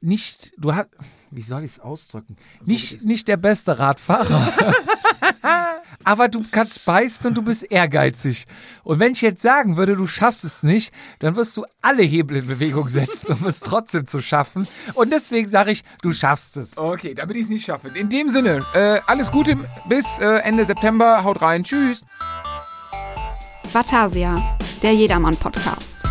nicht, 0.00 0.52
du 0.56 0.74
hast, 0.74 0.88
wie 1.30 1.42
soll 1.42 1.64
ich 1.64 1.72
es 1.72 1.80
ausdrücken? 1.80 2.36
Nicht, 2.64 3.04
nicht 3.04 3.28
der 3.28 3.36
beste 3.36 3.78
Radfahrer. 3.78 4.52
Aber 6.04 6.28
du 6.28 6.42
kannst 6.50 6.84
beißen 6.84 7.26
und 7.26 7.34
du 7.34 7.42
bist 7.42 7.70
ehrgeizig. 7.70 8.46
Und 8.84 9.00
wenn 9.00 9.12
ich 9.12 9.20
jetzt 9.20 9.42
sagen 9.42 9.76
würde, 9.76 9.96
du 9.96 10.06
schaffst 10.06 10.44
es 10.44 10.62
nicht, 10.62 10.92
dann 11.18 11.36
wirst 11.36 11.56
du 11.56 11.64
alle 11.82 12.02
Hebel 12.02 12.38
in 12.38 12.46
Bewegung 12.46 12.88
setzen, 12.88 13.32
um 13.32 13.46
es 13.46 13.60
trotzdem 13.60 14.06
zu 14.06 14.20
schaffen. 14.20 14.66
Und 14.94 15.12
deswegen 15.12 15.48
sage 15.48 15.72
ich, 15.72 15.82
du 16.02 16.12
schaffst 16.12 16.56
es. 16.56 16.78
Okay, 16.78 17.14
damit 17.14 17.36
ich 17.36 17.44
es 17.44 17.48
nicht 17.48 17.64
schaffe. 17.64 17.88
In 17.88 18.08
dem 18.08 18.28
Sinne, 18.28 18.64
äh, 18.74 19.00
alles 19.06 19.30
Gute 19.30 19.58
bis 19.88 20.06
äh, 20.18 20.38
Ende 20.40 20.64
September. 20.64 21.24
Haut 21.24 21.42
rein. 21.42 21.64
Tschüss. 21.64 22.02
Vatasia, 23.72 24.56
der 24.82 24.94
Jedermann-Podcast. 24.94 26.07